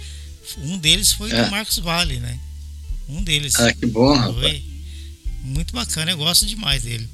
um 0.59 0.77
deles 0.77 1.13
foi 1.13 1.31
é. 1.33 1.45
do 1.45 1.51
Marcos 1.51 1.79
Vale, 1.79 2.19
né? 2.19 2.39
Um 3.09 3.23
deles. 3.23 3.55
Ah, 3.57 3.73
que 3.73 3.87
bom, 3.87 4.15
rapaz. 4.15 4.63
Muito 5.43 5.73
bacana, 5.73 6.11
eu 6.11 6.17
gosto 6.17 6.47
demais 6.47 6.83
dele. 6.83 7.09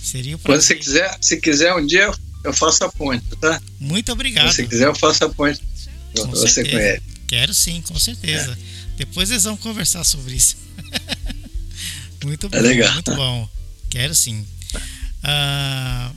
Seria 0.00 0.36
o 0.36 0.38
Quando 0.38 0.62
você 0.62 0.74
quiser, 0.74 1.18
se 1.20 1.40
quiser 1.40 1.74
um 1.74 1.84
dia 1.84 2.10
eu 2.44 2.52
faço 2.52 2.84
a 2.84 2.90
ponte, 2.90 3.24
tá? 3.40 3.60
Muito 3.78 4.12
obrigado. 4.12 4.52
Se 4.52 4.66
quiser 4.66 4.86
eu 4.86 4.94
faço 4.94 5.24
a 5.24 5.28
ponte 5.28 5.60
com 6.16 6.26
você 6.28 6.48
certeza. 6.48 6.76
conhece. 6.76 7.02
Quero 7.26 7.52
sim, 7.52 7.82
com 7.82 7.98
certeza. 7.98 8.52
É. 8.52 8.56
Depois 8.96 9.30
eles 9.30 9.44
vão 9.44 9.56
conversar 9.56 10.04
sobre 10.04 10.34
isso. 10.34 10.56
muito 12.24 12.46
é 12.46 12.48
bom, 12.48 12.56
é 12.56 12.60
legal. 12.60 12.94
muito 12.94 13.14
bom. 13.14 13.48
Quero 13.90 14.14
sim. 14.14 14.46
Ah, 15.22 16.12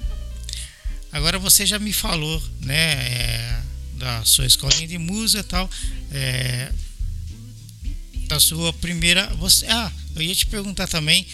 agora 1.11 1.38
você 1.38 1.65
já 1.65 1.80
me 1.80 1.91
falou, 1.91 2.41
né, 2.61 2.93
é, 2.93 3.61
da 3.95 4.24
sua 4.24 4.45
escolinha 4.45 4.88
de 4.88 4.97
música 4.97 5.41
e 5.41 5.43
tal, 5.43 5.69
é, 6.11 6.72
da 8.32 8.39
sua 8.39 8.71
primeira, 8.71 9.27
você, 9.36 9.65
ah, 9.67 9.91
eu 10.15 10.21
ia 10.21 10.34
te 10.34 10.45
perguntar 10.45 10.88
também 10.88 11.27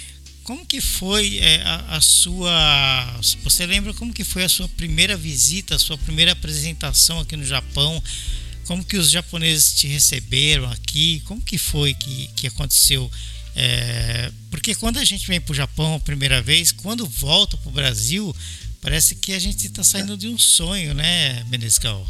como 0.43 0.65
que 0.65 0.81
foi 0.81 1.37
é, 1.37 1.61
a, 1.61 1.97
a, 1.97 2.01
sua, 2.01 3.19
você 3.43 3.67
lembra 3.67 3.93
como 3.93 4.11
que 4.11 4.23
foi 4.23 4.43
a 4.43 4.49
sua 4.49 4.67
primeira 4.69 5.15
visita, 5.15 5.75
a 5.75 5.79
sua 5.79 5.97
primeira 5.97 6.31
apresentação 6.31 7.19
aqui 7.19 7.35
no 7.35 7.45
Japão? 7.45 8.01
como 8.65 8.83
que 8.83 8.97
os 8.97 9.09
japoneses 9.09 9.73
te 9.73 9.87
receberam 9.87 10.69
aqui, 10.69 11.21
como 11.25 11.41
que 11.41 11.57
foi 11.57 11.93
que, 11.93 12.27
que 12.35 12.47
aconteceu? 12.47 13.09
É, 13.55 14.29
porque 14.51 14.75
quando 14.75 14.99
a 14.99 15.05
gente 15.05 15.25
vem 15.25 15.39
para 15.39 15.53
o 15.53 15.55
Japão 15.55 15.95
a 15.95 15.99
primeira 16.01 16.41
vez, 16.41 16.73
quando 16.73 17.05
volta 17.05 17.55
para 17.55 17.69
o 17.69 17.71
Brasil, 17.71 18.35
parece 18.81 19.15
que 19.15 19.31
a 19.31 19.39
gente 19.39 19.67
está 19.67 19.85
saindo 19.85 20.17
de 20.17 20.27
um 20.27 20.37
sonho, 20.37 20.93
né, 20.93 21.45
Menescal? 21.45 22.05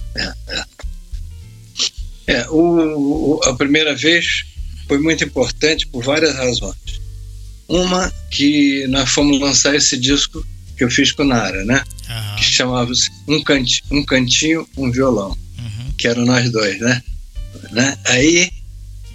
É, 2.25 2.47
o, 2.49 3.39
a 3.45 3.53
primeira 3.53 3.95
vez 3.95 4.45
foi 4.87 4.99
muito 4.99 5.23
importante 5.23 5.87
por 5.87 6.03
várias 6.03 6.35
razões. 6.35 7.01
Uma, 7.67 8.11
que 8.31 8.87
nós 8.87 9.09
fomos 9.09 9.39
lançar 9.39 9.75
esse 9.75 9.97
disco 9.97 10.45
que 10.77 10.83
eu 10.83 10.89
fiz 10.89 11.11
com 11.11 11.23
Nara, 11.23 11.65
né? 11.65 11.83
Uhum. 12.09 12.35
Que 12.37 12.43
chamava-se 12.43 13.09
um, 13.27 13.43
canti, 13.43 13.83
um 13.91 14.03
Cantinho, 14.05 14.67
um 14.77 14.89
Violão 14.91 15.35
que 15.97 16.07
eram 16.07 16.25
nós 16.25 16.49
dois, 16.51 16.79
né? 16.79 17.01
né? 17.71 17.97
Aí 18.05 18.51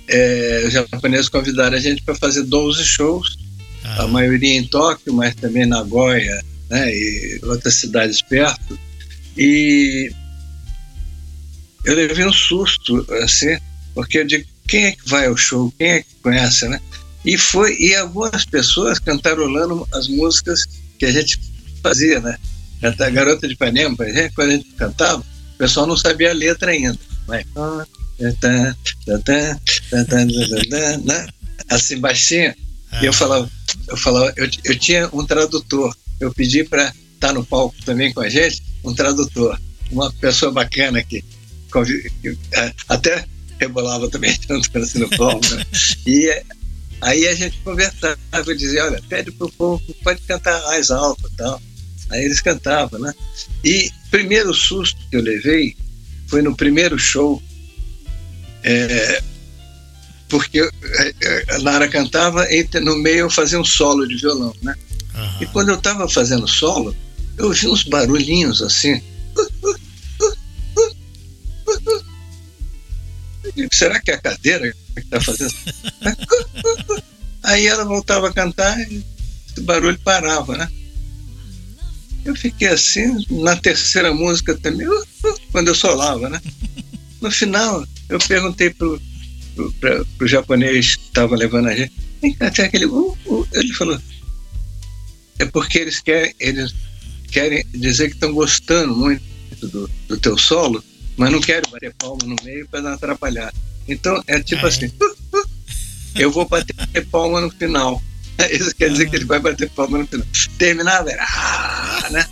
é, 0.08 0.64
os 0.66 0.72
japoneses 0.72 1.28
convidaram 1.28 1.76
a 1.76 1.80
gente 1.80 2.02
para 2.02 2.14
fazer 2.14 2.42
12 2.42 2.84
shows, 2.84 3.38
ah. 3.84 4.02
a 4.02 4.08
maioria 4.08 4.58
em 4.58 4.64
Tóquio, 4.64 5.14
mas 5.14 5.34
também 5.36 5.64
Nagoya 5.64 6.42
né? 6.68 6.90
e 6.92 7.40
outras 7.44 7.74
cidades 7.74 8.20
perto. 8.20 8.78
E 9.38 10.12
eu 11.84 11.94
levei 11.94 12.26
um 12.26 12.32
susto, 12.32 13.06
assim, 13.22 13.56
porque 13.94 14.18
eu 14.18 14.26
digo, 14.26 14.44
quem 14.72 14.86
é 14.86 14.92
que 14.92 15.06
vai 15.06 15.26
ao 15.26 15.36
show? 15.36 15.70
Quem 15.76 15.90
é 15.90 16.02
que 16.02 16.14
conhece, 16.22 16.66
né? 16.66 16.80
E 17.26 17.36
foi, 17.36 17.76
e 17.78 17.94
algumas 17.94 18.46
pessoas 18.46 18.98
cantarolando 18.98 19.86
as 19.92 20.08
músicas 20.08 20.66
que 20.98 21.04
a 21.04 21.12
gente 21.12 21.38
fazia, 21.82 22.20
né? 22.20 22.38
A 22.82 23.10
Garota 23.10 23.46
de 23.46 23.52
Ipanema, 23.52 23.94
por 23.94 24.08
exemplo, 24.08 24.32
quando 24.34 24.48
a 24.48 24.52
gente 24.52 24.70
cantava, 24.70 25.22
pessoal 25.58 25.86
não 25.86 25.94
sabia 25.94 26.30
a 26.30 26.34
letra 26.34 26.70
ainda. 26.70 26.98
Assim, 31.68 32.00
baixinho. 32.00 32.54
E 33.02 33.04
eu 33.04 33.12
falava, 33.12 33.50
eu 33.88 33.96
falava, 33.98 34.32
eu, 34.38 34.48
eu 34.64 34.78
tinha 34.78 35.06
um 35.12 35.26
tradutor. 35.26 35.94
Eu 36.18 36.32
pedi 36.32 36.64
para 36.64 36.84
estar 36.84 37.28
tá 37.28 37.32
no 37.34 37.44
palco 37.44 37.76
também 37.84 38.10
com 38.14 38.22
a 38.22 38.30
gente, 38.30 38.62
um 38.82 38.94
tradutor. 38.94 39.60
Uma 39.90 40.10
pessoa 40.14 40.50
bacana 40.50 41.02
que, 41.04 41.22
que 42.22 42.38
até 42.88 43.26
rebolava 43.62 44.08
também 44.08 44.34
tanto 44.46 44.78
assim 44.78 44.98
no 44.98 45.08
palco. 45.10 45.54
Né? 45.54 45.64
E 46.06 46.42
aí 47.00 47.26
a 47.26 47.34
gente 47.34 47.58
conversava, 47.58 48.18
eu 48.32 48.56
dizia, 48.56 48.84
olha, 48.84 49.02
pede 49.08 49.30
pro 49.32 49.50
povo, 49.52 49.82
pode 50.02 50.20
cantar 50.22 50.60
mais 50.64 50.90
alto 50.90 51.28
e 51.32 51.36
tal. 51.36 51.60
Aí 52.10 52.24
eles 52.24 52.40
cantavam, 52.40 53.00
né? 53.00 53.12
E 53.64 53.90
primeiro 54.10 54.52
susto 54.52 54.98
que 55.10 55.16
eu 55.16 55.22
levei 55.22 55.74
foi 56.26 56.42
no 56.42 56.54
primeiro 56.54 56.98
show, 56.98 57.42
é, 58.62 59.22
porque 60.28 60.60
é, 60.60 61.14
é, 61.22 61.54
a 61.54 61.58
Lara 61.58 61.88
cantava 61.88 62.46
e 62.50 62.66
no 62.80 62.96
meio 62.96 63.20
eu 63.20 63.30
fazia 63.30 63.60
um 63.60 63.64
solo 63.64 64.06
de 64.06 64.16
violão, 64.16 64.54
né? 64.62 64.74
Uhum. 65.14 65.42
E 65.42 65.46
quando 65.46 65.70
eu 65.70 65.74
estava 65.76 66.08
fazendo 66.08 66.46
solo, 66.48 66.94
eu 67.38 67.46
ouvi 67.46 67.66
uns 67.66 67.84
barulhinhos 67.84 68.62
assim. 68.62 69.00
Será 73.72 74.00
que 74.00 74.10
é 74.10 74.14
a 74.14 74.20
cadeira 74.20 74.72
que 74.94 75.00
está 75.00 75.20
fazendo? 75.20 75.54
Aí 77.42 77.66
ela 77.66 77.84
voltava 77.84 78.28
a 78.28 78.32
cantar 78.32 78.78
e 78.90 79.04
esse 79.50 79.60
barulho 79.60 79.98
parava, 80.00 80.56
né? 80.56 80.68
Eu 82.24 82.36
fiquei 82.36 82.68
assim, 82.68 83.24
na 83.30 83.56
terceira 83.56 84.14
música 84.14 84.56
também, 84.56 84.86
uh, 84.86 85.02
uh, 85.24 85.40
quando 85.50 85.68
eu 85.68 85.74
solava, 85.74 86.28
né? 86.28 86.40
No 87.20 87.30
final, 87.30 87.84
eu 88.08 88.18
perguntei 88.20 88.70
pro, 88.70 89.00
pro, 89.56 89.72
pra, 89.74 90.04
pro 90.16 90.28
japonês 90.28 90.94
que 90.94 91.02
estava 91.06 91.34
levando 91.34 91.68
a 91.68 91.74
gente, 91.74 91.92
até 92.38 92.64
aquele, 92.64 92.86
uh, 92.86 93.18
uh, 93.26 93.48
ele 93.52 93.74
falou, 93.74 94.00
é 95.38 95.44
porque 95.46 95.78
eles 95.78 96.00
querem, 96.00 96.32
eles 96.38 96.72
querem 97.30 97.66
dizer 97.72 98.08
que 98.08 98.14
estão 98.14 98.32
gostando 98.32 98.94
muito 98.94 99.22
do, 99.60 99.90
do 100.06 100.16
teu 100.16 100.38
solo, 100.38 100.82
mas 101.22 101.30
não 101.30 101.40
querem 101.40 101.70
bater 101.70 101.94
palma 101.94 102.18
no 102.24 102.34
meio 102.42 102.66
para 102.66 102.80
não 102.80 102.92
atrapalhar. 102.94 103.54
Então 103.86 104.20
é 104.26 104.40
tipo 104.40 104.66
ah, 104.66 104.68
assim, 104.68 104.86
é? 104.86 106.24
eu 106.24 106.32
vou 106.32 106.48
bater 106.48 106.74
palma 107.12 107.40
no 107.40 107.48
final. 107.48 108.02
Isso 108.50 108.74
quer 108.74 108.90
dizer 108.90 109.08
que 109.08 109.14
ele 109.14 109.24
vai 109.24 109.38
bater 109.38 109.70
palma 109.70 109.98
no 109.98 110.06
final. 110.08 110.26
Terminar, 110.58 111.04
ah, 111.20 112.08
né? 112.10 112.28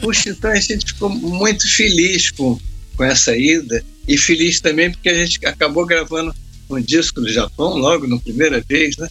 Puxa, 0.00 0.30
então 0.30 0.50
a 0.50 0.56
gente 0.56 0.86
ficou 0.86 1.08
muito 1.08 1.68
feliz 1.76 2.32
com, 2.32 2.58
com 2.96 3.04
essa 3.04 3.36
ida 3.36 3.84
e 4.08 4.18
feliz 4.18 4.60
também 4.60 4.90
porque 4.90 5.08
a 5.08 5.14
gente 5.14 5.46
acabou 5.46 5.86
gravando 5.86 6.34
um 6.68 6.80
disco 6.80 7.20
no 7.20 7.28
Japão 7.28 7.76
logo 7.76 8.08
na 8.08 8.18
primeira 8.18 8.60
vez, 8.60 8.96
né? 8.96 9.08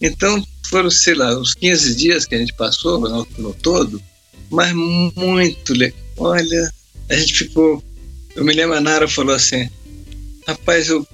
Então 0.00 0.42
foram, 0.70 0.90
sei 0.90 1.14
lá, 1.14 1.38
uns 1.38 1.52
15 1.52 1.96
dias 1.96 2.24
que 2.24 2.34
a 2.34 2.38
gente 2.38 2.54
passou 2.54 2.98
no, 2.98 3.28
no 3.36 3.52
todo, 3.52 4.02
mas 4.48 4.72
muito 4.72 5.74
legal. 5.74 5.98
Olha, 6.16 6.72
a 7.10 7.14
gente 7.16 7.34
ficou. 7.34 7.84
Eu 8.40 8.46
me 8.46 8.54
lembro, 8.54 8.74
a 8.74 8.80
Nara 8.80 9.06
falou 9.06 9.34
assim: 9.34 9.68
rapaz, 10.48 10.88
eu, 10.88 11.06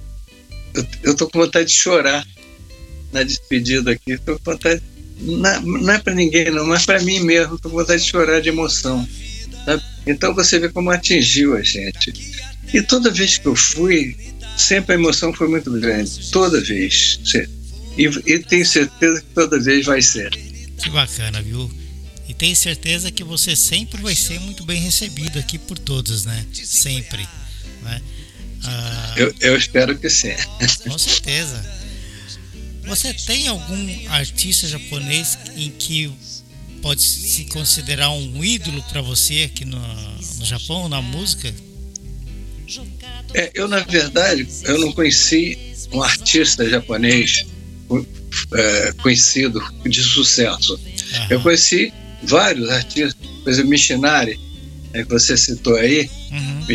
eu, 0.73 0.87
eu 1.03 1.13
tô 1.13 1.29
com 1.29 1.39
vontade 1.39 1.67
de 1.67 1.75
chorar 1.75 2.25
na 3.11 3.21
despedida 3.21 3.91
aqui. 3.91 4.17
Tô 4.17 4.39
com 4.39 4.53
vontade. 4.53 4.81
Não, 5.19 5.91
é 5.91 5.99
para 5.99 6.15
ninguém, 6.15 6.49
não, 6.51 6.65
mas 6.65 6.85
para 6.85 7.01
mim 7.01 7.19
mesmo. 7.19 7.59
Tô 7.59 7.69
com 7.69 7.75
vontade 7.75 8.01
de 8.01 8.09
chorar 8.09 8.39
de 8.39 8.47
emoção. 8.47 9.05
Sabe? 9.65 9.83
Então 10.07 10.33
você 10.33 10.57
vê 10.57 10.69
como 10.69 10.89
atingiu 10.89 11.57
a 11.57 11.61
gente. 11.61 12.13
E 12.73 12.81
toda 12.81 13.11
vez 13.11 13.37
que 13.37 13.45
eu 13.45 13.57
fui, 13.57 14.15
sempre 14.55 14.95
a 14.95 14.97
emoção 14.97 15.33
foi 15.33 15.49
muito 15.49 15.69
grande. 15.69 16.31
Toda 16.31 16.61
vez. 16.61 17.19
E, 17.97 18.05
e 18.05 18.39
tenho 18.39 18.65
certeza 18.65 19.19
que 19.19 19.27
toda 19.35 19.59
vez 19.59 19.85
vai 19.85 20.01
ser. 20.01 20.29
Que 20.29 20.89
bacana, 20.89 21.41
viu? 21.41 21.69
Tenho 22.37 22.55
certeza 22.55 23.11
que 23.11 23.23
você 23.23 23.55
sempre 23.55 24.01
vai 24.01 24.15
ser 24.15 24.39
muito 24.39 24.63
bem 24.63 24.79
recebido 24.79 25.39
aqui 25.39 25.57
por 25.57 25.77
todos, 25.77 26.25
né? 26.25 26.45
Sempre. 26.53 27.27
Né? 27.81 28.01
Ah, 28.63 29.13
eu, 29.17 29.33
eu 29.39 29.57
espero 29.57 29.97
que 29.97 30.09
sim. 30.09 30.35
Com 30.83 30.97
certeza. 30.97 31.77
Você 32.85 33.13
tem 33.13 33.47
algum 33.47 34.09
artista 34.09 34.67
japonês 34.67 35.37
em 35.55 35.71
que 35.71 36.11
pode 36.81 37.01
se 37.01 37.45
considerar 37.45 38.11
um 38.11 38.43
ídolo 38.43 38.81
para 38.83 39.01
você 39.01 39.49
aqui 39.51 39.65
no, 39.65 39.79
no 39.79 40.45
Japão, 40.45 40.87
na 40.87 41.01
música? 41.01 41.53
É, 43.33 43.51
eu, 43.53 43.67
na 43.67 43.79
verdade, 43.79 44.47
eu 44.63 44.77
não 44.79 44.91
conheci 44.93 45.57
um 45.91 46.01
artista 46.01 46.69
japonês 46.69 47.45
é, 48.53 48.93
conhecido 49.01 49.61
de 49.85 50.01
sucesso. 50.03 50.75
Uhum. 50.75 51.27
Eu 51.29 51.41
conheci 51.41 51.91
vários 52.23 52.69
artistas, 52.69 53.15
por 53.43 53.49
exemplo, 53.49 53.69
Mishinari, 53.69 54.39
é, 54.93 55.03
que 55.03 55.09
você 55.09 55.37
citou 55.37 55.75
aí. 55.75 56.09
Uhum. 56.31 56.65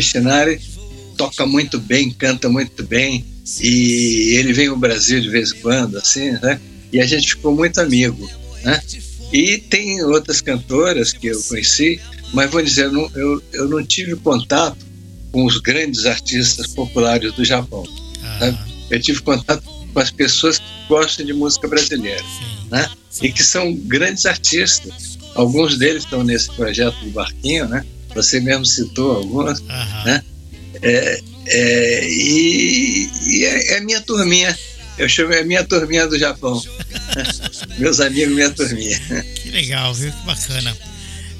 Toca 1.17 1.45
muito 1.45 1.79
bem, 1.79 2.11
canta 2.11 2.49
muito 2.49 2.83
bem, 2.83 3.23
e 3.61 4.35
ele 4.37 4.53
vem 4.53 4.67
ao 4.67 4.77
Brasil 4.77 5.19
de 5.19 5.29
vez 5.29 5.51
em 5.51 5.59
quando, 5.59 5.97
assim, 5.97 6.31
né? 6.31 6.59
E 6.91 6.99
a 6.99 7.05
gente 7.05 7.29
ficou 7.29 7.53
muito 7.55 7.79
amigo, 7.79 8.29
né? 8.63 8.81
E 9.31 9.57
tem 9.57 10.01
outras 10.03 10.41
cantoras 10.41 11.11
que 11.11 11.27
eu 11.27 11.41
conheci, 11.43 11.99
mas 12.33 12.49
vou 12.49 12.61
dizer, 12.61 12.85
eu 12.85 12.91
não, 12.91 13.11
eu, 13.15 13.43
eu 13.51 13.69
não 13.69 13.83
tive 13.83 14.15
contato 14.15 14.77
com 15.31 15.45
os 15.45 15.57
grandes 15.57 16.05
artistas 16.05 16.67
populares 16.67 17.33
do 17.33 17.43
Japão. 17.43 17.83
Ah. 18.23 18.65
Eu 18.89 19.01
tive 19.01 19.21
contato 19.21 19.63
com 19.63 19.99
as 19.99 20.11
pessoas 20.11 20.59
que 20.59 20.65
gostam 20.87 21.25
de 21.25 21.33
música 21.33 21.67
brasileira, 21.67 22.21
Sim. 22.21 22.69
né? 22.69 22.89
E 23.21 23.31
que 23.31 23.43
são 23.43 23.73
grandes 23.73 24.25
artistas. 24.25 25.17
Alguns 25.35 25.77
deles 25.77 26.03
estão 26.03 26.23
nesse 26.23 26.51
projeto 26.51 26.95
do 27.03 27.11
Barquinho, 27.11 27.67
né? 27.67 27.85
Você 28.15 28.39
mesmo 28.39 28.65
citou 28.65 29.17
alguns, 29.17 29.61
né? 29.61 30.23
É, 30.81 31.21
é, 31.47 32.07
e, 32.07 33.09
e 33.27 33.45
é, 33.45 33.77
é 33.77 33.79
minha 33.81 34.01
turminha. 34.01 34.57
Eu 34.97 35.09
chamo 35.09 35.33
é 35.33 35.43
minha 35.43 35.63
turminha 35.63 36.05
do 36.07 36.17
Japão. 36.19 36.61
Meus 37.79 37.99
amigos, 37.99 38.35
minha 38.35 38.51
turminha. 38.51 38.99
Que 39.41 39.49
legal, 39.49 39.93
viu? 39.93 40.11
Que 40.11 40.25
bacana. 40.25 40.77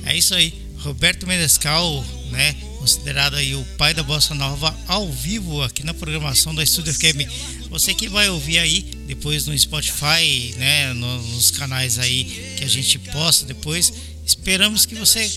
É 0.05 0.15
isso 0.15 0.33
aí. 0.33 0.53
Roberto 0.79 1.27
Menescal, 1.27 2.03
né? 2.31 2.55
Considerado 2.83 3.37
aí 3.37 3.55
o 3.55 3.63
pai 3.77 3.93
da 3.93 4.03
bossa 4.03 4.35
nova 4.35 4.77
ao 4.89 5.09
vivo 5.09 5.61
aqui 5.61 5.85
na 5.85 5.93
programação 5.93 6.53
da 6.53 6.61
Estúdio 6.61 6.93
FM. 6.93 7.31
Você 7.69 7.93
que 7.93 8.09
vai 8.09 8.27
ouvir 8.27 8.59
aí 8.59 8.81
depois 9.07 9.47
no 9.47 9.57
Spotify, 9.57 10.53
né? 10.57 10.91
Nos 10.91 11.49
canais 11.49 11.97
aí 11.97 12.25
que 12.57 12.63
a 12.65 12.67
gente 12.67 12.99
posta 12.99 13.45
depois. 13.45 13.93
Esperamos 14.25 14.85
que 14.85 14.95
você 14.95 15.31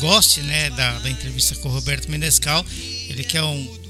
goste, 0.00 0.42
né? 0.42 0.68
Da, 0.68 0.98
da 0.98 1.08
entrevista 1.08 1.54
com 1.54 1.70
o 1.70 1.72
Roberto 1.72 2.10
Menescal. 2.10 2.62
Ele 3.08 3.24
que 3.24 3.38
é 3.38 3.42
um 3.42 3.80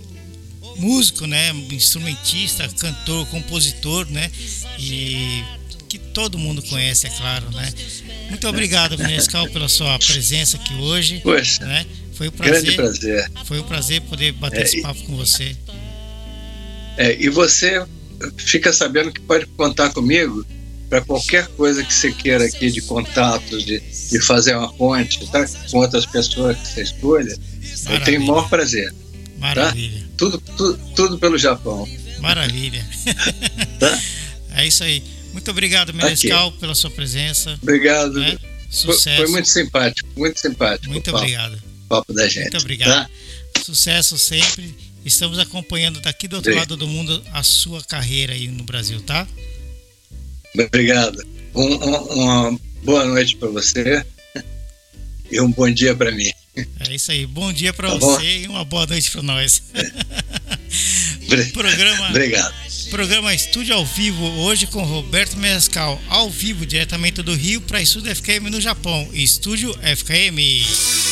músico, 0.76 1.26
né, 1.26 1.50
instrumentista, 1.72 2.68
cantor, 2.68 3.26
compositor, 3.26 4.06
né, 4.10 4.30
e 4.78 5.44
que 5.88 5.98
todo 5.98 6.38
mundo 6.38 6.62
conhece, 6.62 7.06
é 7.06 7.10
claro, 7.10 7.50
né. 7.50 7.70
Muito 8.30 8.48
obrigado, 8.48 8.96
Menescal, 8.96 9.46
pela 9.50 9.68
sua 9.68 9.98
presença 9.98 10.56
aqui 10.56 10.72
hoje. 10.74 11.20
Poxa, 11.20 11.66
né? 11.66 11.84
Foi 12.22 12.28
um 12.28 12.32
prazer. 12.32 12.62
Grande 12.62 12.76
prazer. 12.76 13.32
Foi 13.44 13.58
um 13.58 13.62
prazer 13.64 14.00
poder 14.02 14.32
bater 14.32 14.60
é, 14.60 14.62
esse 14.62 14.80
papo 14.80 15.02
com 15.02 15.16
você. 15.16 15.56
É, 16.96 17.16
e 17.20 17.28
você 17.28 17.84
fica 18.36 18.72
sabendo 18.72 19.10
que 19.10 19.20
pode 19.20 19.46
contar 19.46 19.90
comigo 19.90 20.46
para 20.88 21.00
qualquer 21.00 21.48
coisa 21.48 21.82
que 21.82 21.92
você 21.92 22.12
queira 22.12 22.44
aqui 22.44 22.70
de 22.70 22.82
contatos, 22.82 23.64
de, 23.64 23.80
de 23.80 24.20
fazer 24.20 24.54
uma 24.54 24.72
ponte 24.72 25.26
tá? 25.30 25.44
com 25.70 25.78
outras 25.78 26.06
pessoas 26.06 26.56
que 26.58 26.68
você 26.68 26.82
escolha. 26.82 27.36
Maravilha. 27.36 27.94
Eu 27.94 28.04
tenho 28.04 28.22
o 28.22 28.26
maior 28.26 28.48
prazer. 28.48 28.94
Maravilha. 29.38 30.00
Tá? 30.00 30.06
Tudo, 30.16 30.38
tudo, 30.38 30.80
tudo, 30.94 31.18
pelo 31.18 31.36
Japão. 31.38 31.88
Maravilha. 32.20 32.86
tá? 33.80 34.00
É 34.54 34.66
isso 34.66 34.84
aí. 34.84 35.02
Muito 35.32 35.50
obrigado, 35.50 35.94
Menescal, 35.94 36.48
okay. 36.48 36.60
pela 36.60 36.74
sua 36.74 36.90
presença. 36.90 37.58
Obrigado. 37.62 38.20
Né? 38.20 38.36
Sucesso. 38.68 39.16
Foi, 39.16 39.24
foi, 39.24 39.28
muito 39.28 39.48
simpático, 39.48 40.08
muito 40.14 40.38
simpático. 40.38 40.92
Muito 40.92 41.10
obrigado. 41.16 41.71
Papo 41.92 42.14
da 42.14 42.26
gente. 42.26 42.44
Muito 42.44 42.56
obrigado. 42.56 43.06
Tá? 43.06 43.10
Sucesso 43.62 44.18
sempre. 44.18 44.74
Estamos 45.04 45.38
acompanhando 45.38 46.00
daqui 46.00 46.26
do 46.26 46.36
outro 46.36 46.50
Sim. 46.50 46.58
lado 46.58 46.74
do 46.74 46.88
mundo 46.88 47.22
a 47.34 47.42
sua 47.42 47.84
carreira 47.84 48.32
aí 48.32 48.48
no 48.48 48.64
Brasil, 48.64 48.98
tá? 49.02 49.28
Obrigado. 50.54 51.22
Um, 51.54 51.66
um, 51.66 51.96
uma 52.14 52.60
boa 52.82 53.04
noite 53.04 53.36
para 53.36 53.48
você 53.48 54.02
e 55.30 55.38
um 55.38 55.52
bom 55.52 55.70
dia 55.70 55.94
para 55.94 56.10
mim. 56.12 56.30
É 56.56 56.94
isso 56.94 57.12
aí. 57.12 57.26
Bom 57.26 57.52
dia 57.52 57.74
para 57.74 57.90
tá 57.90 57.96
você 57.96 58.22
bom? 58.22 58.22
e 58.22 58.48
uma 58.48 58.64
boa 58.64 58.86
noite 58.86 59.10
para 59.10 59.22
nós. 59.22 59.62
programa, 61.52 62.08
Obrigado. 62.08 62.54
Programa 62.90 63.34
Estúdio 63.34 63.74
ao 63.74 63.84
Vivo, 63.84 64.24
hoje 64.40 64.66
com 64.66 64.82
Roberto 64.82 65.36
Mescal, 65.36 66.00
ao 66.08 66.30
vivo, 66.30 66.64
diretamente 66.64 67.22
do 67.22 67.34
Rio 67.34 67.60
para 67.60 67.82
Estúdio 67.82 68.14
FKM 68.16 68.48
no 68.48 68.62
Japão. 68.62 69.06
Estúdio 69.12 69.74
FKM. 69.82 71.11